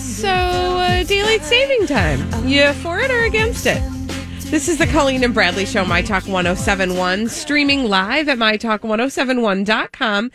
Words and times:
So, 0.00 0.28
uh, 0.28 1.04
daylight 1.04 1.44
saving 1.44 1.86
time. 1.86 2.20
You 2.46 2.72
for 2.74 2.98
it 3.00 3.10
or 3.10 3.24
against 3.24 3.66
it? 3.66 3.82
This 4.50 4.66
is 4.68 4.78
the 4.78 4.86
Colleen 4.86 5.22
and 5.22 5.34
Bradley 5.34 5.66
Show, 5.66 5.84
My 5.84 6.02
Talk 6.02 6.26
1071, 6.26 7.28
streaming 7.28 7.84
live 7.84 8.28
at 8.28 8.38
MyTalk1071.com. 8.38 10.30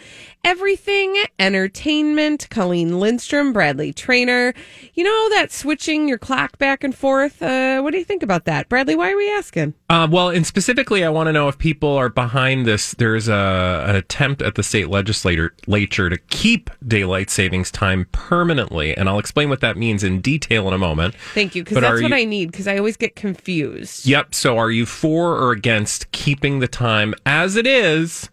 Everything 0.45 1.17
entertainment. 1.39 2.47
Colleen 2.51 2.99
Lindstrom, 2.99 3.51
Bradley 3.51 3.91
Trainer. 3.91 4.53
You 4.93 5.03
know 5.03 5.29
that 5.31 5.51
switching 5.51 6.07
your 6.07 6.19
clock 6.19 6.59
back 6.59 6.83
and 6.83 6.93
forth? 6.93 7.41
Uh, 7.41 7.81
what 7.81 7.91
do 7.91 7.97
you 7.97 8.05
think 8.05 8.21
about 8.21 8.45
that? 8.45 8.69
Bradley, 8.69 8.95
why 8.95 9.11
are 9.11 9.17
we 9.17 9.27
asking? 9.33 9.73
Uh, 9.89 10.07
well, 10.09 10.29
and 10.29 10.45
specifically, 10.45 11.03
I 11.03 11.09
want 11.09 11.27
to 11.29 11.33
know 11.33 11.47
if 11.47 11.57
people 11.57 11.89
are 11.97 12.09
behind 12.09 12.67
this. 12.67 12.91
There's 12.91 13.27
a, 13.27 13.85
an 13.87 13.95
attempt 13.95 14.43
at 14.43 14.53
the 14.53 14.61
state 14.61 14.87
legislature 14.87 16.09
to 16.11 16.17
keep 16.29 16.69
daylight 16.87 17.31
savings 17.31 17.71
time 17.71 18.05
permanently, 18.11 18.95
and 18.95 19.09
I'll 19.09 19.17
explain 19.17 19.49
what 19.49 19.61
that 19.61 19.77
means 19.77 20.03
in 20.03 20.21
detail 20.21 20.67
in 20.67 20.75
a 20.75 20.77
moment. 20.77 21.15
Thank 21.33 21.55
you, 21.55 21.63
because 21.63 21.81
that's 21.81 22.01
what 22.03 22.11
you- 22.11 22.15
I 22.15 22.23
need, 22.23 22.51
because 22.51 22.67
I 22.67 22.77
always 22.77 22.97
get 22.97 23.15
confused. 23.15 24.05
Yep. 24.05 24.35
So, 24.35 24.59
are 24.59 24.69
you 24.69 24.85
for 24.85 25.35
or 25.35 25.51
against 25.53 26.11
keeping 26.11 26.59
the 26.59 26.67
time 26.67 27.15
as 27.25 27.55
it 27.55 27.65
is, 27.65 28.29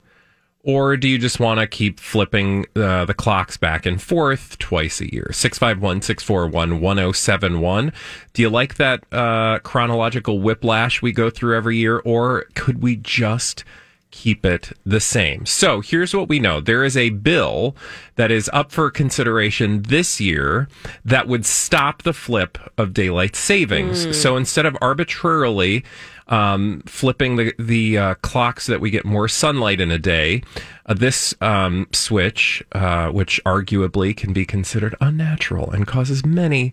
or 0.65 0.97
do 0.97 1.09
you 1.09 1.19
just 1.19 1.41
want 1.41 1.59
to 1.59 1.67
keep 1.67 1.99
flipping 1.99 2.67
uh, 2.77 3.05
the 3.05 3.15
clocks 3.15 3.57
back 3.57 3.85
and 3.85 4.01
forth 4.01 4.59
twice 4.59 5.01
a 5.01 5.13
year? 5.13 5.31
651 5.33 6.03
641 6.03 6.81
1071. 6.81 7.93
Do 8.33 8.43
you 8.43 8.49
like 8.49 8.77
that 8.77 9.05
uh, 9.13 9.59
chronological 9.61 10.41
whiplash 10.41 11.03
we 11.03 11.13
go 11.13 11.31
through 11.31 11.57
every 11.57 11.79
year, 11.79 11.99
or 12.05 12.47
could 12.55 12.81
we 12.81 12.97
just 12.97 13.65
keep 14.13 14.47
it 14.47 14.71
the 14.87 15.01
same? 15.01 15.47
So, 15.47 15.81
here's 15.81 16.15
what 16.15 16.29
we 16.29 16.39
know 16.39 16.61
there 16.61 16.85
is 16.85 16.97
a 16.97 17.11
bill 17.11 17.75
that 18.15 18.31
is 18.31 18.49
up 18.53 18.71
for 18.71 18.89
consideration 18.89 19.83
this 19.83 20.21
year 20.21 20.69
that 21.05 21.27
would 21.27 21.45
stop 21.45 22.03
the 22.03 22.13
flip 22.13 22.57
of 22.79 22.95
daylight 22.95 23.35
savings. 23.35 24.17
So, 24.17 24.37
instead 24.37 24.67
of 24.67 24.77
arbitrarily 24.81 25.85
um, 26.29 26.83
flipping 26.87 27.37
the 27.37 27.55
the 27.59 27.99
uh, 27.99 28.15
clocks 28.17 28.65
so 28.65 28.73
that 28.73 28.81
we 28.81 28.91
get 28.91 29.05
more 29.05 29.29
sunlight 29.29 29.81
in 29.81 29.91
a 29.91 29.99
day. 29.99 30.43
Uh, 30.87 30.95
this 30.95 31.35
um, 31.41 31.87
switch, 31.93 32.63
uh, 32.73 33.09
which 33.09 33.41
arguably 33.45 34.17
can 34.17 34.33
be 34.33 34.45
considered 34.45 34.95
unnatural 35.01 35.71
and 35.71 35.87
causes 35.87 36.25
many 36.25 36.73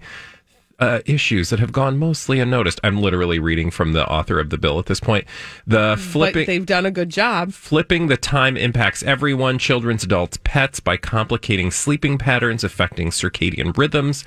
uh, 0.79 0.99
issues 1.05 1.49
that 1.49 1.59
have 1.59 1.71
gone 1.71 1.97
mostly 1.97 2.39
unnoticed. 2.39 2.79
I'm 2.83 3.01
literally 3.01 3.39
reading 3.39 3.69
from 3.69 3.93
the 3.93 4.07
author 4.07 4.39
of 4.39 4.49
the 4.49 4.57
bill 4.57 4.79
at 4.79 4.85
this 4.85 4.99
point. 4.99 5.25
The 5.67 5.95
But 5.95 5.99
flipping 5.99 6.45
they've 6.45 6.65
done 6.65 6.85
a 6.85 6.91
good 6.91 7.09
job. 7.09 7.51
Flipping 7.51 8.07
the 8.07 8.17
time 8.17 8.55
impacts 8.57 9.03
everyone, 9.03 9.59
children's, 9.59 10.03
adults, 10.03 10.39
pets, 10.43 10.79
by 10.79 10.97
complicating 10.97 11.71
sleeping 11.71 12.17
patterns 12.17 12.63
affecting 12.63 13.09
circadian 13.09 13.77
rhythms, 13.77 14.23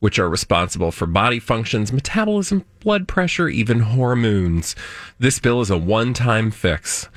which 0.00 0.18
are 0.18 0.28
responsible 0.28 0.92
for 0.92 1.06
body 1.06 1.38
functions, 1.38 1.92
metabolism, 1.92 2.64
blood 2.80 3.08
pressure, 3.08 3.48
even 3.48 3.80
hormones. 3.80 4.76
This 5.18 5.38
bill 5.38 5.60
is 5.60 5.70
a 5.70 5.78
one 5.78 6.14
time 6.14 6.50
fix. 6.50 7.08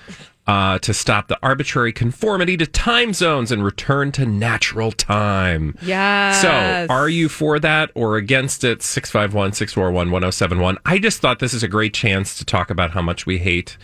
Uh, 0.47 0.79
to 0.79 0.91
stop 0.91 1.27
the 1.27 1.37
arbitrary 1.43 1.93
conformity 1.93 2.57
to 2.57 2.65
time 2.65 3.13
zones 3.13 3.51
and 3.51 3.63
return 3.63 4.11
to 4.11 4.25
natural 4.25 4.91
time. 4.91 5.77
Yes. 5.83 6.41
So, 6.41 6.93
are 6.93 7.07
you 7.07 7.29
for 7.29 7.59
that 7.59 7.91
or 7.93 8.17
against 8.17 8.63
it? 8.63 8.81
651 8.81 9.53
641 9.53 10.09
1071. 10.09 10.79
I 10.83 10.97
just 10.97 11.19
thought 11.19 11.39
this 11.39 11.53
is 11.53 11.61
a 11.61 11.67
great 11.67 11.93
chance 11.93 12.37
to 12.39 12.43
talk 12.43 12.71
about 12.71 12.91
how 12.91 13.03
much 13.03 13.27
we 13.27 13.37
hate. 13.37 13.77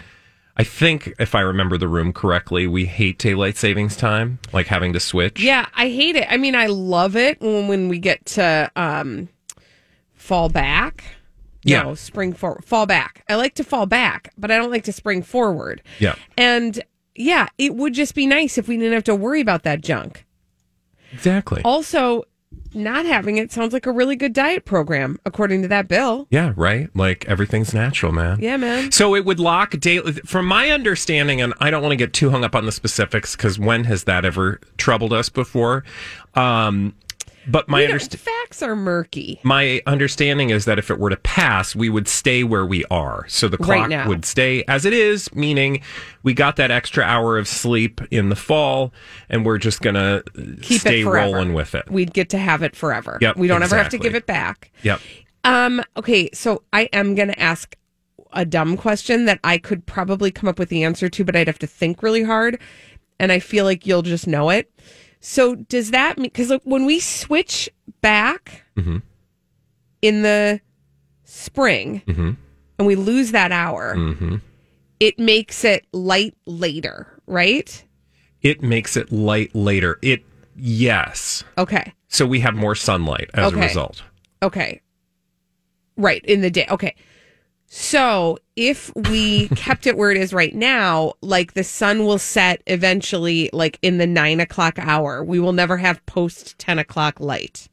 I 0.60 0.64
think, 0.64 1.14
if 1.20 1.36
I 1.36 1.42
remember 1.42 1.78
the 1.78 1.88
room 1.88 2.12
correctly, 2.12 2.66
we 2.66 2.86
hate 2.86 3.20
daylight 3.20 3.58
savings 3.58 3.96
time, 3.96 4.40
like 4.52 4.66
having 4.66 4.92
to 4.94 5.00
switch. 5.00 5.40
Yeah, 5.40 5.68
I 5.76 5.90
hate 5.90 6.16
it. 6.16 6.26
I 6.30 6.38
mean, 6.38 6.56
I 6.56 6.66
love 6.66 7.16
it 7.16 7.40
when, 7.40 7.68
when 7.68 7.88
we 7.90 8.00
get 8.00 8.26
to 8.26 8.72
um, 8.76 9.30
fall 10.16 10.50
back. 10.50 11.04
Yeah. 11.64 11.84
No, 11.84 11.96
spring 11.96 12.34
forward. 12.34 12.66
Fall 12.66 12.88
back. 12.88 13.24
I 13.30 13.36
like 13.36 13.54
to 13.56 13.64
fall 13.64 13.86
back, 13.86 14.34
but 14.38 14.50
I 14.50 14.58
don't 14.58 14.72
like 14.72 14.86
to 14.86 14.94
spring 14.94 15.22
forward. 15.22 15.84
Yeah. 16.00 16.16
And 16.38 16.84
yeah, 17.14 17.50
it 17.58 17.76
would 17.76 17.94
just 17.94 18.16
be 18.16 18.26
nice 18.26 18.58
if 18.58 18.68
we 18.68 18.78
didn't 18.78 18.94
have 18.94 19.04
to 19.06 19.16
worry 19.16 19.42
about 19.42 19.64
that 19.64 19.82
junk. 19.82 20.26
Exactly. 21.14 21.62
Also, 21.64 22.24
not 22.74 23.06
having 23.06 23.38
it 23.38 23.52
sounds 23.52 23.74
like 23.74 23.86
a 23.86 23.92
really 23.92 24.16
good 24.16 24.34
diet 24.34 24.66
program, 24.66 25.20
according 25.26 25.62
to 25.64 25.68
that 25.68 25.88
bill. 25.88 26.28
Yeah, 26.30 26.54
right? 26.56 26.90
Like 26.96 27.26
everything's 27.26 27.74
natural, 27.74 28.12
man. 28.12 28.40
Yeah, 28.40 28.58
man. 28.58 28.92
So 28.92 29.16
it 29.16 29.26
would 29.26 29.40
lock 29.40 29.72
daily. 29.80 30.14
From 30.14 30.46
my 30.46 30.70
understanding, 30.70 31.42
and 31.42 31.54
I 31.60 31.70
don't 31.70 31.82
want 31.82 31.92
to 31.94 31.98
get 31.98 32.14
too 32.14 32.30
hung 32.30 32.44
up 32.44 32.56
on 32.56 32.66
the 32.66 32.72
specifics 32.72 33.36
because 33.36 33.58
when 33.60 33.86
has 33.86 34.06
that 34.06 34.26
ever 34.26 34.60
troubled 34.78 35.14
us 35.14 35.30
before? 35.30 35.84
Um, 36.36 36.94
but 37.48 37.68
my 37.70 37.86
understanding. 37.86 38.26
facts 38.26 38.62
are 38.62 38.76
murky. 38.76 39.40
My 39.44 39.82
understanding 39.86 40.50
is 40.50 40.66
that 40.66 40.78
if 40.78 40.92
it 40.92 41.00
were 41.00 41.10
to 41.10 41.18
pass, 41.18 41.76
we 41.76 41.90
would 41.90 42.08
stay 42.08 42.44
where 42.44 42.66
we 42.66 42.84
are. 42.86 43.26
So 43.28 43.48
the 43.48 43.58
clock 43.58 43.90
now. 43.90 44.08
would 44.08 44.26
stay 44.26 44.64
as 44.68 44.86
it 44.86 44.94
is, 44.94 45.34
meaning 45.34 45.82
we 46.24 46.34
got 46.34 46.58
that 46.58 46.72
extra 46.72 47.04
hour 47.04 47.38
of 47.38 47.48
sleep 47.48 48.02
in 48.12 48.30
the 48.30 48.36
fall, 48.36 48.94
and 49.30 49.46
we're 49.46 49.58
just 49.58 49.82
going 49.82 49.96
to 49.96 50.24
Keep 50.62 50.82
stay 50.82 51.02
it 51.02 51.06
rolling 51.06 51.54
with 51.54 51.76
it. 51.76 51.90
We'd 51.90 52.14
get 52.14 52.30
to 52.30 52.38
have 52.38 52.62
it 52.62 52.76
forever. 52.76 53.18
Yep, 53.22 53.38
we 53.38 53.48
don't 53.48 53.64
ever 53.64 53.78
have 53.78 53.90
to 53.90 53.98
give 53.98 54.16
it 54.16 54.26
back. 54.26 54.72
Yep. 54.84 55.00
Um, 55.44 55.82
okay, 55.96 56.30
so 56.34 56.64
I 56.74 56.90
am 56.92 57.16
going 57.16 57.30
to 57.30 57.40
ask 57.40 57.76
a 58.34 58.46
dumb 58.46 58.76
question 58.76 59.26
that 59.26 59.40
I 59.44 59.58
could 59.58 59.86
probably 59.86 60.32
come 60.32 60.50
up 60.50 60.60
with 60.60 60.70
the 60.70 60.84
answer 60.84 61.10
to, 61.10 61.24
but 61.24 61.36
I'd 61.36 61.48
have 61.48 61.60
to 61.60 61.68
think 61.68 62.04
really 62.04 62.24
hard. 62.24 62.60
And 63.20 63.32
I 63.32 63.40
feel 63.40 63.66
like 63.66 63.88
you'll 63.88 64.02
just 64.02 64.28
know 64.28 64.50
it. 64.50 64.72
So, 65.20 65.56
does 65.56 65.92
that 65.92 66.18
mean 66.18 66.26
because 66.32 66.52
when 66.64 66.86
we 66.86 67.00
switch 67.00 67.70
back 68.02 68.64
Mhm. 68.78 69.02
in 70.02 70.22
the 70.22 70.62
spring 71.24 72.02
Mhm. 72.08 72.38
and 72.78 72.88
we 72.88 72.96
lose 72.96 73.32
that 73.32 73.52
hour, 73.52 73.96
Mhm. 73.96 74.42
it 75.00 75.20
makes 75.20 75.66
it 75.66 75.86
light 75.92 76.36
later, 76.46 77.20
right? 77.26 77.84
It 78.42 78.62
makes 78.62 78.96
it 78.96 79.12
light 79.12 79.54
later. 79.56 79.98
It, 80.02 80.24
yes. 80.56 81.44
Okay. 81.58 81.94
So 82.08 82.26
we 82.26 82.40
have 82.42 82.56
more 82.56 82.76
sunlight 82.76 83.30
as 83.34 83.52
a 83.52 83.56
result. 83.56 84.04
Okay. 84.44 84.82
Right, 85.98 86.24
in 86.26 86.42
the 86.42 86.52
day. 86.52 86.68
Okay. 86.70 86.96
So 87.70 88.38
if 88.56 88.92
we 88.96 89.50
kept 89.56 89.86
it 89.88 89.98
where 89.98 90.10
it 90.12 90.18
is 90.18 90.34
right 90.34 90.56
now, 90.56 91.14
like 91.22 91.54
the 91.54 91.64
sun 91.64 92.06
will 92.06 92.18
set 92.18 92.62
eventually, 92.68 93.50
like 93.54 93.78
in 93.82 93.98
the 93.98 94.08
nine 94.08 94.40
o'clock 94.40 94.80
hour, 94.80 95.24
we 95.24 95.40
will 95.40 95.54
never 95.54 95.78
have 95.78 96.04
post 96.06 96.58
10 96.60 96.80
o'clock 96.80 97.20
light. 97.20 97.68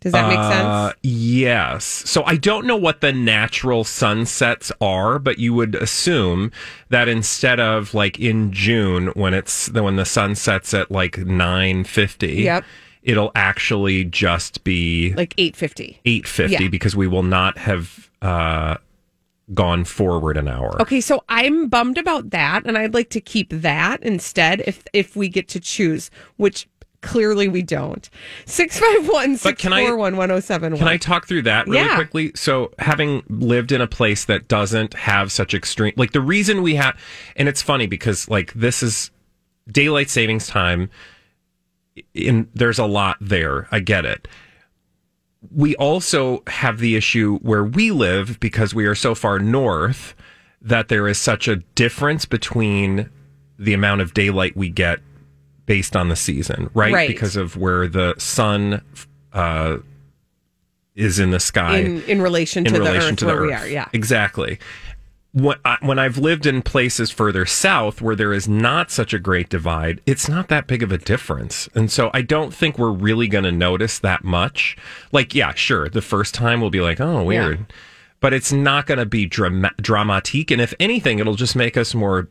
Does 0.00 0.12
that 0.12 0.28
make 0.28 0.38
Uh, 0.38 0.88
sense? 0.90 0.98
Yes. 1.02 1.84
So 1.84 2.22
I 2.24 2.36
don't 2.36 2.66
know 2.66 2.76
what 2.76 3.00
the 3.00 3.12
natural 3.12 3.82
sunsets 3.82 4.70
are, 4.80 5.18
but 5.18 5.38
you 5.40 5.52
would 5.54 5.74
assume 5.74 6.52
that 6.88 7.08
instead 7.08 7.58
of 7.58 7.94
like 7.94 8.18
in 8.18 8.52
June 8.52 9.08
when 9.08 9.34
it's 9.34 9.68
when 9.72 9.96
the 9.96 10.04
sun 10.04 10.36
sets 10.36 10.72
at 10.72 10.90
like 10.92 11.18
nine 11.18 11.82
fifty, 11.82 12.42
Yep. 12.44 12.64
it'll 13.02 13.32
actually 13.34 14.04
just 14.04 14.62
be 14.62 15.14
Like 15.14 15.34
850. 15.36 16.00
eight 16.04 16.28
fifty 16.28 16.62
Yeah. 16.64 16.68
because 16.70 16.94
we 16.94 17.08
will 17.08 17.24
not 17.24 17.58
have 17.58 18.07
uh, 18.22 18.76
gone 19.54 19.84
forward 19.84 20.36
an 20.36 20.48
hour. 20.48 20.80
Okay, 20.82 21.00
so 21.00 21.24
I'm 21.28 21.68
bummed 21.68 21.98
about 21.98 22.30
that, 22.30 22.64
and 22.66 22.76
I'd 22.76 22.94
like 22.94 23.10
to 23.10 23.20
keep 23.20 23.50
that 23.50 24.02
instead 24.02 24.62
if 24.66 24.82
if 24.92 25.16
we 25.16 25.28
get 25.28 25.48
to 25.48 25.60
choose, 25.60 26.10
which 26.36 26.68
Clearly, 27.00 27.46
we 27.46 27.62
don't. 27.62 28.10
651 28.44 29.36
But 29.44 29.56
can 29.56 29.72
I- 29.72 29.82
641 29.86 30.16
1071. 30.16 30.78
Can 30.80 30.88
I 30.88 30.96
talk 30.96 31.28
through 31.28 31.42
that 31.42 31.68
really 31.68 31.78
Yeah. 31.86 31.94
quickly? 31.94 32.32
So, 32.34 32.72
having 32.80 33.22
lived 33.28 33.70
in 33.70 33.80
a 33.80 33.86
place 33.86 34.24
that 34.24 34.48
doesn't 34.48 34.94
have 34.94 35.30
such 35.30 35.54
extreme, 35.54 35.92
like 35.96 36.10
the 36.10 36.20
reason 36.20 36.60
we 36.60 36.74
have, 36.74 36.98
and 37.36 37.48
it's 37.48 37.62
funny 37.62 37.86
because 37.86 38.28
like 38.28 38.52
this 38.52 38.82
is 38.82 39.12
daylight 39.70 40.10
savings 40.10 40.48
time. 40.48 40.90
In 42.14 42.48
there's 42.52 42.80
a 42.80 42.86
lot 42.86 43.16
there. 43.20 43.68
I 43.70 43.78
get 43.78 44.04
it. 44.04 44.26
We 45.54 45.76
also 45.76 46.42
have 46.46 46.78
the 46.78 46.96
issue 46.96 47.38
where 47.38 47.64
we 47.64 47.90
live 47.90 48.40
because 48.40 48.74
we 48.74 48.86
are 48.86 48.94
so 48.94 49.14
far 49.14 49.38
north 49.38 50.14
that 50.60 50.88
there 50.88 51.06
is 51.06 51.18
such 51.18 51.46
a 51.46 51.56
difference 51.56 52.24
between 52.24 53.08
the 53.58 53.72
amount 53.72 54.00
of 54.00 54.14
daylight 54.14 54.56
we 54.56 54.68
get 54.68 55.00
based 55.66 55.94
on 55.94 56.08
the 56.08 56.16
season, 56.16 56.70
right? 56.74 56.92
Right. 56.92 57.08
Because 57.08 57.36
of 57.36 57.56
where 57.56 57.86
the 57.86 58.14
sun 58.18 58.82
uh, 59.32 59.78
is 60.94 61.18
in 61.20 61.30
the 61.30 61.40
sky 61.40 61.78
in, 61.78 62.02
in 62.02 62.20
relation 62.20 62.64
to 62.64 62.74
in 62.74 62.82
the 62.82 62.90
earth 62.90 63.16
to 63.16 63.24
the 63.24 63.32
where 63.32 63.42
we 63.42 63.52
are. 63.52 63.68
Yeah. 63.68 63.88
exactly. 63.92 64.58
When, 65.32 65.58
I, 65.64 65.76
when 65.82 65.98
I've 65.98 66.16
lived 66.16 66.46
in 66.46 66.62
places 66.62 67.10
further 67.10 67.44
south 67.44 68.00
where 68.00 68.16
there 68.16 68.32
is 68.32 68.48
not 68.48 68.90
such 68.90 69.12
a 69.12 69.18
great 69.18 69.50
divide, 69.50 70.00
it's 70.06 70.26
not 70.28 70.48
that 70.48 70.66
big 70.66 70.82
of 70.82 70.90
a 70.90 70.96
difference, 70.98 71.68
and 71.74 71.90
so 71.92 72.10
I 72.14 72.22
don't 72.22 72.52
think 72.52 72.78
we're 72.78 72.90
really 72.90 73.28
going 73.28 73.44
to 73.44 73.52
notice 73.52 73.98
that 73.98 74.24
much. 74.24 74.76
Like, 75.12 75.34
yeah, 75.34 75.52
sure, 75.54 75.88
the 75.90 76.00
first 76.00 76.34
time 76.34 76.60
we'll 76.62 76.70
be 76.70 76.80
like, 76.80 76.98
"Oh, 76.98 77.22
weird," 77.22 77.66
but 78.20 78.32
it's 78.32 78.52
not 78.52 78.86
going 78.86 78.98
to 78.98 79.06
be 79.06 79.26
drama- 79.26 79.74
dramatique, 79.82 80.50
and 80.50 80.62
if 80.62 80.72
anything, 80.80 81.18
it'll 81.18 81.34
just 81.34 81.54
make 81.54 81.76
us 81.76 81.94
more 81.94 82.28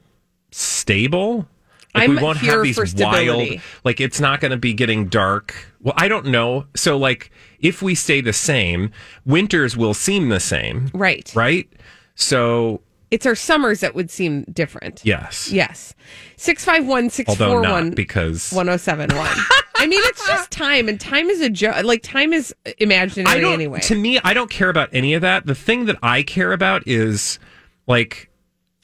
stable. 0.52 1.48
Like 1.94 2.10
I'm 2.10 2.16
we 2.16 2.22
won't 2.22 2.40
here 2.40 2.54
have 2.54 2.64
these 2.64 2.96
wild 2.96 3.62
like 3.84 4.02
it's 4.02 4.20
not 4.20 4.40
going 4.42 4.52
to 4.52 4.58
be 4.58 4.74
getting 4.74 5.08
dark. 5.08 5.54
Well, 5.82 5.94
I 5.98 6.08
don't 6.08 6.26
know. 6.28 6.66
So 6.76 6.98
like 6.98 7.32
if 7.60 7.82
we 7.82 7.96
stay 7.96 8.22
the 8.22 8.34
same, 8.34 8.92
winters 9.26 9.78
will 9.78 9.94
seem 9.94 10.30
the 10.30 10.40
same, 10.40 10.90
Right. 10.94 11.32
right? 11.36 11.68
So 12.16 12.82
It's 13.10 13.26
our 13.26 13.36
summers 13.36 13.80
that 13.80 13.96
would 13.96 14.12
seem 14.12 14.44
different. 14.52 15.02
yes, 15.06 15.50
Yes. 15.52 15.94
651 16.36 17.10
641 17.10 17.92
because 17.92 18.52
1071. 18.52 19.28
I 19.76 19.88
mean, 19.88 20.02
it's 20.06 20.26
just 20.28 20.52
time, 20.52 20.90
and 20.90 21.00
time 21.00 21.30
is 21.30 21.40
a 21.42 21.50
joke. 21.50 21.84
Like, 21.84 22.02
time 22.04 22.34
is 22.34 22.54
imaginary 22.80 23.38
I 23.38 23.40
don't. 23.40 23.54
anyway. 23.54 23.80
To 23.82 23.96
me, 23.96 24.20
I 24.24 24.34
don't 24.34 24.50
care 24.50 24.70
about 24.70 24.90
any 24.92 25.14
of 25.14 25.22
that. 25.22 25.46
The 25.46 25.56
thing 25.56 25.86
that 25.86 25.98
I 26.02 26.24
care 26.24 26.52
about 26.52 26.88
is 26.88 27.40
like 27.88 28.30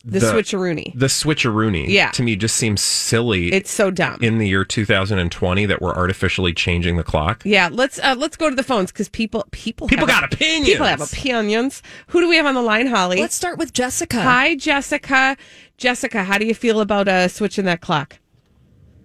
the, 0.03 0.19
switcheroony. 0.19 0.97
The 0.97 1.05
switcheroony. 1.05 1.87
Yeah. 1.87 2.11
to 2.11 2.23
me 2.23 2.35
just 2.35 2.55
seems 2.55 2.81
silly. 2.81 3.53
It's 3.53 3.71
so 3.71 3.89
dumb. 3.89 4.19
in 4.21 4.37
the 4.37 4.47
year 4.47 4.65
2020 4.65 5.65
that 5.65 5.81
we're 5.81 5.93
artificially 5.95 6.53
changing 6.53 6.97
the 6.97 7.03
clock. 7.03 7.41
yeah, 7.45 7.69
let's 7.71 7.99
uh, 7.99 8.15
let's 8.17 8.35
go 8.35 8.49
to 8.49 8.55
the 8.55 8.63
phones 8.63 8.91
because 8.91 9.07
people 9.09 9.45
people 9.51 9.87
People 9.87 10.07
have, 10.07 10.21
got 10.21 10.33
opinions. 10.33 10.67
People 10.67 10.85
have 10.85 11.01
opinions. 11.01 11.81
Who 12.07 12.19
do 12.19 12.27
we 12.27 12.35
have 12.35 12.45
on 12.45 12.53
the 12.55 12.61
line, 12.61 12.87
Holly? 12.87 13.19
Let's 13.19 13.35
start 13.35 13.57
with 13.57 13.73
Jessica. 13.73 14.21
Hi, 14.21 14.55
Jessica. 14.55 15.37
Jessica, 15.77 16.23
how 16.23 16.37
do 16.37 16.45
you 16.45 16.53
feel 16.53 16.81
about 16.81 17.07
uh, 17.07 17.27
switching 17.27 17.65
that 17.65 17.81
clock? 17.81 18.19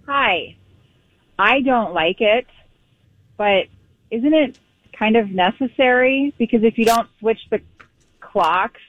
Hi. 0.07 0.57
I 1.39 1.61
don't 1.61 1.95
like 1.95 2.21
it, 2.21 2.47
but 3.37 3.67
isn't 4.11 4.35
it 4.35 4.59
kind 4.99 5.17
of 5.17 5.31
necessary? 5.31 6.35
Because 6.39 6.65
if 6.65 6.77
you 6.77 6.85
don't 6.85 7.09
switch 7.21 7.39
the 7.51 7.61
clocks, 8.21 8.81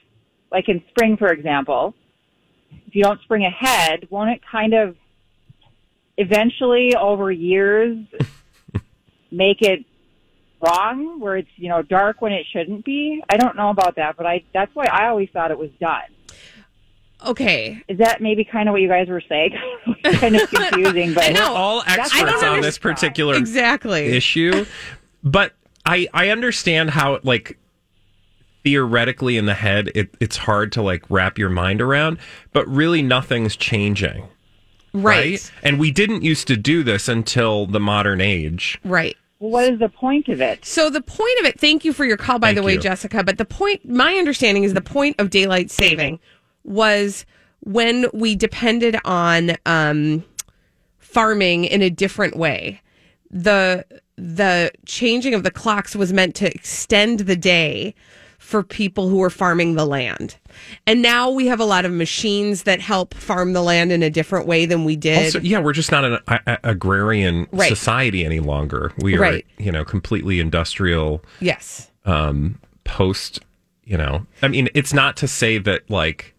like 0.50 0.68
in 0.68 0.82
spring, 0.90 1.16
for 1.16 1.28
example, 1.32 1.94
if 2.86 2.94
you 2.94 3.02
don't 3.02 3.20
spring 3.22 3.44
ahead, 3.44 4.08
won't 4.10 4.30
it 4.30 4.40
kind 4.50 4.74
of 4.74 4.96
eventually 6.16 6.94
over 6.96 7.30
years 7.30 7.98
make 9.30 9.62
it 9.62 9.84
wrong 10.60 11.20
where 11.20 11.36
it's, 11.36 11.48
you 11.56 11.68
know, 11.68 11.82
dark 11.82 12.20
when 12.20 12.32
it 12.32 12.46
shouldn't 12.52 12.84
be? 12.84 13.22
I 13.28 13.36
don't 13.36 13.56
know 13.56 13.70
about 13.70 13.96
that, 13.96 14.16
but 14.16 14.26
I, 14.26 14.44
that's 14.52 14.74
why 14.74 14.86
I 14.86 15.08
always 15.08 15.30
thought 15.30 15.50
it 15.50 15.58
was 15.58 15.70
done. 15.80 16.02
Okay. 17.26 17.82
Is 17.88 17.98
that 17.98 18.20
maybe 18.20 18.44
kind 18.44 18.68
of 18.68 18.72
what 18.72 18.80
you 18.80 18.88
guys 18.88 19.08
were 19.08 19.22
saying? 19.28 19.54
kind 20.04 20.36
of 20.36 20.48
confusing, 20.50 21.12
but 21.14 21.32
know. 21.32 21.52
We're 21.52 21.58
all 21.58 21.82
experts 21.86 22.14
I 22.14 22.24
don't 22.24 22.44
on 22.56 22.60
this 22.62 22.78
particular 22.78 23.34
Exactly. 23.36 24.06
issue, 24.06 24.64
but 25.22 25.52
I 25.84 26.08
I 26.14 26.30
understand 26.30 26.90
how 26.90 27.20
like 27.22 27.58
theoretically 28.64 29.36
in 29.36 29.46
the 29.46 29.54
head 29.54 29.90
it, 29.94 30.14
it's 30.20 30.36
hard 30.36 30.72
to 30.72 30.82
like 30.82 31.02
wrap 31.08 31.38
your 31.38 31.48
mind 31.50 31.80
around, 31.80 32.18
but 32.52 32.66
really 32.68 33.02
nothing's 33.02 33.56
changing, 33.56 34.24
Right. 34.92 35.02
right? 35.32 35.52
And 35.62 35.78
we 35.78 35.90
didn't 35.90 36.22
used 36.22 36.46
to 36.48 36.56
do 36.56 36.82
this 36.82 37.08
until 37.08 37.66
the 37.66 37.80
modern 37.80 38.20
age. 38.20 38.78
Right. 38.84 39.16
what 39.38 39.72
is 39.72 39.78
the 39.78 39.88
point 39.88 40.28
of 40.28 40.40
it? 40.42 40.64
So 40.66 40.90
the 40.90 41.00
point 41.00 41.38
of 41.40 41.46
it, 41.46 41.58
thank 41.58 41.84
you 41.84 41.92
for 41.94 42.04
your 42.04 42.18
call, 42.18 42.38
by 42.38 42.48
Thank 42.48 42.56
the 42.58 42.62
way, 42.62 42.74
you. 42.74 42.80
Jessica. 42.80 43.24
But 43.24 43.38
the 43.38 43.44
point, 43.46 43.88
my 43.88 44.14
understanding 44.16 44.64
is 44.64 44.74
the 44.74 44.82
point 44.82 45.16
of 45.18 45.30
daylight 45.30 45.70
saving 45.70 46.20
was 46.64 47.24
when 47.60 48.06
we 48.12 48.34
depended 48.36 48.98
on 49.06 49.52
um, 49.64 50.22
farming 50.98 51.64
in 51.64 51.80
a 51.82 51.88
different 51.90 52.36
way. 52.36 52.80
The 53.30 53.86
the 54.16 54.70
changing 54.84 55.32
of 55.32 55.44
the 55.44 55.50
clocks 55.50 55.96
was 55.96 56.12
meant 56.12 56.34
to 56.34 56.54
extend 56.54 57.20
the 57.20 57.36
day 57.36 57.94
for 58.50 58.64
people 58.64 59.08
who 59.08 59.18
were 59.18 59.30
farming 59.30 59.76
the 59.76 59.86
land. 59.86 60.36
And 60.84 61.00
now 61.00 61.30
we 61.30 61.46
have 61.46 61.60
a 61.60 61.64
lot 61.64 61.84
of 61.84 61.92
machines 61.92 62.64
that 62.64 62.80
help 62.80 63.14
farm 63.14 63.52
the 63.52 63.62
land 63.62 63.92
in 63.92 64.02
a 64.02 64.10
different 64.10 64.48
way 64.48 64.66
than 64.66 64.84
we 64.84 64.96
did. 64.96 65.26
Also, 65.26 65.40
yeah, 65.40 65.60
we're 65.60 65.72
just 65.72 65.92
not 65.92 66.04
an 66.04 66.18
a- 66.26 66.58
agrarian 66.64 67.46
Right. 67.52 67.68
society 67.68 68.24
any 68.24 68.40
longer. 68.40 68.92
We 68.98 69.16
are, 69.16 69.20
Right. 69.20 69.46
you 69.58 69.70
know, 69.70 69.84
completely 69.84 70.40
industrial 70.40 71.24
yes. 71.38 71.92
um, 72.04 72.58
post. 72.82 73.40
You 73.84 73.96
know, 73.98 74.26
I 74.42 74.48
mean, 74.48 74.68
it's 74.74 74.92
not 74.92 75.16
to 75.18 75.28
say 75.28 75.58
that 75.58 75.88
like 75.88 76.34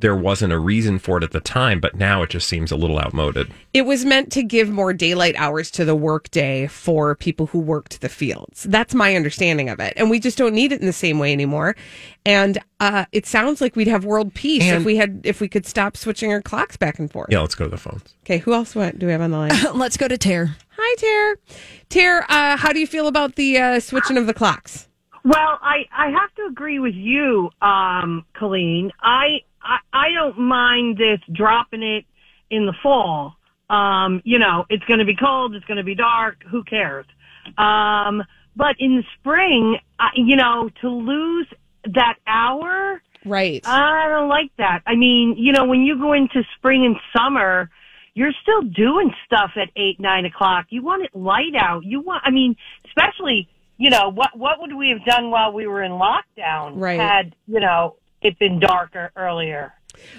there 0.00 0.14
wasn't 0.14 0.52
a 0.52 0.58
reason 0.58 0.98
for 0.98 1.18
it 1.18 1.24
at 1.24 1.32
the 1.32 1.40
time, 1.40 1.80
but 1.80 1.96
now 1.96 2.22
it 2.22 2.30
just 2.30 2.48
seems 2.48 2.70
a 2.70 2.76
little 2.76 2.98
outmoded. 2.98 3.50
It 3.74 3.82
was 3.82 4.04
meant 4.04 4.30
to 4.32 4.42
give 4.42 4.68
more 4.68 4.92
daylight 4.92 5.34
hours 5.36 5.70
to 5.72 5.84
the 5.84 5.96
workday 5.96 6.68
for 6.68 7.14
people 7.16 7.46
who 7.46 7.58
worked 7.58 8.00
the 8.00 8.08
fields. 8.08 8.62
That's 8.64 8.94
my 8.94 9.16
understanding 9.16 9.68
of 9.68 9.80
it. 9.80 9.94
And 9.96 10.08
we 10.08 10.20
just 10.20 10.38
don't 10.38 10.54
need 10.54 10.72
it 10.72 10.80
in 10.80 10.86
the 10.86 10.92
same 10.92 11.18
way 11.18 11.32
anymore. 11.32 11.74
And 12.24 12.58
uh, 12.80 13.06
it 13.12 13.26
sounds 13.26 13.60
like 13.60 13.74
we'd 13.74 13.88
have 13.88 14.04
world 14.04 14.34
peace 14.34 14.64
if 14.64 14.84
we 14.84 14.96
had 14.96 15.20
if 15.24 15.40
we 15.40 15.48
could 15.48 15.66
stop 15.66 15.96
switching 15.96 16.32
our 16.32 16.42
clocks 16.42 16.76
back 16.76 16.98
and 16.98 17.10
forth. 17.10 17.28
Yeah, 17.30 17.40
let's 17.40 17.54
go 17.54 17.64
to 17.64 17.70
the 17.70 17.76
phones. 17.76 18.14
Okay, 18.24 18.38
who 18.38 18.52
else 18.52 18.74
went, 18.74 18.98
do 18.98 19.06
we 19.06 19.12
have 19.12 19.20
on 19.20 19.30
the 19.30 19.38
line? 19.38 19.52
Let's 19.74 19.96
go 19.96 20.06
to 20.06 20.18
Tara. 20.18 20.56
Hi, 20.76 20.94
Tara. 20.96 21.36
Tara, 21.88 22.26
uh, 22.28 22.56
how 22.56 22.72
do 22.72 22.78
you 22.78 22.86
feel 22.86 23.06
about 23.06 23.36
the 23.36 23.58
uh, 23.58 23.80
switching 23.80 24.18
of 24.18 24.26
the 24.26 24.34
clocks? 24.34 24.88
Well, 25.24 25.58
I, 25.60 25.86
I 25.96 26.10
have 26.10 26.34
to 26.36 26.46
agree 26.48 26.78
with 26.78 26.94
you, 26.94 27.50
um, 27.60 28.24
Colleen. 28.34 28.92
I, 29.00 29.40
I 29.68 29.78
I 29.92 30.06
don't 30.14 30.38
mind 30.38 30.96
this 30.98 31.20
dropping 31.32 31.82
it 31.82 32.04
in 32.50 32.66
the 32.66 32.74
fall. 32.82 33.34
Um, 33.68 34.22
you 34.24 34.38
know, 34.38 34.64
it's 34.70 34.84
going 34.84 35.00
to 35.00 35.04
be 35.04 35.14
cold, 35.14 35.54
it's 35.54 35.66
going 35.66 35.76
to 35.76 35.84
be 35.84 35.94
dark. 35.94 36.42
Who 36.50 36.64
cares? 36.64 37.06
Um, 37.58 38.24
but 38.56 38.76
in 38.78 38.96
the 38.96 39.04
spring, 39.18 39.78
I, 39.98 40.08
you 40.16 40.36
know, 40.36 40.70
to 40.80 40.88
lose 40.88 41.46
that 41.84 42.16
hour, 42.26 43.02
Right. 43.24 43.60
I 43.66 44.08
don't 44.08 44.28
like 44.28 44.50
that. 44.58 44.82
I 44.86 44.94
mean, 44.94 45.34
you 45.36 45.52
know, 45.52 45.64
when 45.64 45.82
you 45.82 45.98
go 45.98 46.12
into 46.12 46.42
spring 46.56 46.84
and 46.84 46.96
summer, 47.16 47.70
you're 48.14 48.32
still 48.42 48.62
doing 48.62 49.12
stuff 49.26 49.52
at 49.56 49.68
eight, 49.76 50.00
nine 50.00 50.24
o'clock. 50.24 50.66
You 50.70 50.82
want 50.82 51.04
it 51.04 51.14
light 51.14 51.54
out. 51.56 51.84
You 51.84 52.00
want, 52.00 52.22
I 52.24 52.30
mean, 52.30 52.56
especially, 52.86 53.48
you 53.76 53.90
know, 53.90 54.10
what, 54.10 54.36
what 54.36 54.60
would 54.60 54.74
we 54.74 54.90
have 54.90 55.04
done 55.04 55.30
while 55.30 55.52
we 55.52 55.66
were 55.66 55.82
in 55.82 55.92
lockdown? 55.92 56.80
Right. 56.80 56.98
Had, 56.98 57.34
you 57.46 57.60
know, 57.60 57.96
it 58.22 58.38
been 58.38 58.58
darker 58.60 59.12
earlier, 59.16 59.72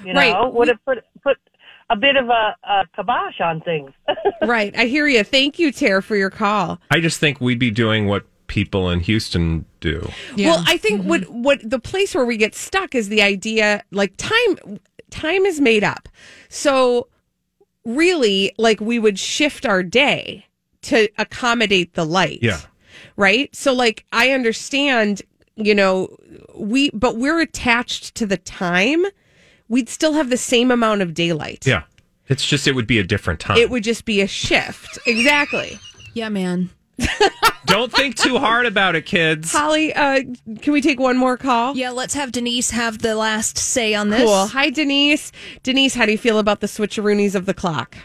you 0.06 0.13
know, 0.13 0.20
Right. 0.20 0.53
would 0.53 0.68
have 0.68 0.84
put, 0.86 1.03
put 1.24 1.38
a 1.89 1.96
bit 1.96 2.15
of 2.15 2.29
a, 2.29 2.56
a 2.63 2.86
kibosh 2.96 3.39
on 3.41 3.62
things. 3.62 3.91
right. 4.41 4.75
I 4.77 4.86
hear 4.86 5.08
you. 5.08 5.24
Thank 5.24 5.60
you, 5.60 5.72
Tara, 5.72 6.03
for 6.03 6.15
your 6.15 6.29
call. 6.29 6.79
I 6.91 7.00
just 7.00 7.20
think 7.20 7.41
we'd 7.41 7.60
be 7.60 7.72
doing 7.72 8.08
what 8.08 8.25
people 8.48 8.89
in 8.89 9.00
Houston 9.01 9.65
do. 9.79 10.10
Well, 10.38 10.63
I 10.68 10.77
think 10.77 11.01
mm-hmm. 11.01 11.10
what 11.10 11.29
what 11.29 11.70
the 11.70 11.79
place 11.79 12.13
where 12.13 12.25
we 12.25 12.36
get 12.36 12.56
stuck 12.56 12.96
is 12.96 13.08
the 13.08 13.22
idea 13.22 13.84
like 13.91 14.13
time 14.18 14.79
time 15.10 15.46
is 15.46 15.62
made 15.62 15.84
up. 15.84 16.10
So 16.50 17.08
really 17.86 18.53
like 18.58 18.82
we 18.82 19.00
would 19.00 19.18
shift 19.18 19.65
our 19.65 19.84
day 19.84 20.46
to 20.84 21.10
accommodate 21.18 21.94
the 21.94 22.06
light. 22.06 22.39
Yeah. 22.41 22.60
Right? 23.15 23.53
So 23.56 23.74
like 23.74 24.06
I 24.12 24.32
understand, 24.32 25.22
you 25.60 25.75
know, 25.75 26.16
we 26.56 26.89
but 26.92 27.18
we're 27.18 27.39
attached 27.39 28.16
to 28.16 28.25
the 28.25 28.38
time. 28.38 29.06
We'd 29.68 29.89
still 29.89 30.13
have 30.13 30.30
the 30.30 30.38
same 30.38 30.72
amount 30.72 31.01
of 31.01 31.13
daylight. 31.13 31.68
Yeah. 31.68 31.84
It's 32.28 32.46
just 32.46 32.68
it 32.68 32.75
would 32.75 32.88
be 32.88 33.00
a 33.00 33.04
different 33.04 33.39
time. 33.39 33.58
It 33.58 33.70
would 33.70 33.84
just 33.84 34.06
be 34.06 34.22
a 34.22 34.28
shift. 34.28 35.00
exactly. 35.06 35.80
Yeah, 36.13 36.30
man. 36.30 36.70
Don't 37.66 37.92
think 37.92 38.16
too 38.16 38.38
hard 38.38 38.66
about 38.66 38.96
it, 38.96 39.06
kids. 39.06 39.51
Holly, 39.51 39.94
uh, 39.94 40.22
can 40.62 40.74
we 40.74 40.82
take 40.82 41.00
one 41.00 41.18
more 41.18 41.38
call? 41.38 41.75
Yeah, 41.78 41.92
let's 41.92 42.13
have 42.13 42.32
Denise 42.32 42.72
have 42.72 43.00
the 43.00 43.16
last 43.16 43.58
say 43.58 43.94
on 43.94 44.10
this. 44.10 44.24
Cool. 44.24 44.48
Hi, 44.48 44.70
Denise. 44.70 45.32
Denise, 45.63 45.94
how 45.96 46.06
do 46.06 46.12
you 46.12 46.18
feel 46.18 46.39
about 46.39 46.62
the 46.62 46.68
switcheroonies 46.68 47.36
of 47.36 47.46
the 47.46 47.54
clock? 47.54 47.96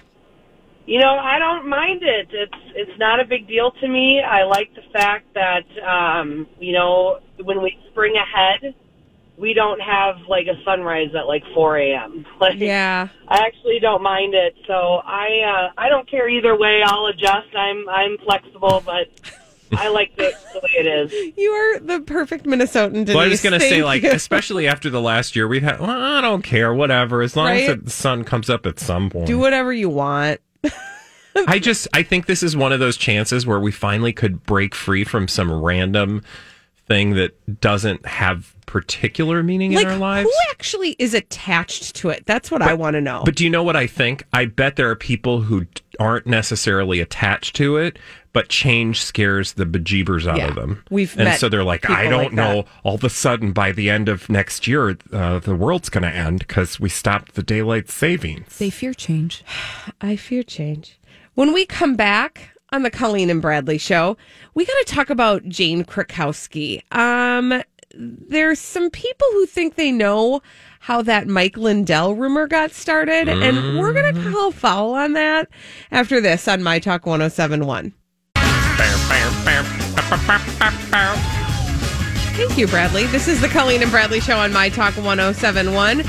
You 0.86 1.00
know, 1.00 1.16
I 1.16 1.38
don't 1.38 1.68
mind 1.68 2.02
it. 2.02 2.28
It's 2.30 2.62
it's 2.74 2.98
not 2.98 3.18
a 3.20 3.24
big 3.24 3.48
deal 3.48 3.70
to 3.80 3.88
me. 3.88 4.20
I 4.20 4.44
like 4.44 4.74
the 4.74 4.82
fact 4.92 5.32
that 5.34 5.64
um, 5.82 6.46
you 6.60 6.72
know 6.72 7.20
when 7.42 7.62
we 7.62 7.78
spring 7.90 8.14
ahead, 8.16 8.74
we 9.38 9.54
don't 9.54 9.80
have 9.80 10.16
like 10.28 10.46
a 10.46 10.62
sunrise 10.64 11.08
at 11.18 11.26
like 11.26 11.42
4 11.54 11.78
a.m. 11.78 12.26
Like, 12.40 12.58
Yeah. 12.58 13.08
I 13.26 13.38
actually 13.46 13.78
don't 13.80 14.02
mind 14.02 14.34
it. 14.34 14.54
So 14.66 14.74
I 14.74 15.70
uh, 15.70 15.72
I 15.80 15.88
don't 15.88 16.08
care 16.08 16.28
either 16.28 16.56
way. 16.56 16.82
I'll 16.84 17.06
adjust. 17.06 17.54
I'm 17.56 17.88
I'm 17.88 18.18
flexible, 18.18 18.82
but 18.84 19.08
I 19.72 19.88
like 19.88 20.12
it 20.18 20.34
the 20.52 20.60
way 20.60 20.70
it 20.76 20.86
is. 20.86 21.36
You 21.38 21.50
are 21.50 21.78
the 21.80 22.00
perfect 22.00 22.44
Minnesotan. 22.44 22.92
Denise. 22.92 23.14
Well, 23.14 23.24
I 23.24 23.28
was 23.28 23.42
going 23.42 23.54
to 23.58 23.60
say, 23.60 23.82
like, 23.82 24.02
you. 24.02 24.10
especially 24.12 24.68
after 24.68 24.88
the 24.90 25.00
last 25.00 25.34
year 25.34 25.48
we've 25.48 25.62
had, 25.64 25.80
well, 25.80 25.90
I 25.90 26.20
don't 26.20 26.42
care, 26.42 26.72
whatever, 26.72 27.22
as 27.22 27.34
long 27.34 27.46
Right? 27.46 27.68
as 27.68 27.82
the 27.82 27.90
sun 27.90 28.22
comes 28.22 28.48
up 28.50 28.66
at 28.66 28.78
some 28.78 29.10
point. 29.10 29.26
do 29.26 29.36
whatever 29.38 29.72
you 29.72 29.88
want. 29.88 30.40
I 31.48 31.58
just, 31.58 31.88
I 31.92 32.02
think 32.02 32.26
this 32.26 32.42
is 32.42 32.56
one 32.56 32.72
of 32.72 32.80
those 32.80 32.96
chances 32.96 33.46
where 33.46 33.58
we 33.58 33.72
finally 33.72 34.12
could 34.12 34.44
break 34.44 34.74
free 34.74 35.04
from 35.04 35.26
some 35.26 35.52
random 35.52 36.22
thing 36.94 37.14
that 37.14 37.60
doesn't 37.60 38.06
have 38.06 38.54
particular 38.66 39.42
meaning 39.42 39.72
Like, 39.72 39.84
in 39.86 39.90
our 39.92 39.98
lives. 39.98 40.28
who 40.28 40.50
actually 40.52 40.94
is 41.00 41.12
attached 41.12 41.96
to 41.96 42.10
it? 42.10 42.24
That's 42.24 42.52
what 42.52 42.62
I 42.62 42.72
want 42.74 42.94
to 42.94 43.00
know. 43.00 43.22
But 43.24 43.34
do 43.34 43.42
you 43.42 43.50
know 43.50 43.64
what 43.64 43.74
I 43.74 43.88
think? 43.88 44.22
I 44.32 44.44
bet 44.46 44.76
there 44.76 44.88
are 44.90 44.94
people 44.96 45.40
who 45.42 45.66
aren't 45.98 46.26
necessarily 46.26 47.00
attached 47.00 47.56
to 47.56 47.76
it, 47.78 47.98
but 48.32 48.48
change 48.48 49.02
scares 49.02 49.54
the 49.54 49.64
bejeebers 49.66 50.26
out 50.28 50.38
Yeah. 50.38 50.48
of 50.48 50.54
them. 50.54 50.84
We've 50.88 51.12
and 51.16 51.24
met 51.24 51.40
so 51.40 51.48
they're 51.48 51.64
like, 51.64 51.90
I 51.90 52.04
don't 52.08 52.24
like 52.26 52.32
know. 52.32 52.62
that. 52.62 52.66
All 52.84 52.94
of 52.94 53.02
a 53.04 53.10
sudden, 53.10 53.50
by 53.52 53.72
the 53.72 53.90
end 53.90 54.08
of 54.08 54.28
next 54.28 54.68
year, 54.68 54.96
uh, 55.12 55.40
the 55.40 55.54
world's 55.56 55.88
going 55.88 56.02
to 56.04 56.14
end 56.14 56.38
because 56.40 56.78
we 56.78 56.88
stopped 56.88 57.34
the 57.34 57.42
daylight 57.42 57.90
savings. 57.90 58.56
They 58.58 58.70
fear 58.70 58.94
change. 58.94 59.42
I 60.00 60.14
fear 60.14 60.44
change. 60.44 60.98
When 61.34 61.52
we 61.52 61.66
come 61.66 61.96
back 61.96 62.50
on 62.74 62.82
the 62.82 62.90
Colleen 62.90 63.30
and 63.30 63.40
Bradley 63.40 63.78
show, 63.78 64.16
we 64.54 64.64
got 64.66 64.86
to 64.86 64.92
talk 64.92 65.08
about 65.08 65.48
Jane 65.48 65.84
Krakowski. 65.84 66.82
Um, 66.92 67.62
there's 67.94 68.58
some 68.58 68.90
people 68.90 69.28
who 69.32 69.46
think 69.46 69.76
they 69.76 69.92
know 69.92 70.42
how 70.80 71.00
that 71.02 71.28
Mike 71.28 71.56
Lindell 71.56 72.14
rumor 72.16 72.48
got 72.48 72.72
started, 72.72 73.28
and 73.28 73.78
we're 73.78 73.92
going 73.92 74.12
to 74.14 74.32
call 74.32 74.50
foul 74.50 74.94
on 74.94 75.12
that 75.12 75.48
after 75.92 76.20
this 76.20 76.48
on 76.48 76.64
My 76.64 76.80
Talk 76.80 77.06
1071. 77.06 77.94
Thank 82.36 82.58
you, 82.58 82.66
Bradley. 82.66 83.06
This 83.06 83.28
is 83.28 83.40
the 83.40 83.48
Colleen 83.48 83.82
and 83.82 83.90
Bradley 83.92 84.18
Show 84.20 84.36
on 84.36 84.52
My 84.52 84.68
Talk 84.68 84.96
1071. 84.96 86.02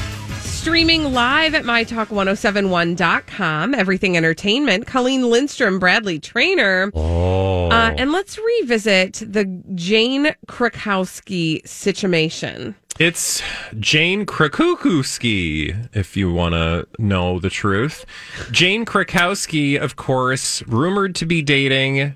Streaming 0.65 1.13
live 1.13 1.53
at 1.53 1.63
MyTalk1071.com. 1.63 3.75
Everything 3.75 4.17
Entertainment. 4.17 4.88
Colleen 4.88 5.29
Lindstrom, 5.29 5.77
Bradley 5.77 6.17
Trainer. 6.17 6.89
Oh. 6.95 7.69
Uh, 7.69 7.93
and 7.95 8.12
let's 8.12 8.39
revisit 8.39 9.22
the 9.24 9.45
Jane 9.75 10.34
Krakowski 10.48 11.62
situation. 11.67 12.74
It's 13.00 13.43
Jane 13.79 14.25
Krakowski, 14.25 15.88
if 15.95 16.17
you 16.17 16.34
want 16.34 16.55
to 16.55 16.88
know 16.98 17.39
the 17.39 17.51
truth. 17.51 18.03
Jane 18.50 18.86
Krakowski, 18.86 19.79
of 19.79 19.98
course, 19.98 20.63
rumored 20.63 21.13
to 21.13 21.27
be 21.27 21.43
dating 21.43 22.15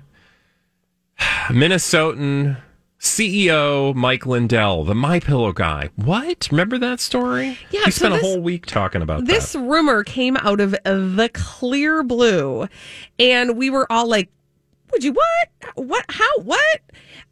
Minnesotan 1.46 2.56
CEO 3.00 3.94
Mike 3.94 4.26
Lindell, 4.26 4.84
the 4.84 4.94
My 4.94 5.20
Pillow 5.20 5.52
guy. 5.52 5.88
What? 5.96 6.48
Remember 6.50 6.76
that 6.76 7.00
story? 7.00 7.56
Yeah, 7.70 7.86
he 7.86 7.90
so 7.90 8.06
spent 8.08 8.14
this- 8.14 8.22
a 8.22 8.26
whole 8.26 8.40
week 8.42 8.66
talking 8.66 9.00
about 9.00 9.24
This 9.24 9.52
that. 9.54 9.58
rumor 9.60 10.04
came 10.04 10.36
out 10.36 10.60
of 10.60 10.72
the 10.84 11.30
clear 11.32 12.02
blue, 12.02 12.68
and 13.18 13.56
we 13.56 13.70
were 13.70 13.90
all 13.90 14.06
like, 14.06 14.28
"Would 14.92 15.02
you 15.02 15.12
what? 15.14 15.48
What? 15.86 16.04
How? 16.10 16.28
What?" 16.42 16.80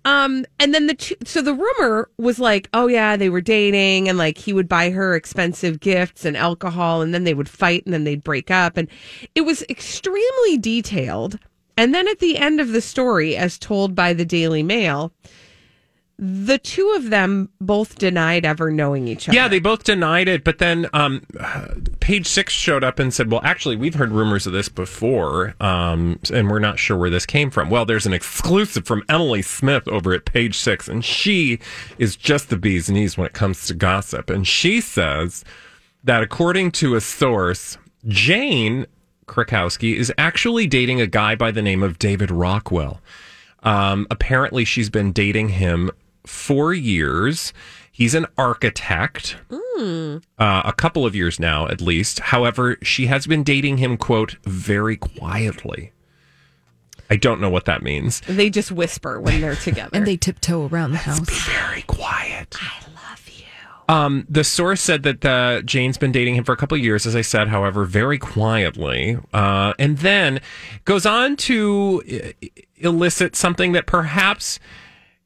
Um, 0.07 0.47
and 0.59 0.73
then 0.73 0.87
the 0.87 0.95
two, 0.95 1.17
so 1.27 1.43
the 1.43 1.53
rumor 1.53 2.09
was 2.17 2.39
like, 2.39 2.71
"Oh 2.73 2.87
yeah, 2.87 3.17
they 3.19 3.29
were 3.29 3.43
dating, 3.43 4.09
and 4.09 4.17
like 4.17 4.39
he 4.39 4.55
would 4.55 4.71
buy 4.71 4.89
her 4.89 5.15
expensive 5.15 5.81
gifts 5.81 6.25
and 6.25 6.35
alcohol, 6.35 7.03
and 7.03 7.13
then 7.13 7.25
they 7.25 7.35
would 7.35 7.49
fight, 7.49 7.85
and 7.85 7.93
then 7.93 8.05
they'd 8.05 8.25
break 8.25 8.51
up, 8.51 8.79
and 8.79 8.89
it 9.35 9.43
was 9.43 9.63
extremely 9.69 10.57
detailed." 10.57 11.39
And 11.77 11.95
then 11.95 12.09
at 12.09 12.21
the 12.21 12.39
end 12.39 12.59
of 12.59 12.73
the 12.73 12.81
story, 12.81 13.37
as 13.37 13.59
told 13.59 13.95
by 13.95 14.15
the 14.15 14.25
Daily 14.25 14.63
Mail, 14.65 15.13
the 16.21 16.59
two 16.59 16.95
of 16.97 17.11
them 17.11 17.49
both 17.61 17.97
denied 17.97 18.45
ever 18.45 18.73
knowing 18.73 19.07
each 19.07 19.29
other. 19.29 19.37
Yeah, 19.37 19.47
they 19.47 19.61
both 19.61 19.85
denied 19.85 20.27
it, 20.27 20.43
but 20.43 20.59
then 20.59 20.89
um, 20.93 21.25
Page 22.01 22.27
Six 22.27 22.53
showed 22.53 22.83
up 22.83 22.99
and 22.99 23.15
said, 23.15 23.31
"Well, 23.31 23.41
actually, 23.45 23.77
we've 23.77 23.95
heard 23.95 24.11
rumors 24.11 24.45
of 24.45 24.53
this 24.53 24.69
before, 24.69 25.55
um, 25.61 26.19
and 26.33 26.51
we're 26.51 26.59
not 26.59 26.81
sure 26.81 26.97
where 26.97 27.11
this 27.11 27.25
came 27.25 27.51
from." 27.51 27.71
Well, 27.71 27.85
there's 27.85 28.07
an 28.07 28.13
exclusive 28.13 28.85
from 28.85 29.05
Emily 29.09 29.43
Smith 29.43 29.87
over 29.87 30.13
at 30.13 30.25
Page 30.25 30.59
Six, 30.59 30.89
and 30.89 31.05
she 31.05 31.61
is 31.99 32.17
just 32.17 32.51
the 32.51 32.57
bee's 32.57 32.91
knees 32.91 33.17
when 33.17 33.27
it 33.27 33.33
comes 33.33 33.67
to 33.69 33.75
gossip. 33.75 34.29
And 34.29 34.47
she 34.47 34.81
says 34.81 35.45
that 36.03 36.23
according 36.23 36.73
to 36.73 36.97
a 36.97 37.01
source, 37.01 37.79
Jane 38.09 38.87
Krakowski 39.27 39.95
is 39.95 40.13
actually 40.19 40.67
dating 40.67 41.01
a 41.01 41.07
guy 41.07 41.37
by 41.37 41.53
the 41.53 41.63
name 41.63 41.85
of 41.85 42.01
David 42.01 42.33
Rockwell. 42.33 43.01
Um, 43.63 44.09
apparently, 44.11 44.65
she's 44.65 44.91
been 44.91 45.13
dating 45.13 45.51
him 45.51 45.93
for 46.29 46.73
years. 46.73 47.53
He's 47.91 48.15
an 48.15 48.27
architect, 48.37 49.37
uh, 49.51 50.21
a 50.39 50.73
couple 50.77 51.05
of 51.05 51.17
years 51.17 51.41
now 51.41 51.67
at 51.67 51.81
least. 51.81 52.21
However, 52.21 52.77
she 52.81 53.07
has 53.07 53.27
been 53.27 53.43
dating 53.43 53.79
him, 53.79 53.97
quote, 53.97 54.37
very 54.45 54.97
quietly. 54.97 55.93
I 57.11 57.17
don't 57.17 57.41
know 57.41 57.51
what 57.51 57.65
that 57.65 57.83
means. 57.83 58.21
They 58.29 58.51
just 58.51 58.71
whisper 58.71 59.21
when 59.21 59.41
they're 59.41 59.57
together. 59.65 59.91
And 59.93 60.07
they 60.07 60.17
tiptoe 60.17 60.69
around 60.69 60.93
the 60.93 60.99
house. 60.99 61.21
Be 61.21 61.35
very 61.35 61.83
quiet. 61.83 62.57
I 62.61 62.85
love 62.95 63.29
you. 63.29 63.45
Um, 63.93 64.27
the 64.29 64.45
source 64.45 64.81
said 64.81 65.03
that 65.05 65.25
uh, 65.25 65.63
Jane's 65.63 65.99
been 65.99 66.13
dating 66.13 66.37
him 66.37 66.45
for 66.45 66.53
a 66.53 66.57
couple 66.57 66.77
of 66.77 66.85
years, 66.85 67.07
as 67.07 67.17
I 67.17 67.23
said, 67.23 67.49
however, 67.49 67.85
very 67.85 68.19
quietly. 68.19 69.19
Uh, 69.33 69.73
and 69.79 69.99
then 69.99 70.41
goes 70.85 71.07
on 71.07 71.37
to 71.37 72.03
uh, 72.13 72.47
elicit 72.77 73.35
something 73.35 73.73
that 73.73 73.87
perhaps 73.87 74.61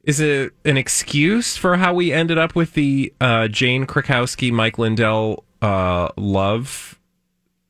is 0.03 0.19
it 0.19 0.53
an 0.65 0.77
excuse 0.77 1.55
for 1.55 1.77
how 1.77 1.93
we 1.93 2.11
ended 2.11 2.37
up 2.37 2.55
with 2.55 2.73
the 2.73 3.13
uh, 3.21 3.47
Jane 3.47 3.85
Krakowski, 3.85 4.51
Mike 4.51 4.77
Lindell 4.77 5.45
uh, 5.61 6.09
love 6.17 6.99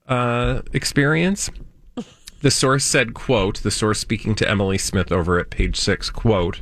uh, 0.08 0.62
experience. 0.74 1.50
The 2.42 2.52
source 2.52 2.84
said, 2.84 3.14
quote, 3.14 3.64
the 3.64 3.72
source 3.72 4.00
speaking 4.00 4.36
to 4.36 4.50
Emily 4.50 4.78
Smith 4.78 5.14
over 5.14 5.40
at 5.40 5.50
page 5.50 5.80
six, 5.80 6.10
quote, 6.10 6.60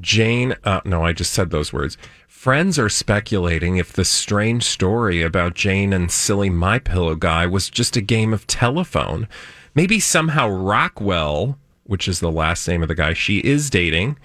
Jane, 0.00 0.56
uh, 0.64 0.80
no, 0.84 1.04
I 1.04 1.12
just 1.12 1.32
said 1.32 1.50
those 1.50 1.72
words. 1.72 1.98
Friends 2.26 2.78
are 2.78 2.88
speculating 2.88 3.76
if 3.76 3.92
the 3.92 4.04
strange 4.04 4.62
story 4.64 5.20
about 5.20 5.54
Jane 5.54 5.92
and 5.92 6.10
silly 6.10 6.48
My 6.48 6.78
Pillow 6.78 7.14
guy 7.14 7.46
was 7.46 7.68
just 7.68 7.96
a 7.96 8.00
game 8.00 8.32
of 8.32 8.46
telephone. 8.46 9.26
Maybe 9.74 10.00
somehow 10.00 10.48
Rockwell, 10.48 11.58
which 11.84 12.08
is 12.08 12.20
the 12.20 12.32
last 12.32 12.66
name 12.66 12.82
of 12.82 12.88
the 12.88 12.94
guy 12.94 13.12
she 13.12 13.38
is 13.38 13.68
dating, 13.68 14.18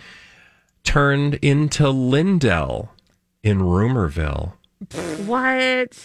turned 0.83 1.35
into 1.35 1.89
Lindell 1.89 2.91
in 3.43 3.59
Rumorville. 3.59 4.53
what? 5.25 5.97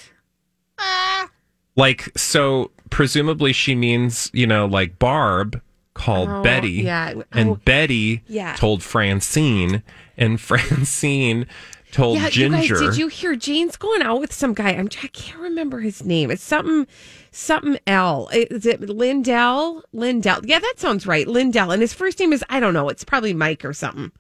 Like, 1.77 2.09
so 2.17 2.71
presumably 2.91 3.53
she 3.53 3.75
means, 3.75 4.31
you 4.33 4.47
know, 4.47 4.67
like 4.67 4.99
Barb 4.99 5.61
called 5.95 6.29
Oh, 6.31 6.43
Betty. 6.43 6.71
yeah. 6.73 7.15
And 7.33 7.51
Oh, 7.51 7.61
Betty 7.65 8.23
yeah. 8.27 8.55
told 8.57 8.83
Francine, 8.83 9.83
and 10.17 10.41
Francine 10.41 11.47
told 11.93 12.19
Yeah, 12.19 12.29
Ginger. 12.31 12.59
you 12.63 12.69
guys, 12.69 12.81
did 12.81 12.97
you 12.99 13.09
hear 13.09 13.37
Jane's 13.37 13.77
going 13.77 14.03
out 14.03 14.21
with 14.21 14.33
some 14.33 14.55
guy? 14.55 14.71
I'm 14.71 14.89
I 15.03 15.09
can't 15.09 15.41
remember 15.41 15.81
his 15.81 16.03
name. 16.05 16.31
It's 16.31 16.43
something 16.43 16.87
something 17.31 17.79
L. 17.87 18.29
Is 18.33 18.65
it 18.67 18.81
Lindell? 18.81 19.83
Lindell. 19.93 20.41
Yeah, 20.45 20.59
that 20.59 20.75
sounds 20.79 21.07
right. 21.07 21.27
Lindell. 21.29 21.71
And 21.71 21.83
his 21.83 21.93
first 21.93 22.19
name 22.21 22.33
is 22.33 22.43
I 22.49 22.61
don't 22.61 22.75
know. 22.75 22.89
It's 22.89 23.05
probably 23.05 23.35
Mike 23.35 23.65
or 23.65 23.73
something. 23.75 24.13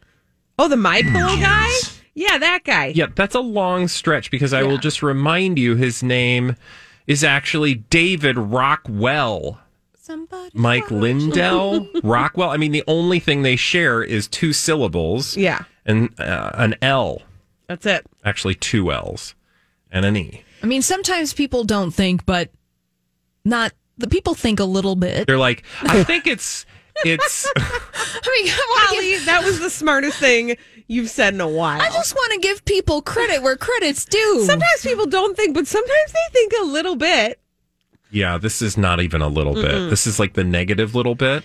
Oh, 0.58 0.68
the 0.68 0.76
My 0.76 1.02
Pillow 1.02 1.36
guy? 1.36 1.70
Yeah, 2.14 2.38
that 2.38 2.60
guy. 2.64 2.86
Yeah, 2.94 3.06
that's 3.14 3.34
a 3.34 3.40
long 3.40 3.88
stretch 3.88 4.30
because 4.30 4.52
I 4.54 4.62
will 4.62 4.78
just 4.78 5.02
remind 5.02 5.58
you 5.58 5.76
his 5.76 6.02
name 6.02 6.56
is 7.06 7.22
actually 7.22 7.74
David 7.74 8.38
Rockwell. 8.38 9.60
Somebody. 9.98 10.50
Mike 10.54 10.90
Lindell, 10.90 11.86
Rockwell. 12.02 12.50
I 12.50 12.56
mean, 12.56 12.72
the 12.72 12.84
only 12.86 13.18
thing 13.18 13.42
they 13.42 13.56
share 13.56 14.02
is 14.02 14.28
two 14.28 14.52
syllables 14.52 15.36
Yeah. 15.36 15.64
and 15.84 16.18
uh, 16.20 16.52
an 16.54 16.76
L. 16.80 17.22
That's 17.66 17.84
it. 17.84 18.06
Actually, 18.24 18.54
two 18.54 18.92
L's 18.92 19.34
and 19.90 20.04
an 20.06 20.16
E. 20.16 20.42
I 20.62 20.66
mean, 20.66 20.80
sometimes 20.82 21.34
people 21.34 21.64
don't 21.64 21.90
think, 21.90 22.24
but 22.24 22.50
not 23.44 23.72
the 23.98 24.06
people 24.06 24.34
think 24.34 24.60
a 24.60 24.64
little 24.64 24.94
bit. 24.96 25.26
They're 25.26 25.38
like, 25.38 25.64
I 25.82 26.02
think 26.04 26.26
it's 26.26 26.64
it's. 27.04 27.46
I 27.56 28.42
mean, 28.42 28.52
Holly, 28.54 29.24
that 29.26 29.44
was 29.44 29.60
the 29.60 29.70
smartest 29.70 30.18
thing 30.18 30.56
you've 30.86 31.10
said 31.10 31.34
in 31.34 31.40
a 31.40 31.48
while. 31.48 31.80
I 31.80 31.90
just 31.90 32.14
want 32.14 32.32
to 32.34 32.38
give 32.38 32.64
people 32.64 33.02
credit 33.02 33.42
where 33.42 33.56
credit's 33.56 34.04
due. 34.04 34.44
sometimes 34.44 34.82
people 34.82 35.06
don't 35.06 35.36
think, 35.36 35.54
but 35.54 35.66
sometimes 35.66 36.12
they 36.12 36.32
think 36.32 36.52
a 36.60 36.64
little 36.64 36.96
bit. 36.96 37.40
Yeah, 38.10 38.38
this 38.38 38.62
is 38.62 38.76
not 38.76 39.00
even 39.00 39.20
a 39.20 39.28
little 39.28 39.54
bit. 39.54 39.90
This 39.90 40.06
is 40.06 40.18
like 40.18 40.34
the 40.34 40.44
negative 40.44 40.94
little 40.94 41.14
bit. 41.14 41.44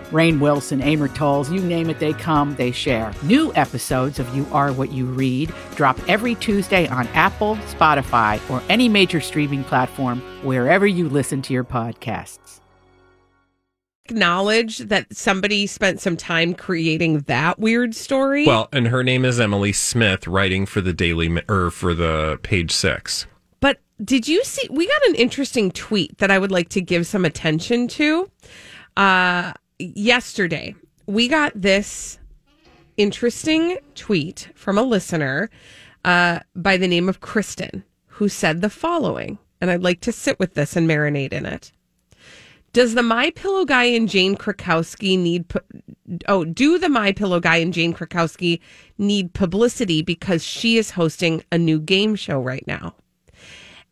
Rainn 0.11 0.39
Wilson, 0.39 0.81
Amor 0.81 1.07
Towles, 1.07 1.49
you 1.51 1.61
name 1.61 1.89
it, 1.89 1.99
they 1.99 2.13
come, 2.13 2.55
they 2.55 2.71
share. 2.71 3.13
New 3.23 3.53
episodes 3.55 4.19
of 4.19 4.35
You 4.35 4.45
Are 4.51 4.71
What 4.73 4.91
You 4.91 5.05
Read 5.05 5.53
drop 5.75 5.97
every 6.09 6.35
Tuesday 6.35 6.87
on 6.87 7.07
Apple, 7.09 7.55
Spotify, 7.67 8.39
or 8.49 8.61
any 8.69 8.89
major 8.89 9.21
streaming 9.21 9.63
platform 9.63 10.21
wherever 10.43 10.85
you 10.85 11.07
listen 11.09 11.41
to 11.43 11.53
your 11.53 11.63
podcasts. 11.63 12.59
acknowledge 14.05 14.79
that 14.79 15.15
somebody 15.15 15.65
spent 15.65 16.01
some 16.01 16.17
time 16.17 16.53
creating 16.53 17.19
that 17.21 17.57
weird 17.59 17.95
story. 17.95 18.45
Well, 18.45 18.67
and 18.73 18.87
her 18.89 19.03
name 19.03 19.23
is 19.23 19.39
Emily 19.39 19.71
Smith, 19.71 20.27
writing 20.27 20.65
for 20.65 20.81
the 20.81 20.91
Daily 20.91 21.29
Ma- 21.29 21.41
or 21.47 21.71
for 21.71 21.93
the 21.93 22.37
Page 22.43 22.71
Six. 22.71 23.25
But 23.61 23.79
did 24.03 24.27
you 24.27 24.43
see? 24.43 24.67
We 24.69 24.85
got 24.85 25.05
an 25.07 25.15
interesting 25.15 25.71
tweet 25.71 26.17
that 26.17 26.29
I 26.29 26.39
would 26.39 26.51
like 26.51 26.67
to 26.69 26.81
give 26.81 27.07
some 27.07 27.23
attention 27.23 27.87
to. 27.89 28.29
Uh, 28.97 29.53
yesterday, 29.95 30.75
we 31.05 31.27
got 31.27 31.53
this 31.55 32.19
interesting 32.97 33.77
tweet 33.95 34.49
from 34.55 34.77
a 34.77 34.83
listener 34.83 35.49
uh, 36.05 36.39
by 36.55 36.77
the 36.77 36.87
name 36.87 37.09
of 37.09 37.21
Kristen, 37.21 37.83
who 38.07 38.29
said 38.29 38.61
the 38.61 38.69
following, 38.69 39.37
and 39.59 39.71
I'd 39.71 39.83
like 39.83 40.01
to 40.01 40.11
sit 40.11 40.39
with 40.39 40.53
this 40.53 40.75
and 40.75 40.87
marinate 40.87 41.33
in 41.33 41.45
it. 41.45 41.71
Does 42.73 42.93
the 42.93 43.03
My 43.03 43.31
Pillow 43.31 43.65
guy 43.65 43.83
and 43.83 44.07
Jane 44.07 44.35
Krakowski 44.35 45.19
need? 45.19 45.45
Oh, 46.27 46.45
do 46.45 46.77
the 46.77 46.87
My 46.87 47.11
Pillow 47.11 47.41
guy 47.41 47.57
and 47.57 47.73
Jane 47.73 47.93
Krakowski 47.93 48.61
need 48.97 49.33
publicity 49.33 50.01
because 50.01 50.43
she 50.43 50.77
is 50.77 50.91
hosting 50.91 51.43
a 51.51 51.57
new 51.57 51.79
game 51.79 52.15
show 52.15 52.39
right 52.39 52.65
now? 52.67 52.95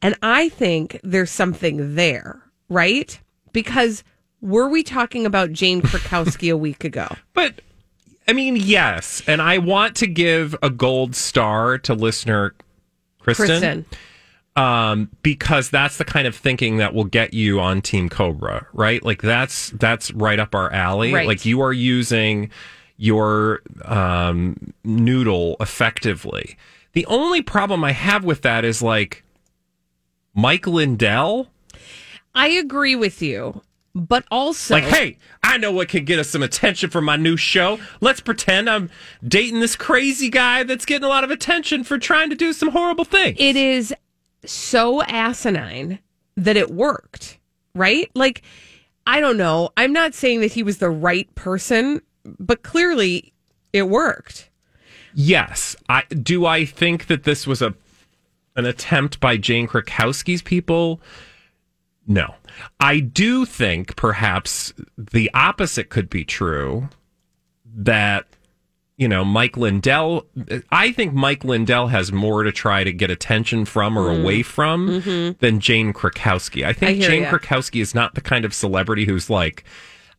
And 0.01 0.15
I 0.21 0.47
think 0.47 0.99
there's 1.03 1.29
something 1.29 1.95
there, 1.95 2.41
right? 2.69 3.19
Because 3.51 4.03
were 4.41 4.69
we 4.69 4.83
talking 4.83 5.25
about 5.25 5.51
Jane 5.51 5.81
Krakowski 5.83 6.51
a 6.51 6.57
week 6.57 6.83
ago? 6.83 7.07
But 7.33 7.61
I 8.27 8.33
mean, 8.33 8.55
yes, 8.55 9.21
and 9.27 9.41
I 9.41 9.57
want 9.57 9.95
to 9.97 10.07
give 10.07 10.55
a 10.61 10.69
gold 10.69 11.15
star 11.15 11.77
to 11.79 11.93
listener 11.93 12.53
Kristen, 13.19 13.47
Kristen. 13.47 13.85
um, 14.55 15.09
because 15.23 15.69
that's 15.69 15.97
the 15.97 16.05
kind 16.05 16.27
of 16.27 16.35
thinking 16.35 16.77
that 16.77 16.93
will 16.93 17.05
get 17.05 17.33
you 17.33 17.59
on 17.59 17.81
Team 17.81 18.07
Cobra, 18.07 18.67
right? 18.73 19.03
Like 19.03 19.21
that's 19.21 19.71
that's 19.71 20.11
right 20.11 20.39
up 20.39 20.53
our 20.53 20.71
alley. 20.71 21.13
Right. 21.13 21.27
Like 21.27 21.45
you 21.45 21.61
are 21.61 21.73
using 21.73 22.51
your 22.97 23.61
um, 23.85 24.73
noodle 24.83 25.55
effectively. 25.59 26.57
The 26.93 27.05
only 27.05 27.41
problem 27.41 27.83
I 27.83 27.91
have 27.93 28.23
with 28.23 28.41
that 28.41 28.65
is 28.65 28.81
like 28.81 29.23
Mike 30.33 30.67
Lindell. 30.67 31.47
I 32.35 32.49
agree 32.49 32.95
with 32.95 33.21
you, 33.21 33.61
but 33.95 34.25
also 34.31 34.75
Like, 34.75 34.83
hey, 34.85 35.17
I 35.43 35.57
know 35.57 35.71
what 35.71 35.89
can 35.89 36.05
get 36.05 36.19
us 36.19 36.29
some 36.29 36.43
attention 36.43 36.89
for 36.89 37.01
my 37.01 37.15
new 37.15 37.37
show. 37.37 37.79
Let's 38.01 38.19
pretend 38.19 38.69
I'm 38.69 38.89
dating 39.27 39.59
this 39.59 39.75
crazy 39.75 40.29
guy 40.29 40.63
that's 40.63 40.85
getting 40.85 41.05
a 41.05 41.09
lot 41.09 41.23
of 41.23 41.31
attention 41.31 41.83
for 41.83 41.97
trying 41.97 42.29
to 42.29 42.35
do 42.35 42.53
some 42.53 42.69
horrible 42.69 43.05
things. 43.05 43.37
it 43.39 43.55
is 43.55 43.93
so 44.45 45.01
asinine 45.03 45.99
that 46.37 46.55
it 46.55 46.71
worked, 46.71 47.37
right? 47.75 48.09
Like, 48.15 48.41
I 49.05 49.19
don't 49.19 49.37
know. 49.37 49.69
I'm 49.75 49.91
not 49.91 50.13
saying 50.13 50.41
that 50.41 50.53
he 50.53 50.63
was 50.63 50.77
the 50.77 50.89
right 50.89 51.33
person, 51.35 52.01
but 52.39 52.63
clearly 52.63 53.33
it 53.73 53.89
worked. 53.89 54.49
yes, 55.13 55.75
I 55.89 56.03
do. 56.03 56.45
I 56.45 56.65
think 56.65 57.07
that 57.07 57.23
this 57.23 57.45
was 57.47 57.61
a 57.61 57.73
an 58.55 58.65
attempt 58.65 59.19
by 59.19 59.37
Jane 59.37 59.67
Krakowski's 59.67 60.41
people. 60.41 61.01
No, 62.09 62.33
I 62.79 62.99
do 62.99 63.45
think 63.45 63.95
perhaps 63.95 64.73
the 64.97 65.29
opposite 65.33 65.89
could 65.89 66.09
be 66.09 66.25
true. 66.25 66.89
That 67.63 68.25
you 68.97 69.07
know, 69.07 69.23
Mike 69.23 69.55
Lindell. 69.55 70.25
I 70.71 70.91
think 70.91 71.13
Mike 71.13 71.45
Lindell 71.45 71.87
has 71.87 72.11
more 72.11 72.43
to 72.43 72.51
try 72.51 72.83
to 72.83 72.91
get 72.91 73.09
attention 73.09 73.63
from 73.63 73.97
or 73.97 74.09
mm-hmm. 74.09 74.21
away 74.21 74.43
from 74.43 74.89
mm-hmm. 74.89 75.37
than 75.39 75.61
Jane 75.61 75.93
Krakowski. 75.93 76.65
I 76.65 76.69
I 76.69 76.73
think 76.73 76.99
hear 76.99 77.09
Jane 77.09 77.23
ya. 77.23 77.31
Krakowski 77.31 77.81
is 77.81 77.95
not 77.95 78.15
the 78.15 78.21
kind 78.21 78.43
of 78.43 78.53
celebrity 78.53 79.05
who's 79.05 79.29
like, 79.29 79.63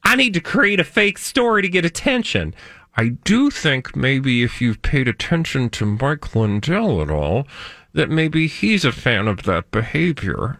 I 0.02 0.16
need 0.16 0.32
to 0.32 0.40
create 0.40 0.80
a 0.80 0.84
fake 0.84 1.18
story 1.18 1.60
to 1.60 1.68
get 1.68 1.84
attention. 1.84 2.54
I 2.96 3.08
do 3.08 3.50
think 3.50 3.94
maybe 3.94 4.42
if 4.42 4.62
you've 4.62 4.80
paid 4.80 5.08
attention 5.08 5.68
to 5.70 5.84
Mike 5.84 6.34
Lindell 6.34 7.02
at 7.02 7.10
all, 7.10 7.46
that 7.92 8.08
maybe 8.08 8.46
he's 8.46 8.86
a 8.86 8.92
fan 8.92 9.28
of 9.28 9.42
that 9.42 9.70
behavior. 9.70 10.58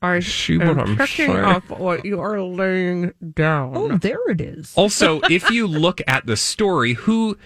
Are 0.00 0.20
See 0.20 0.58
what 0.58 0.78
I'm 0.78 0.96
picking 0.96 1.26
saying? 1.26 1.36
up 1.38 1.68
what 1.70 2.04
you 2.04 2.20
are 2.20 2.40
laying 2.40 3.12
down. 3.34 3.72
Oh, 3.76 3.96
there 3.98 4.30
it 4.30 4.40
is. 4.40 4.72
Also, 4.76 5.20
if 5.30 5.50
you 5.50 5.66
look 5.66 6.00
at 6.06 6.24
the 6.26 6.36
story, 6.36 6.92
who 6.92 7.36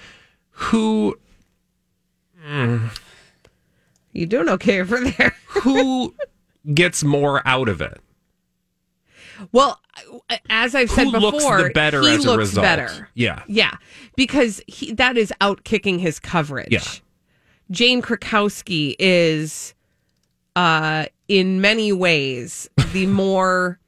who 0.50 1.18
mm, 2.46 2.90
You 4.12 4.26
doing 4.26 4.50
okay 4.50 4.80
over 4.82 5.00
there? 5.02 5.34
who 5.46 6.14
gets 6.74 7.02
more 7.02 7.40
out 7.48 7.68
of 7.70 7.80
it? 7.80 8.00
Well, 9.50 9.80
as 10.50 10.74
I've 10.74 10.90
said 10.90 11.06
Who 11.06 11.12
before, 11.12 11.30
looks 11.32 11.62
the 11.64 11.70
better 11.74 12.02
he 12.02 12.08
as 12.14 12.24
a 12.24 12.30
looks 12.30 12.38
result? 12.50 12.64
better. 12.64 13.08
Yeah. 13.14 13.42
Yeah, 13.48 13.76
because 14.14 14.62
he, 14.68 14.92
that 14.92 15.16
is 15.16 15.32
out 15.40 15.64
kicking 15.64 15.98
his 15.98 16.20
coverage. 16.20 16.68
Yeah. 16.70 16.84
Jane 17.70 18.02
Krakowski 18.02 18.94
is, 18.98 19.74
uh, 20.56 21.06
in 21.28 21.60
many 21.60 21.92
ways, 21.92 22.68
the 22.92 23.06
more 23.22 23.78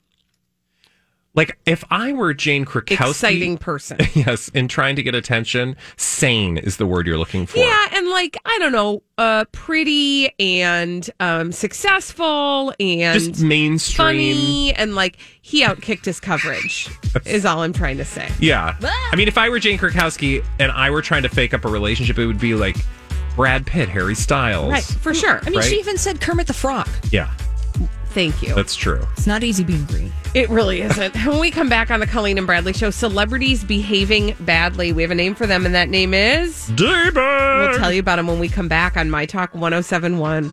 Like 1.35 1.59
if 1.67 1.85
I 1.91 2.13
were 2.13 2.33
Jane 2.33 2.65
Krakowski, 2.65 3.11
exciting 3.11 3.59
person. 3.59 3.99
yes, 4.15 4.49
in 4.51 4.69
trying 4.69 4.97
to 4.97 5.03
get 5.03 5.15
attention, 5.15 5.77
sane 5.97 6.57
is 6.57 6.77
the 6.77 6.87
word 6.87 7.07
you're 7.07 7.19
looking 7.19 7.45
for. 7.47 7.59
Yeah, 7.59 7.89
and 7.93 8.09
like 8.09 8.37
I 8.45 8.57
don't 8.61 8.73
know, 8.73 9.03
uh, 9.19 9.45
pretty 9.53 10.31
and 10.39 11.09
um, 11.21 11.51
successful 11.53 12.73
and 12.81 13.21
Just 13.21 13.43
mainstream. 13.43 13.97
funny, 13.97 14.75
and 14.75 14.95
like 14.95 15.19
he 15.43 15.63
outkicked 15.65 16.05
his 16.05 16.21
coverage. 16.21 16.89
is 17.27 17.45
all 17.45 17.63
I'm 17.63 17.73
trying 17.73 17.99
to 17.99 18.05
say. 18.05 18.29
Yeah. 18.41 18.77
I 18.83 19.17
mean, 19.17 19.29
if 19.29 19.37
I 19.37 19.49
were 19.49 19.59
Jane 19.59 19.79
Krakowski 19.79 20.45
and 20.59 20.71
I 20.73 20.91
were 20.91 21.03
trying 21.03 21.25
to 21.25 21.29
fake 21.29 21.53
up 21.53 21.65
a 21.65 21.69
relationship, 21.69 22.19
it 22.19 22.27
would 22.27 22.41
be 22.41 22.55
like 22.55 22.77
Brad 23.37 23.67
Pitt, 23.67 23.89
Harry 23.89 24.15
Styles. 24.15 24.71
Right, 24.71 24.83
for 24.85 25.13
sure. 25.15 25.41
I 25.45 25.51
mean, 25.51 25.59
Right? 25.61 25.69
she 25.69 25.79
even 25.79 25.99
said 25.99 26.21
Kermit 26.21 26.47
the 26.47 26.53
Frog. 26.55 26.89
Yeah, 27.11 27.31
Thank 28.11 28.43
you. 28.43 28.55
that's 28.55 28.77
true. 28.77 29.05
It's 29.17 29.27
not 29.27 29.43
easy 29.43 29.65
being 29.65 29.85
green. 29.87 30.13
It 30.35 30.49
really 30.49 30.83
isn't. 30.83 31.17
When 31.27 31.41
we 31.41 31.51
come 31.51 31.69
back 31.69 31.91
on 31.91 31.99
the 32.01 32.07
Colleen 32.07 32.39
and 32.39 32.47
Bradley 32.47 32.73
show, 32.73 32.91
celebrities 32.91 33.65
behaving 33.65 34.37
badly. 34.41 34.93
We 34.93 35.03
have 35.03 35.11
a 35.11 35.15
name 35.17 35.35
for 35.35 35.47
them, 35.47 35.67
and 35.67 35.75
that 35.75 35.89
name 35.89 36.15
is. 36.15 36.69
David! 36.75 37.15
We'll 37.17 37.77
tell 37.79 37.93
you 37.93 38.01
about 38.01 38.17
them 38.17 38.27
when 38.29 38.39
we 38.39 38.49
come 38.49 38.69
back 38.69 38.97
on 38.97 39.11
My 39.11 39.27
Talk 39.27 39.53
1071. 39.55 40.51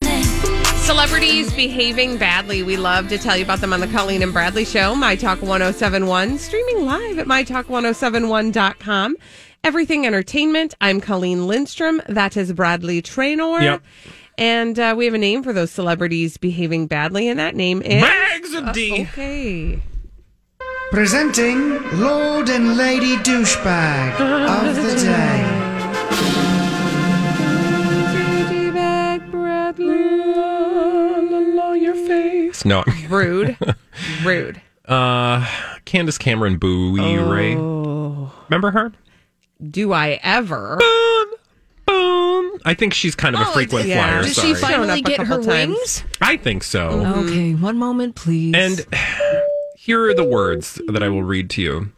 Celebrities 0.82 1.54
behaving 1.54 2.18
badly. 2.18 2.64
We 2.64 2.76
love 2.78 3.08
to 3.10 3.18
tell 3.18 3.38
you 3.38 3.44
about 3.44 3.62
them 3.62 3.72
on 3.74 3.80
the 3.80 3.88
Colleen 3.88 4.22
and 4.24 4.34
Bradley 4.34 4.66
show, 4.66 4.94
My 4.96 5.16
Talk 5.16 5.42
1071, 5.42 6.38
streaming 6.40 6.86
live 6.86 7.20
at 7.20 7.28
MyTalk1071.com. 7.28 9.16
Everything 9.64 10.08
Entertainment. 10.08 10.74
I'm 10.82 11.00
Colleen 11.00 11.46
Lindstrom. 11.46 12.02
That 12.08 12.36
is 12.36 12.52
Bradley 12.52 13.00
Trainor. 13.02 13.62
Yep. 13.62 13.84
And 14.38 14.80
uh, 14.80 14.96
we 14.98 15.06
have 15.06 15.14
a 15.14 15.20
name 15.20 15.44
for 15.44 15.54
those 15.54 15.70
celebrities 15.70 16.38
behaving 16.38 16.88
badly, 16.88 17.28
and 17.28 17.40
that 17.40 17.56
name 17.56 17.84
is. 17.84 18.02
Bags 18.02 18.54
of 18.56 18.74
D. 18.74 19.04
Okay. 19.04 19.80
Presenting 20.90 21.80
Lord 22.00 22.50
and 22.50 22.76
Lady 22.76 23.18
Douchebag 23.18 24.20
of 24.20 24.76
the 24.76 24.96
Day. 24.96 25.46
JJ 28.16 28.74
Bag 28.74 29.30
Bradley. 29.30 30.02
Yes. 31.80 32.66
No. 32.66 32.84
Rude. 33.10 33.58
Rude. 34.24 34.60
Uh, 34.86 35.46
Candace 35.86 36.18
Cameron 36.18 36.58
Bure. 36.58 37.00
Oh. 37.60 38.34
Remember 38.50 38.72
her? 38.72 38.92
Do 39.70 39.94
I 39.94 40.20
ever? 40.24 40.78
Boom. 40.78 41.28
Boom. 41.86 42.60
I 42.66 42.74
think 42.74 42.94
she's 42.94 43.16
kind 43.16 43.36
of 43.36 43.42
a 43.42 43.46
frequent 43.52 43.88
yeah. 43.88 44.04
flyer. 44.04 44.24
Did 44.24 44.36
sorry. 44.36 44.48
she 44.48 44.56
finally 44.56 44.88
Shown 44.88 44.90
up 44.90 44.98
a 44.98 45.02
get 45.02 45.20
her 45.20 45.26
couple 45.26 45.46
times. 45.46 45.70
wings? 45.70 46.04
I 46.22 46.38
think 46.38 46.64
so. 46.64 46.88
Okay, 46.90 47.54
mm. 47.54 47.60
one 47.62 47.78
moment, 47.78 48.16
please. 48.16 48.56
And 48.56 48.86
here 49.78 50.04
are 50.10 50.14
the 50.14 50.24
words 50.24 50.80
that 50.88 51.04
I 51.04 51.10
will 51.10 51.24
read 51.24 51.50
to 51.52 51.62
you. 51.62 51.92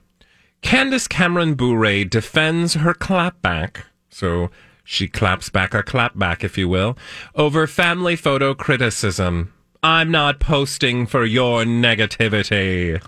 Candace 0.61 1.07
Cameron 1.07 1.55
Bure 1.55 2.05
defends 2.05 2.75
her 2.75 2.93
clapback. 2.93 3.83
So 4.09 4.49
she 4.83 5.07
claps 5.07 5.49
back 5.49 5.75
or 5.75 5.83
clapback, 5.83 6.43
if 6.43 6.57
you 6.57 6.69
will, 6.69 6.97
over 7.35 7.67
family 7.67 8.15
photo 8.15 8.53
criticism. 8.53 9.53
I'm 9.83 10.11
not 10.11 10.39
posting 10.39 11.05
for 11.05 11.25
your 11.25 11.63
negativity. 11.63 13.01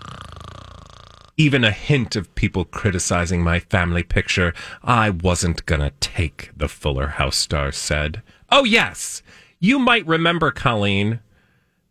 Even 1.38 1.64
a 1.64 1.70
hint 1.70 2.16
of 2.16 2.34
people 2.34 2.64
criticizing 2.64 3.42
my 3.42 3.58
family 3.60 4.02
picture, 4.02 4.54
I 4.82 5.10
wasn't 5.10 5.66
gonna 5.66 5.92
take, 6.00 6.50
the 6.56 6.68
Fuller 6.68 7.08
House 7.08 7.36
star 7.36 7.72
said. 7.72 8.22
Oh, 8.50 8.64
yes. 8.64 9.22
You 9.60 9.78
might 9.78 10.06
remember, 10.06 10.50
Colleen, 10.50 11.20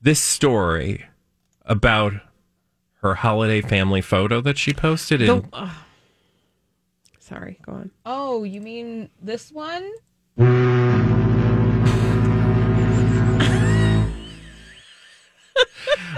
this 0.01 0.19
story 0.19 1.05
about 1.63 2.13
her 3.01 3.15
holiday 3.15 3.61
family 3.61 4.01
photo 4.01 4.41
that 4.41 4.57
she 4.57 4.73
posted 4.73 5.21
in 5.21 5.27
The- 5.27 5.47
ugh. 5.53 5.69
sorry, 7.19 7.59
go 7.61 7.73
on. 7.73 7.91
oh, 8.05 8.43
you 8.43 8.61
mean 8.61 9.09
this 9.21 9.51
one? 9.51 9.91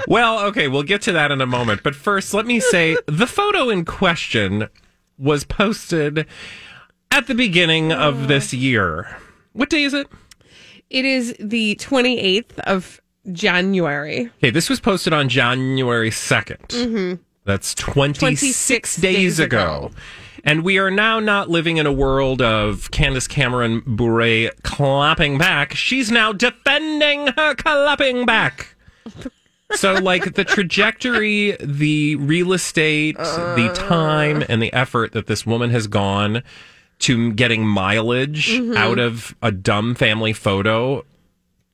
Well, 0.07 0.39
okay, 0.45 0.67
we'll 0.67 0.83
get 0.83 1.01
to 1.03 1.11
that 1.11 1.31
in 1.31 1.41
a 1.41 1.45
moment. 1.45 1.83
But 1.83 1.95
first, 1.95 2.33
let 2.33 2.45
me 2.45 2.59
say 2.59 2.95
the 3.07 3.27
photo 3.27 3.69
in 3.69 3.83
question 3.85 4.69
was 5.17 5.43
posted 5.43 6.25
at 7.11 7.27
the 7.27 7.35
beginning 7.35 7.91
of 7.91 8.27
this 8.27 8.53
year. 8.53 9.17
What 9.53 9.69
day 9.69 9.83
is 9.83 9.93
it? 9.93 10.07
It 10.89 11.03
is 11.03 11.35
the 11.39 11.75
28th 11.75 12.59
of 12.59 13.01
January. 13.31 14.29
Okay, 14.37 14.51
this 14.51 14.69
was 14.69 14.79
posted 14.79 15.11
on 15.13 15.27
January 15.27 16.09
2nd. 16.09 16.67
Mm-hmm. 16.67 17.21
That's 17.43 17.73
26, 17.75 18.19
26 18.19 18.95
days, 18.97 19.15
days 19.15 19.39
ago. 19.39 19.57
ago. 19.87 19.91
And 20.43 20.63
we 20.63 20.77
are 20.77 20.91
now 20.91 21.19
not 21.19 21.49
living 21.49 21.75
in 21.77 21.85
a 21.85 21.91
world 21.91 22.41
of 22.41 22.89
Candace 22.91 23.27
Cameron 23.27 23.81
Bure 23.85 24.51
clapping 24.63 25.37
back. 25.37 25.73
She's 25.73 26.09
now 26.09 26.31
defending 26.31 27.27
her 27.35 27.55
clapping 27.55 28.25
back. 28.25 28.76
So, 29.75 29.95
like 29.95 30.35
the 30.35 30.45
trajectory, 30.45 31.57
the 31.59 32.15
real 32.15 32.53
estate, 32.53 33.17
the 33.17 33.69
time, 33.75 34.43
and 34.47 34.61
the 34.61 34.71
effort 34.71 35.11
that 35.11 35.27
this 35.27 35.45
woman 35.45 35.71
has 35.71 35.87
gone 35.87 36.41
to 36.99 37.33
getting 37.33 37.67
mileage 37.67 38.49
Mhm. 38.49 38.75
out 38.77 38.97
of 38.97 39.35
a 39.41 39.51
dumb 39.51 39.93
family 39.93 40.31
photo, 40.33 41.03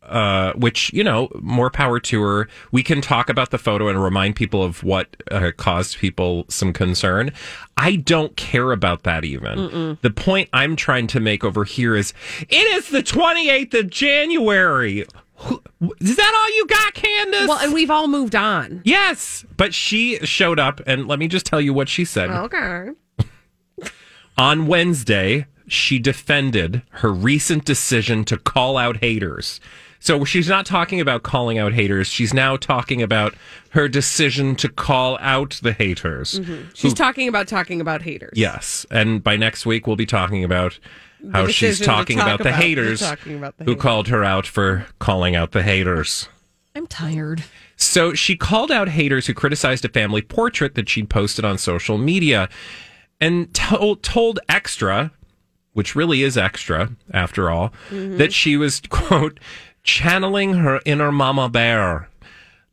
uh, 0.09 0.51
which, 0.53 0.91
you 0.91 1.03
know, 1.03 1.29
more 1.39 1.69
power 1.69 1.99
to 1.99 2.21
her. 2.21 2.49
We 2.71 2.83
can 2.83 2.99
talk 2.99 3.29
about 3.29 3.51
the 3.51 3.57
photo 3.57 3.87
and 3.87 4.03
remind 4.03 4.35
people 4.35 4.61
of 4.63 4.83
what 4.83 5.15
uh, 5.31 5.51
caused 5.55 5.97
people 5.99 6.45
some 6.49 6.73
concern. 6.73 7.31
I 7.77 7.95
don't 7.95 8.35
care 8.35 8.71
about 8.73 9.03
that 9.03 9.23
even. 9.23 9.57
Mm-mm. 9.57 10.01
The 10.01 10.09
point 10.09 10.49
I'm 10.51 10.75
trying 10.75 11.07
to 11.07 11.19
make 11.21 11.43
over 11.45 11.63
here 11.63 11.95
is 11.95 12.11
it 12.49 12.55
is 12.75 12.89
the 12.89 13.03
28th 13.03 13.73
of 13.75 13.89
January. 13.89 15.05
Is 15.99 16.15
that 16.15 16.33
all 16.35 16.55
you 16.55 16.65
got, 16.67 16.93
Candace? 16.93 17.47
Well, 17.47 17.59
and 17.59 17.73
we've 17.73 17.89
all 17.91 18.07
moved 18.07 18.35
on. 18.35 18.81
Yes, 18.85 19.45
but 19.57 19.73
she 19.73 20.17
showed 20.25 20.59
up, 20.59 20.79
and 20.87 21.07
let 21.07 21.19
me 21.19 21.27
just 21.27 21.45
tell 21.45 21.59
you 21.59 21.73
what 21.73 21.89
she 21.89 22.05
said. 22.05 22.29
Okay. 22.29 22.89
On 24.37 24.67
Wednesday, 24.67 25.45
she 25.67 25.99
defended 25.99 26.81
her 26.91 27.11
recent 27.11 27.65
decision 27.65 28.23
to 28.25 28.37
call 28.37 28.77
out 28.77 28.97
haters. 28.97 29.59
So 29.99 30.25
she's 30.25 30.49
not 30.49 30.65
talking 30.65 30.99
about 30.99 31.23
calling 31.23 31.57
out 31.57 31.71
haters. 31.73 32.07
She's 32.07 32.33
now 32.33 32.57
talking 32.57 33.01
about 33.01 33.35
her 33.69 33.87
decision 33.87 34.55
to 34.57 34.67
call 34.69 35.17
out 35.21 35.59
the 35.63 35.71
haters. 35.71 36.39
Mhm. 36.41 36.65
She's 36.75 36.91
Who- 36.91 36.95
talking 36.97 37.27
about 37.29 37.47
talking 37.47 37.79
about 37.79 38.01
haters. 38.01 38.33
Yes. 38.35 38.85
And 38.91 39.23
by 39.23 39.37
next 39.37 39.65
week, 39.65 39.87
we'll 39.87 39.95
be 39.95 40.05
talking 40.05 40.43
about 40.43 40.77
how 41.31 41.47
she's 41.47 41.79
talking 41.79 42.17
talk 42.17 42.25
about 42.27 42.39
the 42.43 42.49
about- 42.49 42.61
haters 42.61 42.99
talking 43.01 43.37
about 43.37 43.57
the 43.57 43.63
who 43.65 43.71
haters. 43.71 43.81
called 43.81 44.07
her 44.09 44.23
out 44.23 44.45
for 44.45 44.85
calling 44.99 45.35
out 45.35 45.51
the 45.51 45.63
haters. 45.63 46.27
I'm 46.75 46.87
tired. 46.87 47.43
So 47.75 48.13
she 48.13 48.35
called 48.35 48.71
out 48.71 48.89
haters 48.89 49.27
who 49.27 49.33
criticized 49.33 49.85
a 49.85 49.89
family 49.89 50.21
portrait 50.21 50.75
that 50.75 50.89
she'd 50.89 51.09
posted 51.09 51.45
on 51.45 51.57
social 51.57 51.97
media 51.97 52.49
and 53.21 53.53
told, 53.53 54.01
told 54.03 54.39
Extra, 54.49 55.11
which 55.73 55.95
really 55.95 56.23
is 56.23 56.37
extra 56.37 56.89
after 57.13 57.49
all, 57.49 57.71
Mhm. 57.91 58.17
that 58.17 58.33
she 58.33 58.57
was, 58.57 58.81
quote, 58.89 59.39
channeling 59.83 60.55
her 60.55 60.81
inner 60.85 61.11
mama 61.11 61.47
bear. 61.49 62.09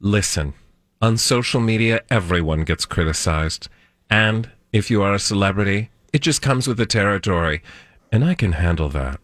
Listen, 0.00 0.54
on 1.02 1.16
social 1.16 1.60
media, 1.60 2.00
everyone 2.10 2.62
gets 2.64 2.84
criticized. 2.86 3.68
And 4.08 4.50
if 4.72 4.90
you 4.90 5.02
are 5.02 5.14
a 5.14 5.18
celebrity, 5.18 5.90
it 6.12 6.20
just 6.22 6.40
comes 6.42 6.66
with 6.66 6.76
the 6.78 6.86
territory. 6.86 7.62
And 8.12 8.24
I 8.24 8.34
can 8.34 8.52
handle 8.52 8.88
that. 8.90 9.20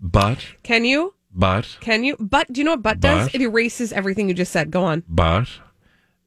But, 0.00 0.38
Can 0.62 0.84
you? 0.84 1.14
but, 1.32 1.78
Can 1.80 2.04
you? 2.04 2.16
But 2.18 2.52
do 2.52 2.60
you 2.60 2.64
know 2.64 2.72
what 2.72 2.82
but 2.82 3.00
does? 3.00 3.34
It 3.34 3.40
erases 3.40 3.92
everything 3.92 4.28
you 4.28 4.34
just 4.34 4.52
said. 4.52 4.70
Go 4.70 4.84
on. 4.84 5.02
But 5.08 5.48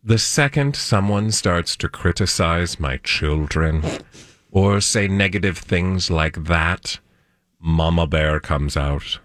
the 0.04 0.18
second 0.18 0.76
someone 0.76 1.32
starts 1.32 1.76
to 1.78 1.90
criticize 1.90 2.80
my 2.80 2.98
children 2.98 3.84
or 4.52 4.82
say 4.82 5.08
negative 5.08 5.58
things 5.58 6.10
like 6.10 6.46
that, 6.46 7.00
Mama 7.60 8.08
Bear 8.08 8.40
comes 8.40 8.76
out. 8.76 9.20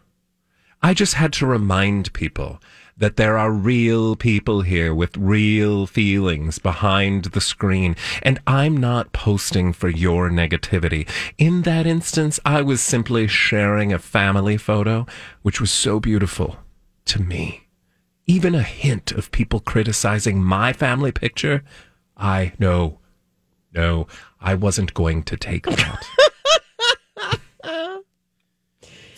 I 0.82 0.92
just 0.92 1.14
had 1.14 1.32
to 1.34 1.46
remind 1.46 2.12
people 2.12 2.60
that 2.96 3.16
there 3.16 3.36
are 3.36 3.50
real 3.50 4.16
people 4.16 4.62
here 4.62 4.94
with 4.94 5.16
real 5.16 5.86
feelings 5.86 6.58
behind 6.58 7.24
the 7.26 7.40
screen, 7.40 7.96
and 8.22 8.40
I'm 8.46 8.76
not 8.76 9.12
posting 9.12 9.72
for 9.72 9.88
your 9.88 10.30
negativity. 10.30 11.08
In 11.38 11.62
that 11.62 11.86
instance, 11.86 12.38
I 12.44 12.62
was 12.62 12.80
simply 12.80 13.26
sharing 13.26 13.92
a 13.92 13.98
family 13.98 14.56
photo, 14.56 15.06
which 15.42 15.60
was 15.60 15.70
so 15.70 16.00
beautiful 16.00 16.58
to 17.06 17.20
me 17.20 17.64
even 18.26 18.54
a 18.54 18.62
hint 18.62 19.12
of 19.12 19.30
people 19.30 19.60
criticizing 19.60 20.42
my 20.42 20.72
family 20.72 21.12
picture, 21.12 21.62
I 22.16 22.52
no, 22.58 23.00
no, 23.72 24.06
I 24.40 24.54
wasn't 24.54 24.94
going 24.94 25.22
to 25.24 25.36
take 25.36 25.66
that. 25.66 26.06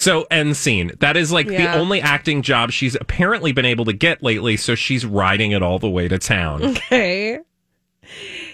so 0.06 0.26
end 0.30 0.56
scene. 0.56 0.92
That 1.00 1.16
is 1.16 1.30
like 1.32 1.48
Yeah. 1.50 1.72
the 1.72 1.78
only 1.78 2.00
acting 2.00 2.40
job 2.42 2.70
she's 2.70 2.94
apparently 2.94 3.52
been 3.52 3.64
able 3.64 3.84
to 3.86 3.92
get 3.92 4.22
lately. 4.22 4.56
So 4.56 4.74
she's 4.74 5.04
riding 5.04 5.50
it 5.52 5.62
all 5.62 5.78
the 5.78 5.90
way 5.90 6.08
to 6.08 6.18
town. 6.18 6.62
Okay. 6.86 7.40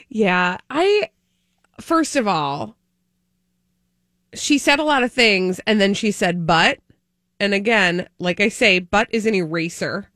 Yeah. 0.09 0.59
I, 0.71 1.11
first 1.81 2.17
of 2.17 2.27
all, 2.27 2.77
she 4.35 4.59
said 4.59 4.79
a 4.79 4.85
lot 4.85 5.03
of 5.03 5.13
things 5.13 5.61
and 5.67 5.81
then 5.81 5.95
she 5.95 6.11
said, 6.11 6.47
but. 6.47 6.79
And 7.39 7.55
again, 7.55 8.09
like 8.19 8.41
I 8.41 8.49
say, 8.49 8.79
but 8.79 9.09
is 9.11 9.27
an 9.27 9.35
eraser. 9.35 10.09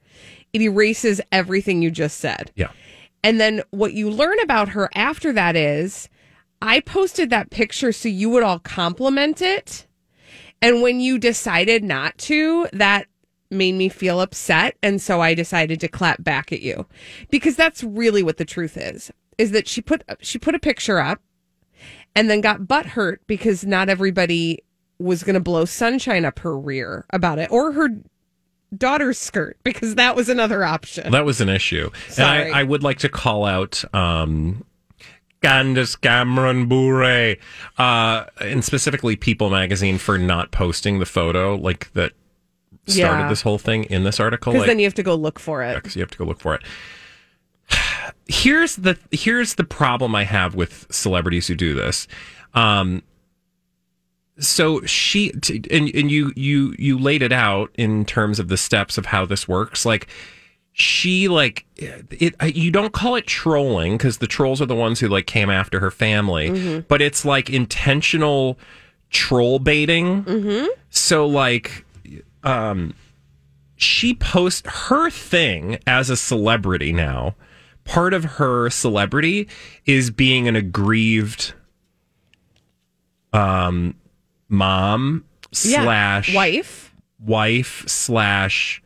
It 0.52 0.62
erases 0.62 1.20
everything 1.32 1.82
you 1.82 1.90
just 1.90 2.18
said. 2.18 2.52
Yeah. 2.54 2.70
And 3.24 3.40
then 3.40 3.62
what 3.70 3.92
you 3.94 4.08
learn 4.10 4.38
about 4.40 4.68
her 4.70 4.88
after 4.94 5.32
that 5.32 5.56
is 5.56 6.08
I 6.62 6.80
posted 6.80 7.30
that 7.30 7.50
picture 7.50 7.92
so 7.92 8.08
you 8.08 8.30
would 8.30 8.42
all 8.42 8.60
compliment 8.60 9.42
it. 9.42 9.85
And 10.62 10.82
when 10.82 11.00
you 11.00 11.18
decided 11.18 11.84
not 11.84 12.16
to, 12.18 12.66
that 12.72 13.06
made 13.50 13.74
me 13.74 13.88
feel 13.88 14.20
upset. 14.20 14.76
And 14.82 15.00
so 15.00 15.20
I 15.20 15.34
decided 15.34 15.80
to 15.80 15.88
clap 15.88 16.22
back 16.22 16.52
at 16.52 16.62
you 16.62 16.86
because 17.30 17.56
that's 17.56 17.84
really 17.84 18.22
what 18.22 18.38
the 18.38 18.44
truth 18.44 18.76
is, 18.76 19.10
is 19.38 19.52
that 19.52 19.68
she 19.68 19.80
put, 19.80 20.02
she 20.20 20.38
put 20.38 20.54
a 20.54 20.58
picture 20.58 20.98
up 20.98 21.20
and 22.14 22.30
then 22.30 22.40
got 22.40 22.66
butt 22.66 22.86
hurt 22.86 23.20
because 23.26 23.64
not 23.64 23.88
everybody 23.88 24.62
was 24.98 25.22
going 25.22 25.34
to 25.34 25.40
blow 25.40 25.64
sunshine 25.64 26.24
up 26.24 26.38
her 26.40 26.58
rear 26.58 27.04
about 27.10 27.38
it 27.38 27.50
or 27.52 27.72
her 27.72 27.88
daughter's 28.76 29.18
skirt 29.18 29.58
because 29.62 29.94
that 29.94 30.16
was 30.16 30.28
another 30.28 30.64
option. 30.64 31.12
That 31.12 31.24
was 31.24 31.40
an 31.40 31.48
issue. 31.48 31.90
Sorry. 32.08 32.46
And 32.46 32.54
I, 32.54 32.60
I 32.60 32.62
would 32.62 32.82
like 32.82 32.98
to 33.00 33.08
call 33.08 33.44
out 33.44 33.84
um, 33.94 34.64
Candace 35.42 35.96
Cameron 35.96 36.66
Bure, 36.66 37.36
uh, 37.78 38.24
and 38.40 38.64
specifically 38.64 39.16
People 39.16 39.50
Magazine 39.50 39.98
for 39.98 40.18
not 40.18 40.50
posting 40.50 40.98
the 40.98 41.06
photo 41.06 41.54
like 41.56 41.92
that 41.92 42.12
started 42.86 43.22
Yeah. 43.24 43.28
this 43.28 43.42
whole 43.42 43.58
thing 43.58 43.84
in 43.84 44.04
this 44.04 44.18
article. 44.20 44.52
Because 44.52 44.62
Like, 44.62 44.68
then 44.68 44.78
you 44.78 44.84
have 44.86 44.94
to 44.94 45.02
go 45.02 45.14
look 45.14 45.38
for 45.38 45.62
it. 45.62 45.74
because 45.74 45.94
you 45.96 46.00
have 46.02 46.10
to 46.10 46.18
go 46.18 46.24
look 46.24 46.40
for 46.40 46.54
it. 46.54 46.62
Here's 48.28 48.76
the 48.76 48.96
here's 49.10 49.54
the 49.54 49.64
problem 49.64 50.14
I 50.14 50.24
have 50.24 50.54
with 50.54 50.86
celebrities 50.90 51.46
who 51.48 51.54
do 51.54 51.74
this. 51.74 52.06
Um, 52.54 53.02
so 54.38 54.82
she 54.82 55.30
t- 55.30 55.62
and 55.70 55.88
and 55.94 56.10
you 56.10 56.32
you 56.36 56.74
you 56.78 56.98
laid 56.98 57.22
it 57.22 57.32
out 57.32 57.70
in 57.74 58.04
terms 58.04 58.38
of 58.38 58.48
the 58.48 58.56
steps 58.56 58.98
of 58.98 59.06
how 59.06 59.24
this 59.26 59.48
works. 59.48 59.84
Like 59.86 60.08
she 60.78 61.26
like 61.26 61.64
it 61.78 62.34
you 62.54 62.70
don't 62.70 62.92
call 62.92 63.14
it 63.14 63.26
trolling 63.26 63.96
because 63.96 64.18
the 64.18 64.26
trolls 64.26 64.60
are 64.60 64.66
the 64.66 64.74
ones 64.74 65.00
who 65.00 65.08
like 65.08 65.26
came 65.26 65.48
after 65.48 65.80
her 65.80 65.90
family 65.90 66.50
Mm-hmm. 66.50 66.80
but 66.86 67.00
it's 67.00 67.24
like 67.24 67.48
intentional 67.48 68.58
troll 69.08 69.58
baiting 69.58 70.22
Mm-hmm. 70.24 70.66
so 70.90 71.26
like 71.26 71.86
um 72.44 72.92
she 73.76 74.12
posts 74.12 74.68
her 74.68 75.08
thing 75.08 75.78
as 75.86 76.10
a 76.10 76.16
celebrity 76.16 76.92
now 76.92 77.34
part 77.84 78.12
of 78.12 78.24
her 78.24 78.68
celebrity 78.68 79.48
is 79.86 80.10
being 80.10 80.46
an 80.46 80.56
aggrieved 80.56 81.54
um 83.32 83.94
mom 84.50 85.24
Yeah. 85.62 85.82
slash 85.84 86.34
wife. 86.34 86.94
wife 87.18 87.84
slash 87.88 88.82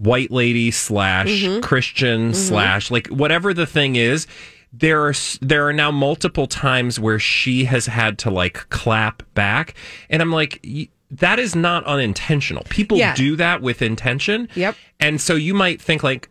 white 0.00 0.30
lady 0.30 0.70
slash 0.70 1.28
Mm-hmm. 1.28 1.60
Christian 1.60 2.34
slash 2.34 2.90
like 2.90 3.06
whatever 3.08 3.52
the 3.54 3.66
thing 3.66 3.96
is. 3.96 4.26
There 4.72 5.04
are 5.04 5.14
there 5.40 5.66
are 5.66 5.72
now 5.72 5.90
multiple 5.90 6.46
times 6.46 7.00
where 7.00 7.18
she 7.18 7.64
has 7.64 7.86
had 7.86 8.18
to 8.18 8.30
like 8.30 8.68
clap 8.70 9.22
back, 9.34 9.74
and 10.08 10.22
I'm 10.22 10.30
like, 10.30 10.60
y- 10.64 10.88
that 11.10 11.40
is 11.40 11.56
not 11.56 11.84
unintentional. 11.86 12.62
People 12.68 12.96
Yeah. 12.96 13.16
do 13.16 13.34
that 13.34 13.62
with 13.62 13.82
intention. 13.82 14.48
Yep. 14.54 14.76
And 15.00 15.20
so 15.20 15.34
you 15.34 15.54
might 15.54 15.82
think 15.82 16.04
like, 16.04 16.28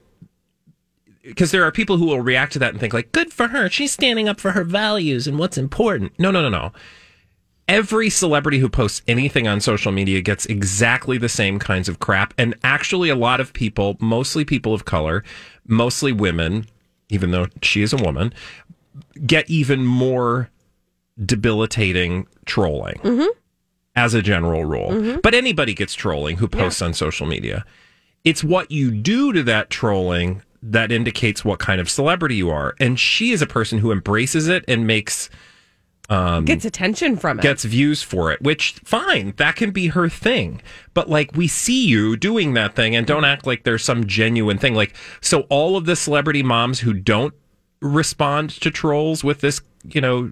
because 1.23 1.51
there 1.51 1.63
are 1.65 1.71
people 1.71 1.97
who 1.97 2.05
will 2.05 2.21
react 2.21 2.53
to 2.53 2.59
that 2.59 2.71
and 2.71 2.79
think 2.79 2.93
like, 2.93 3.11
good 3.11 3.33
for 3.33 3.49
her. 3.49 3.69
She's 3.69 3.91
standing 3.91 4.29
up 4.29 4.39
for 4.39 4.51
her 4.51 4.63
values 4.63 5.27
and 5.27 5.37
what's 5.37 5.57
important. 5.57 6.13
No, 6.17 6.31
no, 6.31 6.41
no, 6.41 6.49
no 6.49 6.71
every 7.69 8.09
celebrity 8.09 8.57
who 8.57 8.67
posts 8.67 9.01
anything 9.07 9.47
on 9.47 9.61
social 9.61 9.91
media 9.91 10.19
gets 10.19 10.47
exactly 10.47 11.17
the 11.17 11.29
same 11.29 11.59
kinds 11.59 11.87
of 11.87 11.99
crap. 11.99 12.33
And 12.37 12.55
actually, 12.63 13.09
a 13.09 13.15
lot 13.15 13.39
of 13.39 13.53
people, 13.53 13.95
mostly 14.01 14.43
people 14.43 14.73
of 14.73 14.83
color, 14.83 15.23
mostly 15.67 16.11
women, 16.11 16.65
even 17.09 17.31
though 17.31 17.45
she 17.61 17.83
is 17.83 17.93
a 17.93 17.97
woman, 17.97 18.33
get 19.25 19.49
even 19.49 19.85
more 19.85 20.49
debilitating 21.23 22.27
trolling 22.45 22.95
mm-hmm. 23.03 23.27
as 23.95 24.15
a 24.15 24.21
general 24.21 24.65
rule. 24.65 24.89
Mm-hmm. 24.89 25.19
But 25.21 25.35
anybody 25.35 25.75
gets 25.75 25.93
trolling 25.93 26.37
who 26.37 26.47
posts 26.47 26.81
on 26.81 26.93
social 26.93 27.27
media. 27.27 27.65
It's 28.23 28.43
what 28.43 28.71
you 28.71 28.91
do 28.91 29.31
to 29.31 29.43
that 29.43 29.69
trolling 29.69 30.41
that 30.61 30.91
indicates 30.91 31.45
what 31.45 31.59
kind 31.59 31.79
of 31.79 31.89
celebrity 31.89 32.35
you 32.35 32.49
are. 32.49 32.75
And 32.79 32.99
she 32.99 33.31
is 33.31 33.41
a 33.41 33.47
person 33.47 33.77
who 33.77 33.91
embraces 33.91 34.47
it 34.47 34.65
and 34.67 34.87
makes 34.87 35.29
Um, 36.09 36.43
gets 36.45 36.65
attention 36.65 37.17
from 37.17 37.37
it. 37.39 37.43
gets 37.43 37.63
views 37.65 38.01
for 38.01 38.31
it, 38.31 38.41
which 38.41 38.73
fine, 38.83 39.33
that 39.37 39.55
can 39.55 39.69
be 39.71 39.87
her 39.89 40.09
thing. 40.09 40.61
But 40.95 41.07
like 41.09 41.35
we 41.35 41.47
see 41.47 41.85
you 41.85 42.17
doing 42.17 42.53
that 42.55 42.75
thing 42.75 42.95
and 42.95 43.05
don't 43.05 43.25
act 43.25 43.45
like 43.45 43.63
there's 43.63 43.83
some 43.83 44.07
genuine 44.07 44.57
thing. 44.57 44.73
Like 44.73 44.95
so 45.21 45.41
all 45.49 45.77
of 45.77 45.85
the 45.85 45.95
celebrity 45.95 46.41
moms 46.41 46.79
who 46.79 46.93
don't 46.93 47.33
respond 47.81 48.49
to 48.61 48.71
trolls 48.71 49.23
with 49.23 49.41
this, 49.41 49.61
you 49.91 50.01
know, 50.01 50.31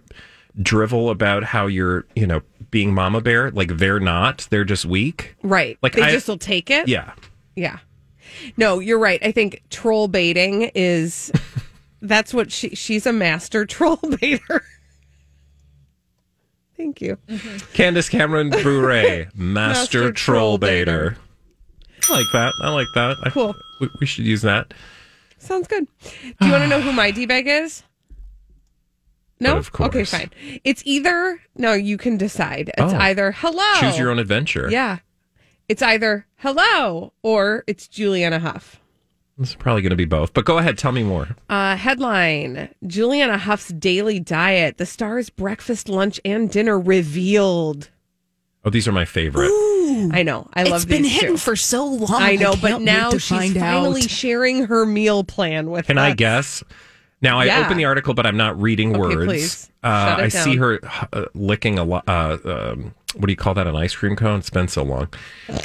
drivel 0.62 1.12
about 1.12 1.44
how 1.44 1.68
you're, 1.68 2.06
you 2.16 2.26
know, 2.26 2.42
being 2.72 2.94
mama 2.94 3.22
bear, 3.22 3.52
like 3.52 3.78
they're 3.78 4.00
not. 4.00 4.48
They're 4.50 4.66
just 4.66 4.86
weak. 4.86 5.36
right. 5.44 5.78
Like, 5.84 5.94
they 5.94 6.02
I- 6.02 6.12
just 6.12 6.28
will 6.28 6.40
take 6.40 6.72
it. 6.72 6.88
Yeah. 6.88 7.14
Yeah. 7.56 7.78
No, 8.58 8.80
you're 8.80 9.00
right. 9.00 9.20
I 9.24 9.32
think 9.32 9.64
troll 9.70 10.08
baiting 10.08 10.64
is 10.76 11.32
that's 12.02 12.34
what 12.34 12.52
she 12.52 12.70
she's 12.76 13.06
a 13.06 13.14
master 13.14 13.66
troll 13.66 14.00
baiter. 14.20 14.64
Thank 16.78 17.02
you. 17.02 17.18
Mm-hmm. 17.28 17.74
Candace 17.74 18.08
Cameron 18.10 18.50
Bure, 18.52 19.26
master, 19.36 19.36
Master 19.36 20.12
troll 20.12 20.12
troll 20.14 20.58
baiter. 20.60 21.18
I 22.10 22.14
like 22.14 22.26
that. 22.34 22.54
I 22.62 22.70
like 22.70 22.88
that. 22.96 23.18
I- 23.24 23.30
Cool. 23.32 23.56
we, 23.82 23.90
we 24.00 24.06
should 24.06 24.26
use 24.26 24.44
that. 24.44 24.74
Sounds 25.40 25.68
good. 25.68 25.88
Do 26.40 26.46
you 26.46 26.52
want 26.52 26.64
to 26.64 26.68
know 26.68 26.80
who 26.82 26.92
my 26.92 27.12
D 27.12 27.26
bag 27.26 27.48
is? 27.48 27.84
No? 29.40 29.54
But 29.54 29.58
of 29.60 29.72
course. 29.72 29.88
Okay, 29.90 30.04
fine. 30.04 30.32
It's 30.64 30.82
either 30.86 31.40
no, 31.56 31.74
you 31.74 31.98
can 31.98 32.18
decide. 32.18 32.70
It's 32.78 32.94
Oh. 32.94 32.98
either 32.98 33.32
hello. 33.34 33.74
Choose 33.80 33.98
your 34.00 34.10
own 34.10 34.20
adventure. 34.20 34.68
Yeah. 34.72 35.00
It's 35.70 35.82
either 35.82 36.26
hello 36.38 37.14
or 37.24 37.64
it's 37.68 37.88
Julianne 37.88 38.40
Hough. 38.40 38.80
It's 39.40 39.54
probably 39.56 39.82
going 39.84 39.92
to 39.92 39.96
be 39.96 40.06
both. 40.06 40.34
But 40.34 40.46
go 40.46 40.58
ahead. 40.58 40.78
Tell 40.78 40.92
me 40.92 41.04
more. 41.04 41.36
Uh, 41.50 41.76
headline 41.76 42.70
Julianne 42.86 43.38
Hough's 43.38 43.68
daily 43.68 44.20
diet. 44.20 44.78
The 44.78 44.86
star's 44.86 45.30
breakfast, 45.30 45.90
lunch, 45.90 46.20
and 46.26 46.50
dinner 46.50 46.80
revealed. 46.80 47.90
Oh, 48.66 48.70
these 48.70 48.88
are 48.88 48.92
my 48.92 49.06
favorite. 49.06 49.52
I 50.12 50.24
know. 50.24 50.50
I 50.54 50.64
love 50.64 50.78
it's 50.82 50.86
been 50.86 51.04
hidden 51.04 51.32
too. 51.34 51.38
for 51.38 51.56
so 51.56 51.86
long. 51.86 52.22
I 52.22 52.36
know, 52.36 52.56
but 52.62 52.82
now 52.82 53.12
she's 53.12 53.28
find 53.30 53.54
finally 53.54 54.02
out. 54.02 54.10
sharing 54.10 54.66
her 54.66 54.86
meal 54.86 55.24
plan 55.24 55.70
with 55.70 55.82
us. 55.86 55.88
Can 55.88 55.98
I 55.98 56.14
guess? 56.14 56.64
Now 57.22 57.40
I 57.40 57.46
Yeah. 57.46 57.64
open 57.66 57.78
the 57.78 57.86
article, 57.86 58.14
but 58.14 58.26
I'm 58.26 58.38
not 58.38 58.60
reading 58.62 58.92
Okay, 58.92 59.00
words. 59.00 59.26
please. 59.26 59.72
Uh, 59.84 60.06
Shut 60.10 60.20
it 60.20 60.24
I 60.24 60.28
see 60.30 60.56
her 60.58 60.80
uh, 61.14 61.26
licking 61.34 61.80
a 61.80 61.84
lot. 61.84 62.04
Uh, 62.08 62.38
um, 62.46 62.94
what 63.18 63.28
do 63.28 63.32
you 63.32 63.38
call 63.38 63.54
that? 63.56 63.68
An 63.68 63.76
ice 63.76 63.96
cream 63.96 64.16
cone? 64.16 64.40
It's 64.40 64.50
been 64.50 64.68
so 64.68 64.84
long. 64.84 65.10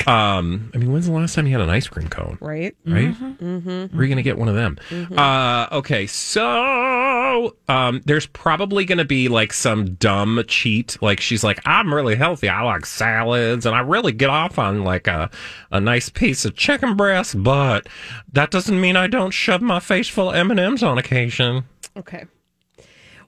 Um, 0.06 0.70
I 0.74 0.78
mean, 0.78 0.92
when's 0.92 1.06
the 1.06 1.12
last 1.12 1.34
time 1.34 1.46
you 1.46 1.52
had 1.52 1.60
an 1.60 1.70
ice 1.70 1.86
cream 1.86 2.08
cone? 2.08 2.38
Right? 2.40 2.76
Right? 2.86 3.14
Mm-hmm. 3.14 3.68
Where 3.96 4.00
are 4.00 4.02
you 4.02 4.08
going 4.08 4.16
to 4.16 4.22
get 4.22 4.38
one 4.38 4.48
of 4.48 4.54
them? 4.54 4.78
Uh, 5.16 5.68
okay, 5.72 6.06
so 6.06 7.56
um, 7.68 8.02
there's 8.04 8.26
probably 8.26 8.84
going 8.84 8.98
to 8.98 9.04
be 9.04 9.28
like 9.28 9.52
some 9.52 9.94
dumb 9.94 10.42
cheat. 10.48 10.96
Like 11.02 11.20
she's 11.20 11.44
like, 11.44 11.60
I'm 11.66 11.92
really 11.92 12.16
healthy. 12.16 12.48
I 12.48 12.62
like 12.62 12.86
salads, 12.86 13.66
and 13.66 13.74
I 13.74 13.80
really 13.80 14.12
get 14.12 14.30
off 14.30 14.58
on 14.58 14.84
like 14.84 15.06
a 15.06 15.30
a 15.70 15.80
nice 15.80 16.08
piece 16.08 16.44
of 16.44 16.56
chicken 16.56 16.96
breast. 16.96 17.42
But 17.42 17.88
that 18.32 18.50
doesn't 18.50 18.80
mean 18.80 18.96
I 18.96 19.06
don't 19.06 19.30
shove 19.30 19.62
my 19.62 19.80
face 19.80 20.08
full 20.08 20.30
of 20.30 20.36
M 20.36 20.50
and 20.50 20.60
M's 20.60 20.82
on 20.82 20.98
occasion. 20.98 21.64
Okay. 21.96 22.26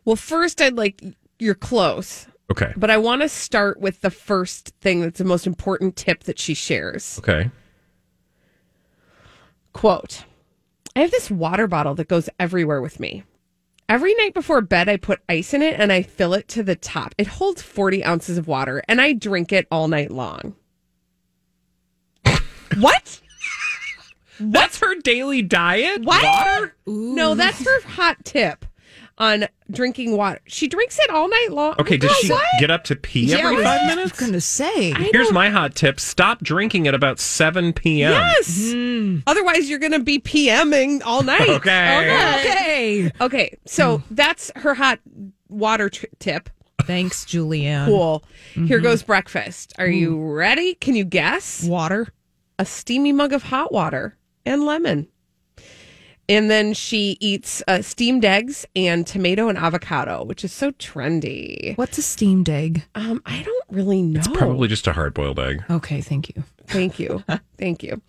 Well, 0.05 0.17
first, 0.17 0.61
I'd 0.61 0.77
like 0.77 1.03
you're 1.39 1.55
close, 1.55 2.27
Okay. 2.51 2.73
but 2.77 2.91
I 2.91 2.99
want 2.99 3.23
to 3.23 3.29
start 3.29 3.81
with 3.81 4.03
the 4.03 4.11
first 4.11 4.75
thing 4.81 5.01
that's 5.01 5.19
the 5.19 5.25
most 5.25 5.47
important 5.47 5.97
tip 5.97 6.25
that 6.25 6.39
she 6.39 6.55
shares. 6.55 7.19
Okay. 7.19 7.51
Quote 9.73 10.25
I 10.95 11.01
have 11.01 11.11
this 11.11 11.31
water 11.31 11.67
bottle 11.67 11.95
that 11.97 12.09
goes 12.09 12.29
everywhere 12.39 12.81
with 12.81 13.01
me. 13.01 13.25
Every 13.89 14.15
night 14.15 14.33
before 14.33 14.61
bed, 14.61 14.89
I 14.89 14.97
put 14.97 15.21
ice 15.29 15.53
in 15.53 15.61
it 15.61 15.79
and 15.79 15.93
I 15.93 16.03
fill 16.03 16.35
it 16.35 16.49
to 16.49 16.63
the 16.63 16.77
top. 16.77 17.15
It 17.19 17.27
holds 17.27 17.63
40 17.63 18.05
ounces 18.05 18.39
of 18.39 18.47
water 18.47 18.83
and 18.89 19.01
I 19.01 19.13
drink 19.15 19.53
it 19.53 19.67
all 19.71 19.89
night 19.89 20.11
long. 20.11 20.55
what? 22.79 23.21
That's 24.39 24.79
her 24.79 24.95
daily 25.01 25.43
diet. 25.43 26.03
What? 26.05 26.23
Water? 26.23 26.77
No, 26.87 27.35
that's 27.35 27.65
her 27.65 27.81
hot 27.83 28.25
tip 28.25 28.65
on 29.19 29.47
drinking 29.71 30.17
water. 30.17 30.41
She 30.47 30.69
drinks 30.69 30.99
it 30.99 31.11
all 31.11 31.29
night 31.29 31.49
long. 31.51 31.75
Okay. 31.79 31.97
Does 31.97 32.11
Girl, 32.11 32.19
she 32.21 32.33
what? 32.33 32.45
get 32.59 32.71
up 32.71 32.85
to 32.85 32.97
pee 32.97 33.33
every 33.33 33.57
I 33.59 33.63
five 33.63 33.81
was 33.83 33.97
minutes? 33.97 34.21
gonna 34.21 34.41
say. 34.41 34.93
Here's 35.13 35.33
my 35.33 35.51
hot 35.51 35.75
tip: 35.75 36.01
stop 36.01 36.43
drinking 36.43 36.87
at 36.89 36.95
about 36.95 37.21
seven 37.21 37.73
p.m. 37.73 38.13
Yes. 38.13 38.59
Mm. 38.59 39.23
Otherwise, 39.27 39.69
you're 39.69 39.79
going 39.79 39.93
to 39.93 40.01
be 40.01 40.19
PMing 40.19 41.03
all 41.05 41.23
night. 41.23 41.49
Okay. 41.55 42.41
Okay. 42.51 43.13
Okay. 43.21 43.59
So 43.67 43.99
mm. 43.99 44.03
that's 44.11 44.51
her 44.57 44.75
hot 44.75 44.99
water 45.49 45.89
tr- 45.89 46.07
tip. 46.19 46.51
Thanks, 46.83 47.25
Julianne. 47.25 47.87
Cool. 47.87 48.25
Mm-hmm. 48.51 48.67
Here 48.67 48.81
goes 48.81 49.03
breakfast. 49.03 49.73
Are 49.79 49.87
you 49.87 50.17
mm. 50.17 50.37
ready? 50.37 50.75
Can 50.75 50.95
you 50.97 51.05
guess? 51.05 51.65
Water. 51.65 52.09
A 52.59 52.65
steamy 52.65 53.13
mug 53.13 53.33
of 53.33 53.45
hot 53.45 53.73
water 53.73 54.17
and 54.45 54.65
lemon. 54.65 55.09
And 56.29 56.51
then 56.51 56.73
she 56.73 57.17
eats 57.21 57.63
uh, 57.69 57.83
steamed 57.83 58.25
eggs 58.25 58.65
and 58.75 59.07
tomato 59.07 59.49
and 59.49 59.59
avocado, 59.59 60.25
which 60.25 60.43
is 60.45 60.53
so 60.53 60.71
trendy. 60.73 61.77
What's 61.77 61.99
a 61.99 62.03
steamed 62.03 62.49
egg? 62.49 62.85
Um, 62.95 63.21
I 63.27 63.43
don't 63.43 63.65
really 63.71 64.01
know. 64.03 64.19
It's 64.21 64.29
probably 64.29 64.69
just 64.69 64.87
a 64.87 64.93
hard 64.93 65.13
boiled 65.15 65.39
egg. 65.39 65.63
Okay, 65.71 66.01
thank 66.01 66.31
you. 66.35 66.43
Thank 66.67 66.99
you. 66.99 67.23
Thank 67.59 67.83
you. 67.83 68.01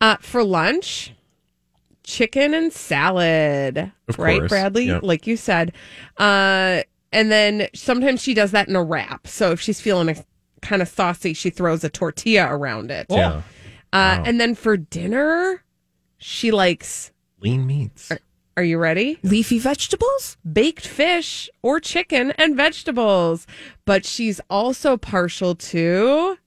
Uh, 0.00 0.16
for 0.20 0.44
lunch, 0.44 1.12
chicken 2.04 2.54
and 2.54 2.72
salad. 2.72 3.92
Of 4.08 4.18
right, 4.18 4.38
course. 4.38 4.48
Bradley? 4.48 4.84
Yeah. 4.84 5.00
Like 5.02 5.26
you 5.26 5.36
said. 5.36 5.72
Uh, 6.16 6.82
and 7.12 7.32
then 7.32 7.66
sometimes 7.74 8.22
she 8.22 8.32
does 8.32 8.52
that 8.52 8.68
in 8.68 8.76
a 8.76 8.82
wrap. 8.84 9.26
So 9.26 9.50
if 9.50 9.60
she's 9.60 9.80
feeling 9.80 10.08
a, 10.08 10.24
kind 10.62 10.82
of 10.82 10.88
saucy, 10.88 11.34
she 11.34 11.50
throws 11.50 11.82
a 11.82 11.88
tortilla 11.88 12.46
around 12.48 12.92
it. 12.92 13.06
Yeah. 13.10 13.42
Uh, 13.92 14.22
And 14.24 14.40
then 14.40 14.54
for 14.54 14.76
dinner, 14.76 15.64
she 16.18 16.52
likes, 16.52 17.10
Lean 17.40 17.66
meats. 17.66 18.10
are 18.56 18.62
you 18.62 18.78
ready? 18.78 19.18
Leafy 19.22 19.58
vegetables? 19.58 20.36
Baked 20.50 20.86
fish 20.86 21.50
or 21.62 21.80
chicken 21.80 22.32
and 22.32 22.56
vegetables. 22.56 23.46
But 23.84 24.04
she's 24.06 24.40
also 24.48 24.96
partial 24.96 25.54
to 25.56 26.38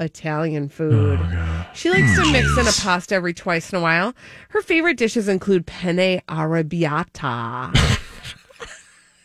Italian 0.00 0.68
food. 0.68 1.18
Oh, 1.22 1.66
she 1.74 1.90
likes 1.90 2.14
to 2.16 2.22
mm, 2.22 2.32
mix 2.32 2.58
in 2.58 2.66
a 2.66 2.72
pasta 2.72 3.14
every 3.14 3.34
twice 3.34 3.72
in 3.72 3.78
a 3.78 3.82
while. 3.82 4.14
Her 4.50 4.62
favorite 4.62 4.96
dishes 4.96 5.28
include 5.28 5.66
penne 5.66 6.20
arrabbiata 6.28 7.76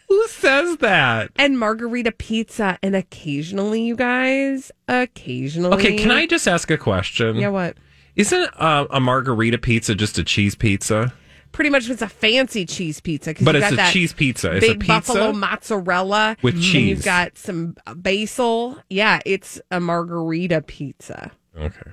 Who 0.09 0.27
says 0.27 0.77
that? 0.77 1.31
and 1.37 1.57
margherita 1.57 2.11
pizza, 2.11 2.77
and 2.83 2.95
occasionally, 2.95 3.81
you 3.81 3.95
guys, 3.95 4.71
occasionally. 4.87 5.75
Okay, 5.75 5.97
can 5.97 6.11
I 6.11 6.27
just 6.27 6.47
ask 6.47 6.69
a 6.69 6.77
question? 6.77 7.35
Yeah, 7.37 7.49
what? 7.49 7.77
Isn't 8.15 8.49
uh, 8.61 8.85
a 8.91 8.99
margherita 8.99 9.57
pizza 9.57 9.95
just 9.95 10.17
a 10.17 10.23
cheese 10.23 10.55
pizza? 10.55 11.13
Pretty 11.51 11.69
much, 11.69 11.87
it's 11.89 12.01
a 12.01 12.09
fancy 12.09 12.65
cheese 12.65 12.99
pizza. 12.99 13.35
But 13.39 13.55
it's 13.55 13.71
a 13.71 13.91
cheese 13.91 14.11
pizza. 14.13 14.55
It's 14.55 14.65
a 14.65 14.69
big 14.69 14.79
pizza 14.79 14.93
buffalo 15.13 15.33
mozzarella 15.33 16.35
with 16.41 16.55
and 16.55 16.63
cheese. 16.63 16.89
you've 16.89 17.03
got 17.05 17.37
some 17.37 17.75
basil. 17.95 18.79
Yeah, 18.89 19.19
it's 19.25 19.61
a 19.69 19.79
margherita 19.79 20.61
pizza. 20.61 21.31
Okay. 21.57 21.91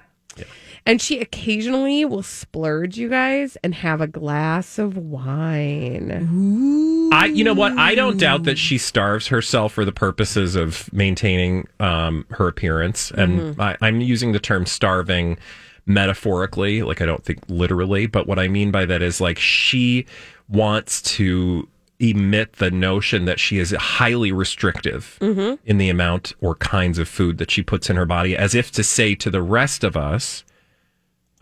And 0.86 1.02
she 1.02 1.20
occasionally 1.20 2.06
will 2.06 2.22
splurge, 2.22 2.96
you 2.96 3.10
guys, 3.10 3.58
and 3.62 3.74
have 3.74 4.00
a 4.00 4.06
glass 4.06 4.78
of 4.78 4.96
wine. 4.96 6.10
Ooh. 6.32 7.10
I, 7.12 7.26
you 7.26 7.44
know 7.44 7.52
what? 7.52 7.72
I 7.76 7.94
don't 7.94 8.16
doubt 8.16 8.44
that 8.44 8.56
she 8.56 8.78
starves 8.78 9.26
herself 9.26 9.74
for 9.74 9.84
the 9.84 9.92
purposes 9.92 10.56
of 10.56 10.90
maintaining 10.90 11.68
um, 11.80 12.24
her 12.30 12.48
appearance, 12.48 13.10
and 13.10 13.56
Mhm. 13.56 13.60
I, 13.60 13.76
I'm 13.82 14.00
using 14.00 14.32
the 14.32 14.40
term 14.40 14.64
starving 14.64 15.36
metaphorically. 15.94 16.82
Like 16.82 17.00
I 17.00 17.06
don't 17.06 17.24
think 17.24 17.40
literally, 17.48 18.06
but 18.06 18.26
what 18.26 18.38
I 18.38 18.48
mean 18.48 18.70
by 18.70 18.84
that 18.86 19.02
is 19.02 19.20
like 19.20 19.38
she 19.38 20.06
wants 20.48 21.02
to 21.02 21.68
emit 21.98 22.54
the 22.54 22.70
notion 22.70 23.26
that 23.26 23.38
she 23.38 23.58
is 23.58 23.72
highly 23.72 24.32
restrictive 24.32 25.18
Mhm. 25.20 25.58
in 25.66 25.76
the 25.76 25.90
amount 25.90 26.32
or 26.40 26.54
kinds 26.54 26.98
of 26.98 27.06
food 27.08 27.36
that 27.38 27.50
she 27.50 27.62
puts 27.62 27.90
in 27.90 27.96
her 27.96 28.06
body, 28.06 28.34
as 28.36 28.54
if 28.54 28.70
to 28.72 28.82
say 28.82 29.14
to 29.16 29.30
the 29.30 29.42
rest 29.42 29.84
of 29.84 29.96
us 29.96 30.42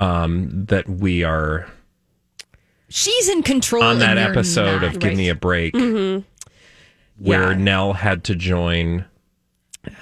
um, 0.01 0.65
that 0.67 0.89
we 0.89 1.23
are 1.25 1.67
She's 2.89 3.29
in 3.29 3.43
control 3.43 3.83
on 3.83 3.99
that 3.99 4.17
episode 4.17 4.83
of 4.83 4.99
Give 4.99 5.15
Me 5.15 5.29
a 5.29 5.35
Break, 5.35 5.75
Mhm. 5.75 6.25
where 7.19 7.51
Yeah. 7.53 7.59
Nell 7.59 7.93
had 7.93 8.25
to 8.25 8.35
join. 8.35 9.05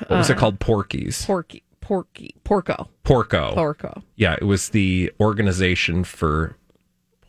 What 0.06 0.10
was 0.18 0.30
it 0.30 0.36
Uh, 0.36 0.40
called? 0.40 0.60
Porkies. 0.60 1.26
Porky, 1.26 1.62
porky, 1.86 2.34
porco. 2.42 2.88
Porco. 3.04 3.52
Porco. 3.54 4.02
Yeah, 4.16 4.34
it 4.34 4.42
was 4.44 4.70
the 4.70 5.12
organization 5.20 6.02
for 6.02 6.56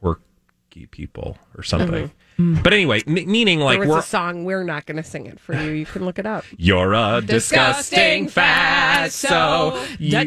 porky 0.01 0.87
people 0.89 1.37
or 1.55 1.61
something. 1.61 2.11
But 2.39 2.73
anyway, 2.73 3.03
m- 3.05 3.13
meaning 3.31 3.59
like 3.59 3.77
there 3.79 3.87
was 3.87 3.95
we're 3.95 3.99
a 3.99 4.03
song. 4.03 4.45
We're 4.45 4.63
not 4.63 4.87
going 4.87 4.97
to 4.97 5.03
sing 5.03 5.27
it 5.27 5.39
for 5.39 5.53
you. 5.55 5.71
You 5.71 5.85
can 5.85 6.05
look 6.05 6.17
it 6.17 6.25
up. 6.25 6.43
you're 6.57 6.93
a 6.93 7.21
disgusting 7.23 8.27
fatso. 8.29 9.77
Da, 9.99 10.23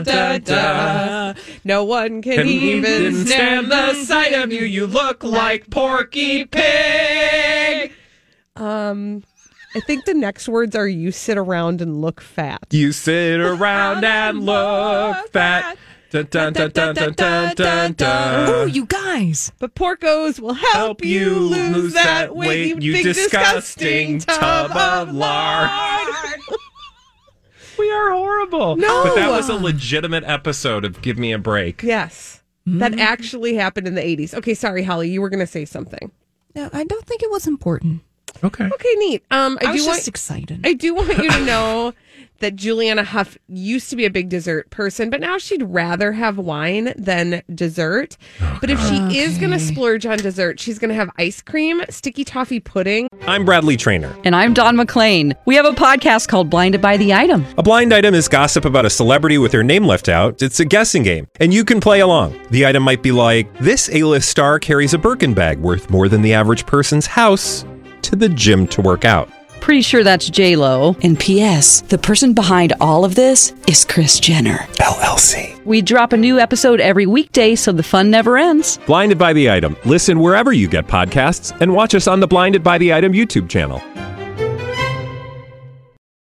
da, 0.00 0.38
da. 0.38 1.34
No 1.64 1.84
one 1.84 2.22
can, 2.22 2.34
Can 2.36 2.46
even 2.46 2.84
even 2.84 3.26
stand 3.26 3.70
the 3.70 3.94
sight 4.04 4.32
of 4.32 4.52
you. 4.52 4.64
You 4.64 4.86
look 4.86 5.24
like 5.24 5.70
Porky 5.70 6.44
Pig. 6.44 7.92
Um, 8.56 9.24
I 9.74 9.80
think 9.80 10.04
the 10.04 10.14
next 10.14 10.48
words 10.48 10.76
are 10.76 10.86
"you 10.86 11.12
sit 11.12 11.36
around 11.36 11.80
and 11.80 12.00
look 12.00 12.20
fat." 12.20 12.66
You 12.70 12.92
sit 12.92 13.40
around 13.40 14.04
and 14.04 14.44
look 14.44 15.32
fat. 15.32 15.76
Dun, 16.14 16.28
dun, 16.30 16.52
dun, 16.52 16.70
dun, 16.70 16.94
dun, 16.94 17.12
dun, 17.14 17.54
dun, 17.56 17.92
dun. 17.94 18.48
Oh, 18.48 18.66
you 18.66 18.86
guys. 18.86 19.50
But 19.58 19.74
porcos 19.74 20.38
will 20.38 20.54
help, 20.54 21.04
you 21.04 21.34
lose, 21.34 21.92
that 21.94 22.36
weight, 22.36 22.68
you, 22.68 22.78
you 22.78 22.92
big 22.92 23.02
disgusting 23.02 24.20
tub 24.20 24.70
of 24.70 25.12
lard. 25.12 25.70
we 27.80 27.90
are 27.90 28.12
horrible. 28.12 28.76
No. 28.76 29.02
But 29.02 29.16
that 29.16 29.30
was 29.30 29.48
a 29.48 29.54
legitimate 29.54 30.22
episode 30.22 30.84
of 30.84 31.02
Give 31.02 31.18
Me 31.18 31.32
a 31.32 31.38
Break. 31.38 31.82
Yes, 31.82 32.44
mm. 32.64 32.78
that 32.78 32.96
actually 33.00 33.56
happened 33.56 33.88
in 33.88 33.96
the 33.96 34.06
eighties. 34.06 34.34
Okay, 34.34 34.54
sorry, 34.54 34.84
Holly, 34.84 35.10
you 35.10 35.20
were 35.20 35.30
going 35.30 35.40
to 35.40 35.48
say 35.48 35.64
something. 35.64 36.12
No, 36.54 36.70
I 36.72 36.84
don't 36.84 37.06
think 37.06 37.24
it 37.24 37.30
was 37.32 37.48
important. 37.48 38.02
Okay. 38.42 38.64
Okay, 38.64 38.94
neat. 38.96 39.24
Um, 39.30 39.58
I, 39.62 39.66
I 39.68 39.72
was 39.72 39.82
do 39.82 39.86
just 39.86 39.98
want 39.98 40.08
excited. 40.08 40.60
I 40.66 40.72
do 40.72 40.94
want 40.94 41.16
you 41.18 41.30
to 41.30 41.44
know 41.44 41.92
that 42.40 42.56
Julianne 42.56 43.02
Hough 43.02 43.38
used 43.48 43.90
to 43.90 43.96
be 43.96 44.04
a 44.04 44.10
big 44.10 44.28
dessert 44.28 44.68
person, 44.70 45.08
but 45.08 45.20
now 45.20 45.38
she'd 45.38 45.62
rather 45.62 46.12
have 46.12 46.36
wine 46.36 46.92
than 46.96 47.42
dessert. 47.54 48.16
but 48.60 48.68
if 48.70 48.78
she 48.88 49.18
is 49.18 49.38
going 49.38 49.52
to 49.52 49.58
splurge 49.58 50.04
on 50.04 50.18
dessert, 50.18 50.60
she's 50.60 50.78
going 50.78 50.90
to 50.90 50.94
have 50.94 51.10
ice 51.16 51.40
cream, 51.40 51.80
sticky 51.88 52.24
toffee 52.24 52.60
pudding. 52.60 53.08
I'm 53.26 53.44
Bradley 53.44 53.76
Traynor. 53.76 54.14
And 54.24 54.36
I'm 54.36 54.52
Don 54.52 54.76
McClain. 54.76 55.34
We 55.46 55.54
have 55.54 55.64
a 55.64 55.70
podcast 55.70 56.28
called 56.28 56.50
Blinded 56.50 56.82
by 56.82 56.96
the 56.96 57.14
Item. 57.14 57.46
A 57.56 57.62
blind 57.62 57.94
item 57.94 58.14
is 58.14 58.28
gossip 58.28 58.64
about 58.64 58.84
a 58.84 58.90
celebrity 58.90 59.38
with 59.38 59.52
their 59.52 59.62
name 59.62 59.86
left 59.86 60.08
out. 60.08 60.42
It's 60.42 60.60
a 60.60 60.64
guessing 60.64 61.02
game, 61.02 61.28
and 61.40 61.54
you 61.54 61.64
can 61.64 61.80
play 61.80 62.00
along. 62.00 62.38
The 62.50 62.66
item 62.66 62.82
might 62.82 63.02
be 63.02 63.12
like 63.12 63.56
this: 63.58 63.88
A-list 63.92 64.28
star 64.28 64.58
carries 64.58 64.92
a 64.92 64.98
Birkin 64.98 65.32
bag 65.34 65.58
worth 65.58 65.88
more 65.88 66.08
than 66.08 66.20
the 66.20 66.34
average 66.34 66.66
person's 66.66 67.06
house 67.06 67.64
to 68.04 68.16
the 68.16 68.28
gym 68.28 68.66
to 68.68 68.80
work 68.82 69.04
out. 69.04 69.28
Pretty 69.60 69.80
sure 69.82 70.04
that's 70.04 70.28
J 70.28 70.56
Lo. 70.56 70.94
And 71.02 71.18
P.S. 71.18 71.80
The 71.82 71.96
person 71.96 72.34
behind 72.34 72.74
all 72.82 73.02
of 73.04 73.14
this 73.14 73.54
is 73.66 73.84
Kris 73.84 74.20
Jenner 74.20 74.58
LLC. 74.78 75.64
We 75.64 75.80
drop 75.80 76.12
a 76.12 76.18
new 76.18 76.38
episode 76.38 76.80
every 76.80 77.06
weekday, 77.06 77.54
so 77.54 77.72
the 77.72 77.82
fun 77.82 78.10
never 78.10 78.36
ends. 78.36 78.78
Blinded 78.86 79.16
by 79.16 79.32
the 79.32 79.50
item. 79.50 79.74
Listen 79.86 80.20
wherever 80.20 80.52
you 80.52 80.68
get 80.68 80.86
podcasts, 80.86 81.58
and 81.62 81.72
watch 81.74 81.94
us 81.94 82.06
on 82.06 82.20
the 82.20 82.26
Blinded 82.26 82.62
by 82.62 82.76
the 82.76 82.92
Item 82.92 83.12
YouTube 83.14 83.48
channel. 83.48 83.82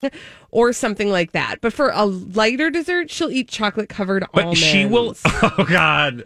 Or 0.54 0.74
something 0.74 1.08
like 1.10 1.32
that. 1.32 1.62
But 1.62 1.72
for 1.72 1.88
a 1.94 2.04
lighter 2.04 2.68
dessert, 2.68 3.10
she'll 3.10 3.30
eat 3.30 3.48
chocolate 3.48 3.88
covered 3.88 4.26
But 4.34 4.42
almonds. 4.42 4.60
she 4.60 4.84
will, 4.84 5.16
oh 5.24 5.64
God. 5.66 6.24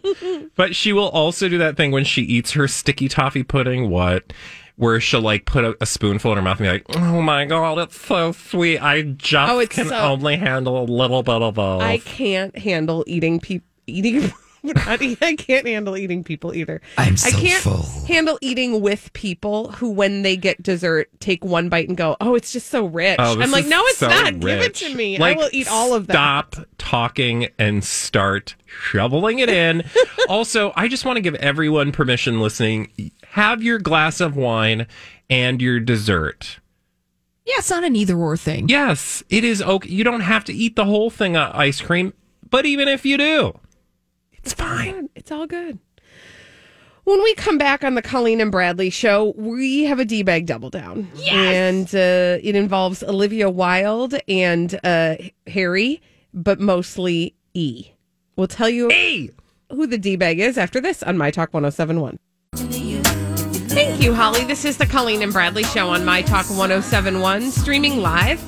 but 0.56 0.74
she 0.74 0.92
will 0.92 1.10
also 1.10 1.48
do 1.48 1.58
that 1.58 1.76
thing 1.76 1.92
when 1.92 2.02
she 2.02 2.22
eats 2.22 2.50
her 2.50 2.66
sticky 2.66 3.08
toffee 3.08 3.44
pudding. 3.44 3.88
What? 3.88 4.32
Where 4.76 5.00
she'll 5.00 5.22
like 5.22 5.46
put 5.46 5.64
a, 5.64 5.74
a 5.80 5.86
spoonful 5.86 6.32
in 6.32 6.36
her 6.36 6.42
mouth 6.42 6.60
and 6.60 6.66
be 6.66 6.70
like, 6.70 6.84
oh 6.96 7.22
my 7.22 7.46
God, 7.46 7.78
it's 7.78 7.98
so 7.98 8.32
sweet. 8.32 8.78
I 8.78 9.02
just 9.02 9.50
Oh, 9.50 9.58
it's 9.58 9.74
can 9.74 9.86
so- 9.88 9.96
only 9.98 10.36
handle 10.36 10.82
a 10.82 10.84
little 10.84 11.22
bit 11.22 11.40
of 11.42 11.54
both. 11.54 11.80
I 11.82 11.98
can't 11.98 12.56
handle 12.58 13.02
eating 13.06 13.40
people 13.40 13.66
eating. 13.86 14.32
I 14.74 15.36
can't 15.38 15.64
handle 15.66 15.96
eating 15.96 16.24
people 16.24 16.52
either. 16.52 16.80
I'm 16.98 17.12
I 17.12 17.16
so 17.16 17.38
can't 17.38 17.62
full. 17.62 18.04
handle 18.06 18.36
eating 18.40 18.80
with 18.80 19.12
people 19.12 19.70
who, 19.70 19.90
when 19.90 20.22
they 20.22 20.36
get 20.36 20.60
dessert, 20.60 21.08
take 21.20 21.44
one 21.44 21.68
bite 21.68 21.86
and 21.86 21.96
go, 21.96 22.16
"Oh, 22.20 22.34
it's 22.34 22.52
just 22.52 22.66
so 22.68 22.84
rich." 22.84 23.14
Oh, 23.20 23.40
I'm 23.40 23.52
like, 23.52 23.66
"No, 23.66 23.80
it's 23.84 23.98
so 23.98 24.08
not. 24.08 24.40
Give 24.40 24.60
it 24.60 24.74
to 24.76 24.92
me. 24.92 25.18
Like, 25.18 25.36
I 25.36 25.40
will 25.40 25.50
eat 25.52 25.68
all 25.70 25.94
of 25.94 26.08
them." 26.08 26.14
Stop 26.14 26.56
talking 26.78 27.46
and 27.60 27.84
start 27.84 28.56
shoveling 28.66 29.38
it 29.38 29.48
in. 29.48 29.84
also, 30.28 30.72
I 30.74 30.88
just 30.88 31.04
want 31.04 31.16
to 31.16 31.20
give 31.20 31.36
everyone 31.36 31.92
permission 31.92 32.40
listening. 32.40 32.90
Have 33.36 33.62
your 33.62 33.78
glass 33.78 34.22
of 34.22 34.34
wine 34.34 34.86
and 35.28 35.60
your 35.60 35.78
dessert. 35.78 36.58
Yeah, 37.44 37.56
it's 37.58 37.68
not 37.68 37.84
an 37.84 37.94
either 37.94 38.16
or 38.16 38.34
thing. 38.34 38.66
Yes, 38.66 39.22
it 39.28 39.44
is 39.44 39.60
okay. 39.60 39.90
You 39.90 40.04
don't 40.04 40.22
have 40.22 40.42
to 40.44 40.54
eat 40.54 40.74
the 40.74 40.86
whole 40.86 41.10
thing 41.10 41.36
of 41.36 41.54
ice 41.54 41.82
cream, 41.82 42.14
but 42.48 42.64
even 42.64 42.88
if 42.88 43.04
you 43.04 43.18
do, 43.18 43.60
it's 44.32 44.54
fine. 44.54 45.10
It's 45.14 45.30
all 45.30 45.46
good. 45.46 45.78
When 47.04 47.22
we 47.22 47.34
come 47.34 47.58
back 47.58 47.84
on 47.84 47.94
the 47.94 48.00
Colleen 48.00 48.40
and 48.40 48.50
Bradley 48.50 48.88
show, 48.88 49.34
we 49.36 49.84
have 49.84 49.98
a 49.98 50.06
D 50.06 50.22
bag 50.22 50.46
double 50.46 50.70
down. 50.70 51.10
Yes! 51.16 51.34
And 51.34 51.94
uh, 51.94 52.40
it 52.42 52.56
involves 52.56 53.02
Olivia 53.02 53.50
Wilde 53.50 54.14
and 54.28 54.80
uh, 54.82 55.16
Harry, 55.46 56.00
but 56.32 56.58
mostly 56.58 57.34
E. 57.52 57.90
We'll 58.34 58.48
tell 58.48 58.70
you 58.70 58.90
e! 58.90 59.28
who 59.70 59.86
the 59.86 59.98
D 59.98 60.16
bag 60.16 60.40
is 60.40 60.56
after 60.56 60.80
this 60.80 61.02
on 61.02 61.18
My 61.18 61.30
Talk 61.30 61.52
1071. 61.52 62.18
Thank 63.76 64.00
you, 64.00 64.14
Holly. 64.14 64.44
This 64.44 64.64
is 64.64 64.78
the 64.78 64.86
Colleen 64.86 65.20
and 65.20 65.34
Bradley 65.34 65.64
show 65.64 65.90
on 65.90 66.02
My 66.02 66.22
Talk 66.22 66.48
1071, 66.48 67.50
streaming 67.50 68.00
live 68.00 68.42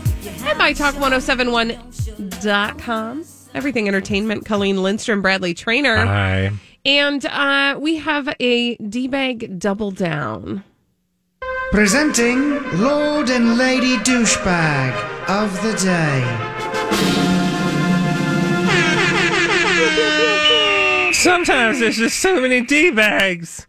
at 0.46 0.56
MyTalk1071.com. 0.56 3.24
Everything 3.52 3.88
Entertainment, 3.88 4.46
Colleen 4.46 4.82
Lindstrom, 4.82 5.20
Bradley 5.20 5.52
Traynor. 5.52 6.06
Hi. 6.06 6.50
And 6.86 7.26
uh, 7.26 7.76
we 7.78 7.96
have 7.96 8.34
a 8.40 8.76
D 8.76 9.06
bag 9.06 9.58
double 9.58 9.90
down. 9.90 10.64
Presenting 11.72 12.62
Lord 12.80 13.28
and 13.28 13.58
Lady 13.58 13.98
Douchebag 13.98 14.94
of 15.28 15.52
the 15.62 15.74
Day. 15.74 16.24
Sometimes 21.12 21.80
there's 21.80 21.98
just 21.98 22.20
so 22.20 22.40
many 22.40 22.62
D 22.62 22.90
bags. 22.90 23.66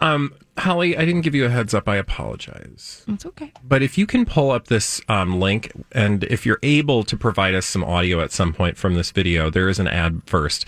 Um, 0.00 0.32
Holly, 0.56 0.96
I 0.96 1.04
didn't 1.04 1.22
give 1.22 1.34
you 1.34 1.44
a 1.46 1.48
heads 1.48 1.74
up. 1.74 1.88
I 1.88 1.96
apologize. 1.96 3.04
It's 3.08 3.26
okay. 3.26 3.52
But 3.64 3.82
if 3.82 3.96
you 3.98 4.06
can 4.06 4.24
pull 4.24 4.50
up 4.50 4.68
this 4.68 5.00
um, 5.08 5.40
link, 5.40 5.72
and 5.92 6.24
if 6.24 6.44
you're 6.46 6.58
able 6.62 7.02
to 7.04 7.16
provide 7.16 7.54
us 7.54 7.66
some 7.66 7.84
audio 7.84 8.20
at 8.20 8.32
some 8.32 8.52
point 8.52 8.76
from 8.76 8.94
this 8.94 9.10
video, 9.10 9.50
there 9.50 9.68
is 9.68 9.78
an 9.78 9.88
ad 9.88 10.22
first. 10.26 10.66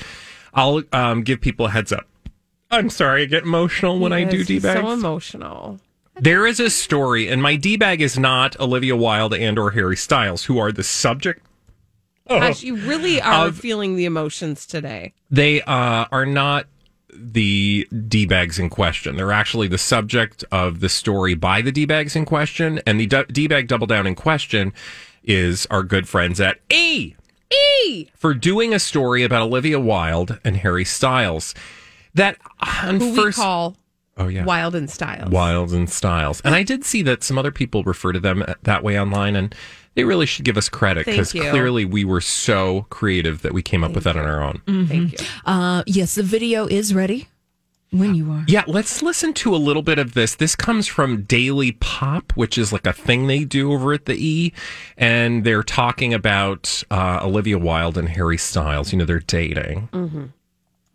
I'll 0.54 0.82
um, 0.92 1.22
give 1.22 1.40
people 1.40 1.66
a 1.66 1.70
heads 1.70 1.92
up. 1.92 2.06
I'm 2.72 2.90
sorry, 2.90 3.22
I 3.22 3.24
get 3.26 3.42
emotional 3.42 3.98
when 3.98 4.12
I 4.12 4.24
do 4.24 4.38
Yes, 4.38 4.46
D 4.46 4.58
bags. 4.60 4.80
So 4.80 4.92
emotional. 4.92 5.80
There 6.14 6.46
is 6.46 6.60
a 6.60 6.70
story, 6.70 7.28
and 7.28 7.42
my 7.42 7.56
D 7.56 7.76
bag 7.76 8.00
is 8.00 8.18
not 8.18 8.58
Olivia 8.60 8.94
Wilde 8.94 9.34
and 9.34 9.58
or 9.58 9.70
Harry 9.72 9.96
Styles, 9.96 10.44
who 10.44 10.58
are 10.58 10.70
the 10.70 10.84
subject. 10.84 11.44
Gosh, 12.28 12.62
you 12.62 12.76
really 12.76 13.20
are 13.20 13.48
Of- 13.48 13.58
feeling 13.58 13.96
the 13.96 14.04
emotions 14.04 14.66
today. 14.66 15.14
They 15.30 15.62
uh, 15.62 16.04
are 16.12 16.26
not 16.26 16.66
the 17.14 17.88
D 18.08 18.26
bags 18.26 18.58
in 18.58 18.70
question. 18.70 19.16
They're 19.16 19.32
actually 19.32 19.68
the 19.68 19.78
subject 19.78 20.44
of 20.50 20.80
the 20.80 20.88
story 20.88 21.34
by 21.34 21.62
the 21.62 21.72
D 21.72 21.84
bags 21.84 22.16
in 22.16 22.24
question, 22.24 22.80
and 22.86 23.00
the 23.00 23.26
D 23.30 23.46
bag 23.46 23.68
double 23.68 23.86
down 23.86 24.06
in 24.06 24.14
question 24.14 24.72
is 25.24 25.66
our 25.70 25.82
good 25.82 26.08
friends 26.08 26.40
at 26.40 26.60
E. 26.70 27.14
E. 27.52 28.08
for 28.14 28.32
doing 28.32 28.72
a 28.72 28.78
story 28.78 29.24
about 29.24 29.42
Olivia 29.42 29.80
Wilde 29.80 30.38
and 30.44 30.58
Harry 30.58 30.84
Styles. 30.84 31.54
That 32.14 32.36
on 32.60 33.00
Who 33.00 33.14
first 33.14 33.38
we 33.38 33.42
call 33.42 33.76
oh 34.20 34.28
yeah 34.28 34.44
Wild 34.44 34.74
and 34.74 34.88
Styles. 34.88 35.30
Wild 35.30 35.72
and 35.72 35.90
Styles, 35.90 36.40
and 36.42 36.54
I 36.54 36.62
did 36.62 36.84
see 36.84 37.02
that 37.02 37.24
some 37.24 37.38
other 37.38 37.50
people 37.50 37.82
refer 37.82 38.12
to 38.12 38.20
them 38.20 38.44
that 38.62 38.84
way 38.84 39.00
online, 39.00 39.34
and 39.34 39.54
they 39.94 40.04
really 40.04 40.26
should 40.26 40.44
give 40.44 40.56
us 40.56 40.68
credit 40.68 41.06
because 41.06 41.32
clearly 41.32 41.84
we 41.84 42.04
were 42.04 42.20
so 42.20 42.86
creative 42.90 43.42
that 43.42 43.52
we 43.52 43.62
came 43.62 43.82
up 43.82 43.92
with 43.92 44.04
that 44.04 44.16
on 44.16 44.24
our 44.24 44.42
own. 44.42 44.62
Thank 44.86 45.20
you. 45.20 45.26
Uh, 45.44 45.82
yes, 45.86 46.14
the 46.14 46.22
video 46.22 46.66
is 46.66 46.94
ready 46.94 47.28
when 47.90 48.14
you 48.14 48.30
are. 48.30 48.44
Yeah, 48.46 48.64
let's 48.66 49.02
listen 49.02 49.32
to 49.34 49.54
a 49.54 49.58
little 49.58 49.82
bit 49.82 49.98
of 49.98 50.14
this. 50.14 50.36
This 50.36 50.54
comes 50.54 50.86
from 50.86 51.22
Daily 51.22 51.72
Pop, 51.72 52.32
which 52.36 52.56
is 52.56 52.72
like 52.72 52.86
a 52.86 52.92
thing 52.92 53.26
they 53.26 53.44
do 53.44 53.72
over 53.72 53.92
at 53.92 54.06
the 54.06 54.14
E, 54.14 54.52
and 54.96 55.44
they're 55.44 55.62
talking 55.62 56.14
about 56.14 56.82
uh, 56.90 57.20
Olivia 57.22 57.58
Wilde 57.58 57.98
and 57.98 58.08
Harry 58.08 58.38
Styles. 58.38 58.92
You 58.92 58.98
know, 58.98 59.04
they're 59.04 59.20
dating. 59.20 59.88
Mm-hmm. 59.92 60.24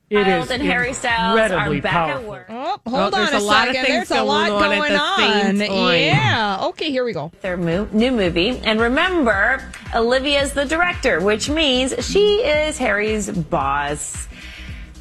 It 0.09 0.27
is 0.27 0.51
and 0.51 0.61
Harry 0.61 0.93
Styles 0.93 1.39
are 1.39 1.45
incredibly 1.45 1.81
back 1.81 1.93
powerful. 1.93 2.21
at 2.21 2.29
work. 2.29 2.45
Oh, 2.49 2.79
hold 2.87 3.13
there's 3.13 3.29
on 3.29 3.35
a, 3.35 3.37
a 3.37 3.39
lot 3.39 3.67
of 3.69 3.75
second. 3.75 3.91
things 3.91 4.09
There's 4.09 4.19
a 4.21 4.23
lot 4.23 4.49
going 4.49 4.63
on 4.63 4.71
at 4.71 4.77
going 4.77 4.93
the 4.93 4.99
on. 4.99 5.57
same 5.57 5.69
time. 5.69 5.99
Yeah. 5.99 6.59
Okay, 6.67 6.91
here 6.91 7.03
we 7.03 7.11
go. 7.13 7.31
Their 7.41 7.57
mo- 7.57 7.87
new 7.91 8.11
movie. 8.11 8.49
And 8.59 8.79
remember, 8.79 9.63
Olivia's 9.95 10.53
the 10.53 10.65
director, 10.65 11.21
which 11.21 11.49
means 11.49 11.93
she 12.07 12.35
is 12.43 12.77
Harry's 12.77 13.31
boss. 13.31 14.27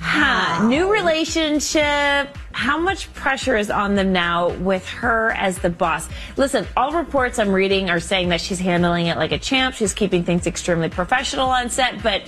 Huh. 0.00 0.66
New 0.68 0.90
relationship. 0.90 2.36
How 2.52 2.78
much 2.78 3.12
pressure 3.14 3.56
is 3.56 3.70
on 3.70 3.94
them 3.96 4.12
now 4.12 4.50
with 4.50 4.86
her 4.88 5.32
as 5.32 5.58
the 5.58 5.70
boss? 5.70 6.08
Listen, 6.36 6.66
all 6.76 6.92
reports 6.92 7.38
I'm 7.38 7.50
reading 7.52 7.90
are 7.90 8.00
saying 8.00 8.28
that 8.30 8.40
she's 8.40 8.60
handling 8.60 9.06
it 9.06 9.16
like 9.16 9.32
a 9.32 9.38
champ. 9.38 9.74
She's 9.74 9.92
keeping 9.92 10.24
things 10.24 10.46
extremely 10.46 10.88
professional 10.88 11.48
on 11.48 11.68
set, 11.68 12.02
but 12.02 12.22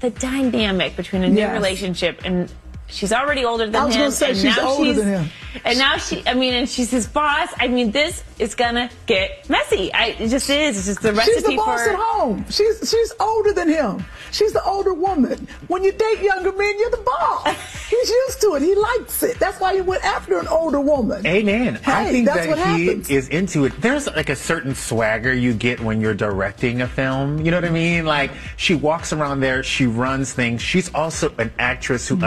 the 0.00 0.10
dynamic 0.10 0.96
between 0.96 1.22
a 1.24 1.28
new 1.28 1.38
Yes. 1.38 1.52
relationship 1.52 2.20
and 2.24 2.50
she's 2.94 3.12
already 3.12 3.44
older 3.44 3.66
than 3.66 3.74
him. 3.74 3.82
I 3.82 3.84
was 3.86 3.94
him. 3.94 4.00
gonna 4.02 4.10
say 4.12 4.28
and 4.30 4.36
she's 4.38 4.56
now 4.56 4.68
older 4.68 4.84
she's- 4.84 4.96
than 4.96 5.08
him. 5.08 5.30
And 5.64 5.78
now 5.78 5.98
she, 5.98 6.20
I 6.26 6.34
mean, 6.34 6.52
and 6.54 6.68
she's 6.68 6.90
his 6.90 7.06
boss. 7.06 7.48
I 7.58 7.68
mean, 7.68 7.92
this 7.92 8.24
is 8.40 8.56
gonna 8.56 8.90
get 9.06 9.48
messy. 9.48 9.92
I, 9.92 10.06
it 10.18 10.28
just 10.28 10.50
is. 10.50 10.76
It's 10.76 10.86
just 10.86 11.00
the 11.02 11.12
recipe 11.12 11.32
She's 11.34 11.44
the 11.44 11.54
boss 11.56 11.84
for. 11.84 11.90
at 11.90 11.96
home. 11.96 12.44
She's 12.50 12.90
she's 12.90 13.12
older 13.20 13.52
than 13.52 13.68
him. 13.68 14.04
She's 14.32 14.52
the 14.52 14.64
older 14.64 14.92
woman. 14.92 15.46
When 15.68 15.84
you 15.84 15.92
date 15.92 16.20
younger 16.22 16.50
men, 16.50 16.74
you're 16.76 16.90
the 16.90 16.96
boss. 17.06 17.54
He's 17.88 18.10
used 18.10 18.40
to 18.40 18.54
it. 18.56 18.62
He 18.62 18.74
likes 18.74 19.22
it. 19.22 19.38
That's 19.38 19.60
why 19.60 19.74
he 19.76 19.80
went 19.80 20.04
after 20.04 20.40
an 20.40 20.48
older 20.48 20.80
woman. 20.80 21.24
Amen. 21.24 21.78
I 21.86 22.10
think 22.10 22.26
that's 22.26 22.48
what 22.48 22.56
that 22.56 22.76
he 22.76 22.86
happens. 22.86 23.08
is 23.10 23.28
into 23.28 23.64
it. 23.66 23.80
There's 23.80 24.08
like 24.08 24.30
a 24.30 24.34
certain 24.36 24.74
swagger 24.74 25.32
you 25.32 25.54
get 25.54 25.78
when 25.80 26.00
you're 26.00 26.14
directing 26.14 26.80
a 26.80 26.88
film. 26.88 27.44
You 27.44 27.52
know 27.52 27.58
what 27.58 27.64
I 27.66 27.70
mean? 27.70 28.06
Like 28.06 28.32
she 28.56 28.74
walks 28.74 29.12
around 29.12 29.38
there, 29.40 29.62
she 29.62 29.86
runs 29.86 30.32
things. 30.32 30.60
She's 30.62 30.92
also 30.94 31.32
an 31.38 31.52
actress 31.60 32.06
Mm-hmm. 32.08 32.20
who 32.24 32.26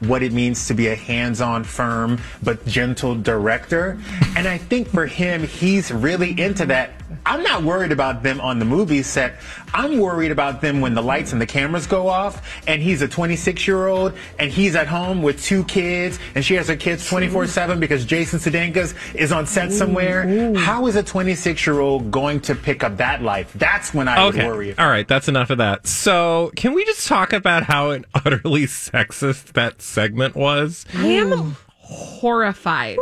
what 0.00 0.22
it 0.22 0.32
means 0.32 0.66
to 0.68 0.74
be 0.74 0.88
a 0.88 0.94
hands-on, 0.94 1.64
firm 1.64 2.20
but 2.42 2.64
gentle 2.66 3.14
director. 3.14 3.98
And 4.36 4.48
I 4.48 4.58
think 4.58 4.88
for 4.88 5.06
him, 5.06 5.44
he's 5.44 5.90
really 5.90 6.40
into 6.40 6.66
that. 6.66 6.92
I'm 7.26 7.42
not 7.42 7.62
worried 7.62 7.92
about 7.92 8.22
them 8.22 8.40
on 8.40 8.58
the 8.58 8.64
movie 8.64 9.02
set. 9.02 9.34
I'm 9.72 9.98
worried 9.98 10.30
about 10.30 10.60
them 10.60 10.80
when 10.80 10.94
the 10.94 11.02
lights 11.02 11.32
and 11.32 11.40
the 11.40 11.46
cameras 11.46 11.86
go 11.86 12.08
off 12.08 12.60
and 12.66 12.82
he's 12.82 13.02
a 13.02 13.08
26 13.08 13.66
year 13.66 13.86
old 13.86 14.14
and 14.38 14.50
he's 14.50 14.74
at 14.74 14.88
home 14.88 15.22
with 15.22 15.42
two 15.42 15.64
kids 15.64 16.18
and 16.34 16.44
she 16.44 16.54
has 16.54 16.68
her 16.68 16.76
kids 16.76 17.08
24 17.08 17.46
7 17.46 17.78
because 17.78 18.04
Jason 18.04 18.38
Sudeikis 18.38 18.94
is 19.14 19.32
on 19.32 19.46
set 19.46 19.72
somewhere. 19.72 20.54
How 20.56 20.86
is 20.86 20.96
a 20.96 21.02
26 21.02 21.66
year 21.66 21.80
old 21.80 22.10
going 22.10 22.40
to 22.40 22.54
pick 22.54 22.82
up 22.82 22.96
that 22.96 23.22
life? 23.22 23.52
That's 23.54 23.94
when 23.94 24.08
I 24.08 24.26
okay. 24.28 24.46
would 24.46 24.56
worry. 24.56 24.78
All 24.78 24.88
right, 24.88 25.06
that's 25.06 25.28
enough 25.28 25.50
of 25.50 25.58
that. 25.58 25.86
So, 25.86 26.50
can 26.56 26.74
we 26.74 26.84
just 26.84 27.06
talk 27.06 27.32
about 27.32 27.64
how 27.64 27.90
utterly 28.14 28.66
sexist 28.66 29.52
that 29.52 29.82
segment 29.82 30.34
was? 30.34 30.84
I 30.94 31.06
am 31.06 31.56
horrified. 31.78 32.98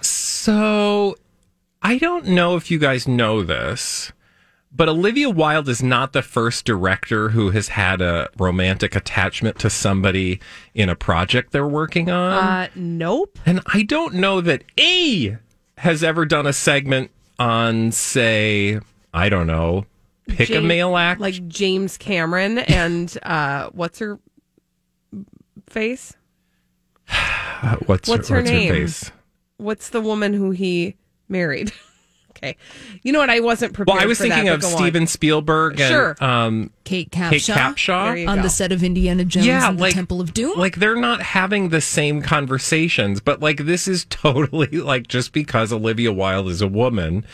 So, 0.00 1.16
I 1.82 1.98
don't 1.98 2.26
know 2.26 2.56
if 2.56 2.70
you 2.70 2.78
guys 2.78 3.08
know 3.08 3.42
this, 3.42 4.12
but 4.72 4.88
Olivia 4.88 5.30
Wilde 5.30 5.68
is 5.68 5.82
not 5.82 6.12
the 6.12 6.22
first 6.22 6.64
director 6.64 7.30
who 7.30 7.50
has 7.50 7.68
had 7.68 8.00
a 8.00 8.28
romantic 8.38 8.94
attachment 8.94 9.58
to 9.60 9.70
somebody 9.70 10.40
in 10.74 10.88
a 10.88 10.94
project 10.94 11.52
they're 11.52 11.66
working 11.66 12.10
on. 12.10 12.32
Uh, 12.32 12.68
nope. 12.74 13.38
And 13.46 13.60
I 13.66 13.82
don't 13.82 14.14
know 14.14 14.40
that 14.42 14.62
A 14.78 15.38
has 15.78 16.04
ever 16.04 16.26
done 16.26 16.46
a 16.46 16.52
segment 16.52 17.10
on, 17.38 17.90
say, 17.92 18.78
I 19.14 19.28
don't 19.30 19.46
know, 19.46 19.86
pick 20.28 20.50
a 20.50 20.60
male 20.60 20.96
act. 20.96 21.20
like 21.20 21.48
James 21.48 21.96
Cameron 21.96 22.58
and 22.58 23.16
uh, 23.22 23.70
what's 23.72 23.98
her 24.00 24.18
face? 25.68 26.14
What's, 27.86 28.08
What's 28.08 28.28
her, 28.28 28.36
her 28.36 28.40
what's 28.42 28.50
name? 28.50 28.68
Her 28.72 28.80
face? 28.80 29.12
What's 29.58 29.90
the 29.90 30.00
woman 30.00 30.32
who 30.32 30.50
he 30.50 30.96
married? 31.30 31.72
okay, 32.30 32.56
you 33.02 33.12
know 33.12 33.18
what? 33.20 33.30
I 33.30 33.40
wasn't 33.40 33.72
prepared. 33.74 33.94
Well, 33.96 34.02
I 34.02 34.06
was 34.06 34.18
for 34.18 34.24
thinking 34.24 34.44
that, 34.46 34.54
of 34.54 34.60
but 34.60 34.66
go 34.68 34.72
on. 34.74 34.78
Steven 34.82 35.06
Spielberg 35.06 35.80
and 35.80 35.90
Sure. 35.90 36.16
um, 36.24 36.70
Kate 36.84 37.10
Capshaw, 37.10 37.30
Kate 37.30 37.42
Capshaw 37.42 38.28
on 38.28 38.42
the 38.42 38.50
set 38.50 38.72
of 38.72 38.82
Indiana 38.82 39.24
Jones 39.24 39.46
Yeah, 39.46 39.68
and 39.68 39.78
like- 39.80 39.92
the 39.92 39.96
Temple 39.96 40.20
of 40.20 40.34
Doom. 40.34 40.58
like 40.58 40.76
they're 40.76 40.96
not 41.00 41.22
having 41.22 41.68
the 41.68 41.80
same 41.80 42.20
conversations, 42.22 43.20
but 43.20 43.40
like 43.40 43.64
this 43.64 43.86
is 43.88 44.04
totally 44.10 44.66
like 44.68 45.06
just 45.08 45.32
because 45.32 45.72
Olivia 45.72 46.12
Wilde 46.12 46.48
is 46.48 46.60
a 46.62 46.68
woman. 46.68 47.24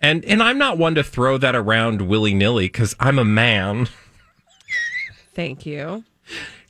And 0.00 0.24
and 0.26 0.42
I'm 0.42 0.58
not 0.58 0.76
one 0.76 0.94
to 0.96 1.02
throw 1.02 1.38
that 1.38 1.54
around 1.56 2.02
willy 2.02 2.34
nilly 2.34 2.66
because 2.66 2.94
I'm 3.00 3.18
a 3.18 3.24
man. 3.24 3.88
Thank 5.34 5.66
you. 5.66 6.04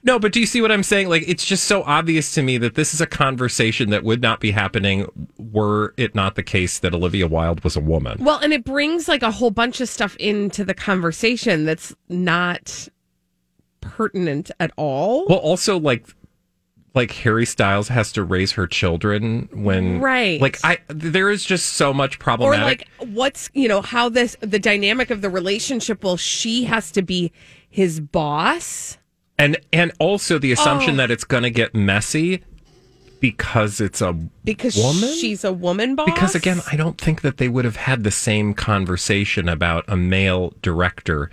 No, 0.07 0.19
but 0.19 0.33
do 0.33 0.39
you 0.41 0.45
see 0.47 0.61
what 0.61 0.71
I'm 0.71 0.83
saying? 0.83 1.09
Like, 1.09 1.25
it's 1.27 1.47
just 1.47 1.65
so 1.65 1.83
obvious 1.85 2.35
to 2.35 2.43
me 2.43 2.59
that 2.59 2.75
this 2.75 2.93
is 2.93 3.01
a 3.01 3.07
conversation 3.07 3.89
that 3.91 4.05
would 4.05 4.21
not 4.21 4.39
be 4.39 4.51
happening 4.51 5.07
were 5.39 5.95
it 5.97 6.15
not 6.15 6.35
the 6.35 6.43
case 6.43 6.79
that 6.81 6.95
Olivia 6.95 7.27
Wilde 7.27 7.65
was 7.65 7.75
a 7.75 7.81
woman. 7.81 8.23
Well, 8.23 8.39
and 8.39 8.53
it 8.53 8.65
brings 8.65 9.09
like 9.09 9.23
a 9.23 9.31
whole 9.31 9.51
bunch 9.51 9.81
of 9.81 9.89
stuff 9.89 10.15
into 10.17 10.63
the 10.63 10.75
conversation 10.75 11.65
that's 11.65 11.95
not 12.11 12.87
pertinent 13.81 14.51
at 14.61 14.73
all. 14.77 15.27
Well, 15.27 15.39
also 15.39 15.79
like, 15.79 16.07
like 16.95 17.11
Harry 17.13 17.47
Styles 17.47 17.89
has 17.89 18.13
to 18.13 18.23
raise 18.23 18.53
her 18.53 18.67
children 18.67 19.49
when, 19.53 20.01
Right. 20.01 20.41
Like, 20.41 20.59
I 20.65 20.79
there 20.89 21.31
is 21.31 21.45
just 21.45 21.75
so 21.75 21.93
much 21.95 22.17
or 22.17 22.19
problematic. 22.19 22.87
like 23.01 23.09
what's 23.11 23.51
you 23.55 23.69
know 23.69 23.81
how 23.83 24.09
this 24.11 24.37
the 24.41 24.59
dynamic 24.59 25.11
of 25.11 25.21
the 25.23 25.29
relationship 25.31 26.05
well 26.05 26.17
she 26.17 26.65
has 26.65 26.93
to 26.93 27.03
be 27.03 27.33
his 27.69 28.01
boss 28.01 28.99
and 29.39 29.57
and 29.73 29.93
also 29.99 30.39
the 30.39 30.53
assumption 30.53 30.95
Oh. 30.95 30.97
that 30.99 31.11
it's 31.11 31.25
going 31.25 31.43
to 31.43 31.51
get 31.51 31.75
messy 31.75 32.43
because 33.21 33.81
it's 33.81 34.01
a 34.03 34.13
because 34.45 34.77
woman. 34.77 35.09
she's 35.17 35.45
a 35.45 35.53
woman 35.53 35.95
boss 35.95 36.07
Because 36.07 36.35
again, 36.35 36.61
I 36.71 36.77
don't 36.77 36.99
think 37.01 37.23
that 37.23 37.39
they 37.39 37.49
would 37.49 37.65
have 37.65 37.77
had 37.77 38.05
the 38.05 38.11
same 38.11 38.53
conversation 38.55 39.49
about 39.49 39.85
a 39.89 39.97
male 39.97 40.53
director 40.63 41.31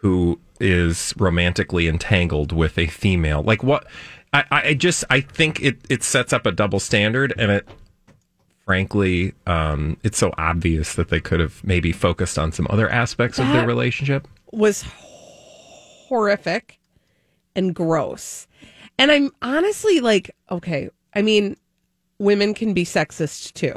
who 0.00 0.40
is 0.58 1.14
romantically 1.16 1.86
entangled 1.88 2.50
with 2.52 2.76
a 2.78 2.86
female. 2.86 3.42
Like 3.42 3.62
what? 3.62 3.86
I, 4.32 4.44
I 4.50 4.74
just 4.74 5.04
I 5.10 5.20
think 5.20 5.60
it 5.62 5.78
it 5.88 6.02
sets 6.02 6.32
up 6.32 6.44
a 6.46 6.52
double 6.52 6.80
standard, 6.80 7.34
and 7.38 7.50
it 7.52 7.68
frankly 8.64 9.34
um, 9.46 9.96
it's 10.02 10.18
so 10.18 10.32
obvious 10.38 10.94
that 10.94 11.08
they 11.08 11.20
could 11.20 11.38
have 11.40 11.62
maybe 11.64 11.92
focused 11.92 12.38
on 12.38 12.50
some 12.52 12.66
other 12.70 12.88
aspects 12.88 13.38
of 13.38 13.46
their 13.48 13.66
relationship. 13.66 14.26
was 14.52 14.84
horrific 16.08 16.78
and 17.54 17.74
gross 17.74 18.46
and 18.98 19.10
i'm 19.10 19.30
honestly 19.42 20.00
like 20.00 20.30
okay 20.50 20.88
i 21.14 21.22
mean 21.22 21.56
women 22.18 22.54
can 22.54 22.72
be 22.74 22.84
sexist 22.84 23.52
too 23.52 23.74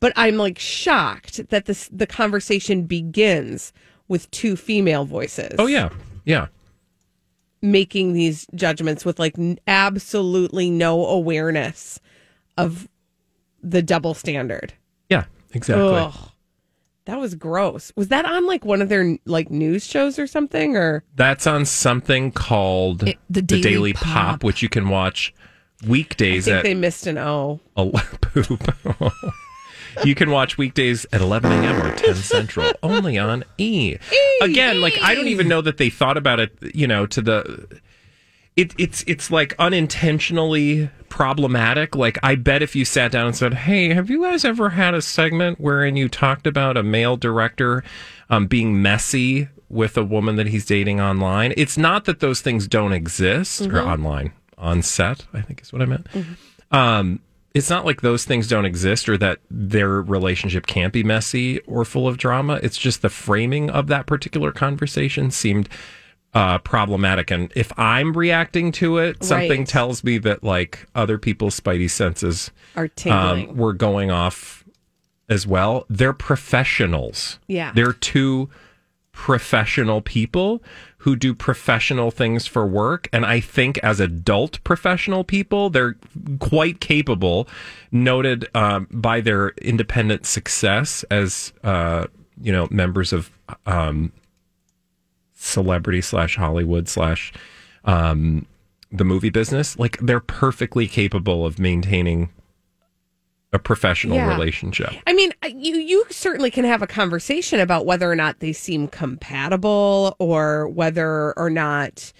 but 0.00 0.12
i'm 0.16 0.36
like 0.36 0.58
shocked 0.58 1.48
that 1.50 1.66
this 1.66 1.88
the 1.92 2.06
conversation 2.06 2.84
begins 2.84 3.72
with 4.08 4.30
two 4.30 4.56
female 4.56 5.04
voices 5.04 5.54
Oh 5.58 5.66
yeah, 5.66 5.88
yeah. 6.24 6.46
making 7.62 8.12
these 8.14 8.46
judgments 8.54 9.04
with 9.04 9.18
like 9.18 9.38
n- 9.38 9.58
absolutely 9.66 10.70
no 10.70 11.06
awareness 11.06 12.00
of 12.56 12.88
the 13.62 13.82
double 13.82 14.14
standard. 14.14 14.72
Yeah, 15.10 15.24
exactly. 15.52 15.84
Ugh. 15.98 16.29
That 17.06 17.18
was 17.18 17.34
gross. 17.34 17.92
Was 17.96 18.08
that 18.08 18.24
on 18.24 18.46
like 18.46 18.64
one 18.64 18.82
of 18.82 18.88
their 18.88 19.16
like 19.24 19.50
news 19.50 19.84
shows 19.86 20.18
or 20.18 20.26
something 20.26 20.76
or 20.76 21.02
That's 21.16 21.46
on 21.46 21.64
something 21.64 22.30
called 22.32 23.08
It- 23.08 23.18
the 23.28 23.42
Daily 23.42 23.92
Pop. 23.92 24.04
Pop. 24.04 24.44
which 24.44 24.62
you 24.62 24.68
can 24.68 24.88
watch 24.88 25.34
weekdays. 25.86 25.86
I 25.86 25.90
weekdays 25.90 26.44
think 26.44 26.56
at 26.56 26.62
they 26.64 26.74
missed 26.74 27.06
an 27.06 27.18
O. 27.18 27.60
ele- 27.76 27.92
poop. 28.20 28.74
you 30.04 30.14
can 30.14 30.30
watch 30.30 30.56
weekdays 30.58 31.06
at 31.12 31.20
11 31.20 31.50
a.m. 31.50 31.82
or 31.82 31.94
10 31.96 32.14
central 32.16 32.70
only 32.82 33.18
on 33.18 33.44
E. 33.58 33.96
Again, 34.42 34.80
like 34.80 34.98
I 35.02 35.14
don't 35.14 35.28
even 35.28 35.48
know 35.48 35.60
that 35.62 35.78
they 35.78 35.90
thought 35.90 36.16
about 36.16 36.38
it. 36.40 36.56
You 36.74 36.86
know, 36.86 37.06
to 37.06 37.20
the 37.22 37.80
it, 38.56 38.74
it's 38.78 39.02
it's 39.06 39.30
like 39.30 39.54
unintentionally 39.58 40.90
problematic. 41.08 41.94
Like 41.96 42.18
I 42.22 42.34
bet 42.34 42.62
if 42.62 42.74
you 42.76 42.84
sat 42.84 43.12
down 43.12 43.26
and 43.26 43.36
said, 43.36 43.54
"Hey, 43.54 43.92
have 43.94 44.10
you 44.10 44.22
guys 44.22 44.44
ever 44.44 44.70
had 44.70 44.94
a 44.94 45.02
segment 45.02 45.60
wherein 45.60 45.96
you 45.96 46.08
talked 46.08 46.46
about 46.46 46.76
a 46.76 46.82
male 46.82 47.16
director 47.16 47.82
um, 48.28 48.46
being 48.46 48.80
messy 48.80 49.48
with 49.68 49.96
a 49.96 50.04
woman 50.04 50.36
that 50.36 50.48
he's 50.48 50.64
dating 50.66 51.00
online. 51.00 51.54
It's 51.56 51.78
not 51.78 52.04
that 52.06 52.18
those 52.20 52.40
things 52.40 52.66
don't 52.66 52.92
exist 52.92 53.60
or 53.62 53.66
Mhm. 53.70 53.86
online, 53.86 54.32
on 54.58 54.82
set, 54.82 55.26
I 55.32 55.40
think 55.42 55.62
is 55.62 55.72
what 55.72 55.80
I 55.80 55.86
meant. 55.86 56.08
Um, 56.72 57.20
it's 57.54 57.70
not 57.70 57.84
like 57.86 58.00
those 58.00 58.24
things 58.24 58.48
don't 58.48 58.64
exist 58.64 59.08
or 59.08 59.16
that 59.18 59.38
their 59.50 60.02
relationship 60.02 60.66
can't 60.66 60.92
be 60.92 61.02
messy 61.04 61.60
or 61.60 61.84
full 61.84 62.06
of 62.08 62.16
drama. 62.18 62.58
It's 62.64 62.78
just 62.78 63.02
the 63.02 63.08
framing 63.08 63.70
of 63.70 63.86
that 63.88 64.06
particular 64.06 64.50
conversation 64.52 65.30
seemed 65.30 65.68
uh, 66.34 66.58
problematic. 66.58 67.30
And 67.30 67.52
if 67.56 67.72
I'm 67.78 68.12
reacting 68.16 68.70
to 68.72 68.98
it, 68.98 69.22
something 69.24 69.60
Right. 69.60 69.68
tells 69.68 70.04
me 70.04 70.18
that 70.18 70.44
like 70.44 70.86
other 70.94 71.18
people's 71.18 71.58
spidey 71.58 71.90
senses 71.90 72.50
Are 72.76 72.88
tingling. 72.88 73.50
um, 73.50 73.56
were 73.56 73.72
going 73.72 74.10
off 74.10 74.64
as 75.28 75.46
well. 75.46 75.86
They're 75.88 76.12
professionals. 76.12 77.38
Yeah. 77.48 77.72
They're 77.74 77.92
two 77.92 78.48
professional 79.12 80.00
people 80.00 80.62
who 80.98 81.16
do 81.16 81.34
professional 81.34 82.10
things 82.10 82.46
for 82.46 82.66
work. 82.66 83.08
And 83.12 83.24
I 83.26 83.40
think 83.40 83.78
as 83.78 84.00
adult 84.00 84.62
professional 84.64 85.24
people, 85.24 85.68
they're 85.70 85.96
quite 86.38 86.80
capable, 86.80 87.48
noted 87.90 88.48
um, 88.54 88.86
by 88.90 89.20
their 89.20 89.48
independent 89.62 90.26
success 90.26 91.04
as, 91.10 91.52
uh, 91.64 92.06
you 92.40 92.52
know, 92.52 92.68
members 92.70 93.12
of 93.12 93.30
um, 93.66 94.12
celebrity 95.40 96.00
slash 96.02 96.36
Hollywood 96.36 96.88
slash 96.88 97.32
um, 97.84 98.46
the 98.92 99.04
movie 99.04 99.30
business. 99.30 99.78
Like 99.78 99.98
they're 99.98 100.20
perfectly 100.20 100.86
capable 100.86 101.46
of 101.46 101.58
maintaining 101.58 102.28
a 103.52 103.58
professional 103.58 104.16
Yeah. 104.16 104.28
relationship. 104.28 104.90
I 105.06 105.12
mean, 105.12 105.32
uh, 105.42 105.48
you 105.48 105.76
you 105.76 106.04
certainly 106.10 106.50
can 106.50 106.64
have 106.64 106.82
a 106.82 106.86
conversation 106.86 107.58
about 107.58 107.84
whether 107.86 108.08
or 108.10 108.14
not 108.14 108.38
they 108.40 108.52
seem 108.52 108.86
compatible 108.86 110.14
or 110.20 110.68
whether 110.68 111.32
or 111.36 111.50
not 111.50 112.12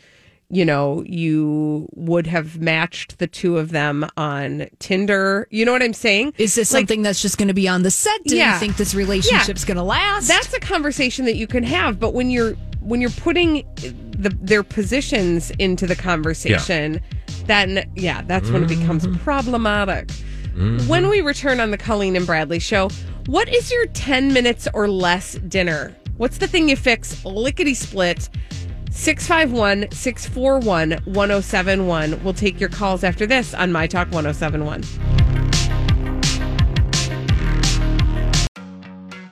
you 0.52 0.64
know 0.64 1.04
you 1.06 1.88
would 1.94 2.26
have 2.26 2.58
matched 2.60 3.18
the 3.18 3.28
two 3.28 3.58
of 3.58 3.70
them 3.70 4.08
on 4.16 4.66
Tinder. 4.80 5.46
You 5.50 5.64
know 5.64 5.70
what 5.72 5.82
I'm 5.84 5.92
saying? 5.92 6.32
Is 6.38 6.56
this 6.56 6.68
something 6.68 7.02
that's 7.02 7.22
just 7.22 7.38
going 7.38 7.46
to 7.48 7.54
be 7.54 7.68
on 7.68 7.84
the 7.84 7.92
set? 7.92 8.24
Do 8.24 8.36
you 8.36 8.52
think 8.58 8.76
this 8.76 8.94
relationship's 8.94 9.64
going 9.64 9.76
to 9.76 9.84
last? 9.84 10.26
That's 10.26 10.52
a 10.54 10.58
conversation 10.60 11.26
that 11.26 11.36
you 11.36 11.46
can 11.46 11.62
have, 11.62 12.00
but 12.00 12.12
when 12.14 12.30
you're 12.30 12.56
when 12.80 13.00
you're 13.00 13.10
putting 13.10 13.64
the 13.76 14.36
their 14.40 14.62
positions 14.62 15.50
into 15.52 15.86
the 15.86 15.96
conversation, 15.96 17.00
then 17.46 17.90
yeah, 17.96 18.22
that's 18.22 18.50
when 18.50 18.64
it 18.64 18.68
becomes 18.68 19.06
mm-hmm. 19.06 19.22
problematic. 19.22 20.08
Mm-hmm. 20.08 20.88
When 20.88 21.08
we 21.08 21.20
return 21.20 21.60
on 21.60 21.70
the 21.70 21.78
Colleen 21.78 22.16
and 22.16 22.26
Bradley 22.26 22.58
show, 22.58 22.90
what 23.26 23.48
is 23.48 23.70
your 23.70 23.86
10 23.86 24.32
minutes 24.32 24.66
or 24.74 24.88
less 24.88 25.34
dinner? 25.34 25.94
What's 26.16 26.38
the 26.38 26.48
thing 26.48 26.68
you 26.68 26.76
fix 26.76 27.24
lickety 27.24 27.74
split? 27.74 28.28
651 28.90 29.90
641 29.92 30.90
1071. 31.04 32.24
We'll 32.24 32.34
take 32.34 32.60
your 32.60 32.68
calls 32.68 33.04
after 33.04 33.26
this 33.26 33.54
on 33.54 33.72
My 33.72 33.86
Talk 33.86 34.10
1071. 34.10 35.39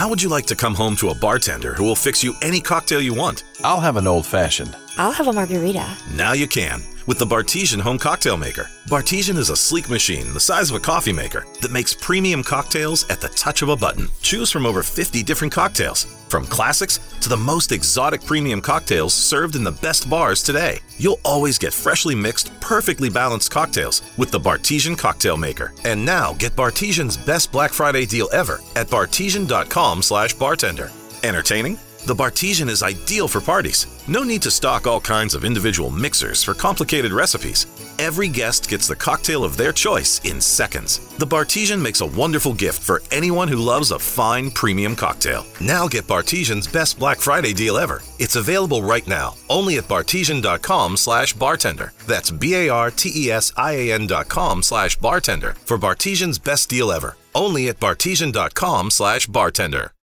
How 0.00 0.08
would 0.08 0.22
you 0.22 0.30
like 0.30 0.46
to 0.46 0.56
come 0.56 0.74
home 0.74 0.96
to 0.96 1.10
a 1.10 1.14
bartender 1.14 1.74
who 1.74 1.84
will 1.84 1.94
fix 1.94 2.24
you 2.24 2.34
any 2.40 2.58
cocktail 2.58 3.02
you 3.02 3.12
want? 3.12 3.44
I'll 3.62 3.82
have 3.82 3.96
an 3.98 4.06
old 4.06 4.24
fashioned. 4.24 4.74
I'll 5.00 5.12
have 5.12 5.28
a 5.28 5.32
margarita. 5.32 5.96
Now 6.14 6.34
you 6.34 6.46
can 6.46 6.82
with 7.06 7.18
the 7.18 7.24
Bartesian 7.24 7.80
Home 7.80 7.96
Cocktail 7.96 8.36
Maker. 8.36 8.68
Bartesian 8.86 9.38
is 9.38 9.48
a 9.48 9.56
sleek 9.56 9.88
machine 9.88 10.34
the 10.34 10.38
size 10.38 10.68
of 10.68 10.76
a 10.76 10.80
coffee 10.80 11.12
maker 11.12 11.46
that 11.62 11.72
makes 11.72 11.94
premium 11.94 12.42
cocktails 12.42 13.08
at 13.08 13.18
the 13.18 13.30
touch 13.30 13.62
of 13.62 13.70
a 13.70 13.76
button. 13.76 14.08
Choose 14.20 14.50
from 14.50 14.66
over 14.66 14.82
50 14.82 15.22
different 15.22 15.54
cocktails, 15.54 16.04
from 16.28 16.44
classics 16.44 16.98
to 17.22 17.30
the 17.30 17.36
most 17.36 17.72
exotic 17.72 18.22
premium 18.26 18.60
cocktails 18.60 19.14
served 19.14 19.56
in 19.56 19.64
the 19.64 19.72
best 19.72 20.10
bars 20.10 20.42
today. 20.42 20.80
You'll 20.98 21.20
always 21.24 21.56
get 21.56 21.72
freshly 21.72 22.14
mixed, 22.14 22.52
perfectly 22.60 23.08
balanced 23.08 23.50
cocktails 23.50 24.02
with 24.18 24.30
the 24.30 24.38
Bartesian 24.38 24.98
Cocktail 24.98 25.38
Maker. 25.38 25.72
And 25.86 26.04
now 26.04 26.34
get 26.34 26.56
Bartesian's 26.56 27.16
best 27.16 27.52
Black 27.52 27.72
Friday 27.72 28.04
deal 28.04 28.28
ever 28.34 28.60
at 28.76 28.88
bartesian.com 28.88 30.02
slash 30.02 30.34
bartender. 30.34 30.90
Entertaining? 31.22 31.78
The 32.06 32.14
Bartesian 32.14 32.68
is 32.70 32.82
ideal 32.82 33.28
for 33.28 33.42
parties. 33.42 33.86
No 34.08 34.22
need 34.22 34.40
to 34.42 34.50
stock 34.50 34.86
all 34.86 35.00
kinds 35.00 35.34
of 35.34 35.44
individual 35.44 35.90
mixers 35.90 36.42
for 36.42 36.54
complicated 36.54 37.12
recipes. 37.12 37.66
Every 37.98 38.26
guest 38.28 38.70
gets 38.70 38.88
the 38.88 38.96
cocktail 38.96 39.44
of 39.44 39.58
their 39.58 39.72
choice 39.72 40.18
in 40.24 40.40
seconds. 40.40 40.98
The 41.18 41.26
Bartesian 41.26 41.80
makes 41.80 42.00
a 42.00 42.06
wonderful 42.06 42.54
gift 42.54 42.82
for 42.82 43.02
anyone 43.12 43.48
who 43.48 43.58
loves 43.58 43.90
a 43.90 43.98
fine 43.98 44.50
premium 44.50 44.96
cocktail. 44.96 45.44
Now 45.60 45.86
get 45.88 46.06
Bartesian's 46.06 46.66
best 46.66 46.98
Black 46.98 47.18
Friday 47.18 47.52
deal 47.52 47.76
ever. 47.76 48.02
It's 48.18 48.36
available 48.36 48.82
right 48.82 49.06
now, 49.06 49.34
only 49.50 49.76
at 49.76 49.84
bartesian.com 49.84 50.96
slash 50.96 51.34
bartender. 51.34 51.92
That's 52.06 52.30
B-A-R-T-E-S-I-A-N 52.30 54.06
dot 54.06 54.28
com 54.28 54.62
slash 54.62 54.96
bartender 54.96 55.52
for 55.66 55.76
Bartesian's 55.76 56.38
best 56.38 56.70
deal 56.70 56.90
ever. 56.90 57.16
Only 57.34 57.68
at 57.68 57.78
bartesian.com 57.78 58.90
slash 58.90 59.26
bartender. 59.26 59.92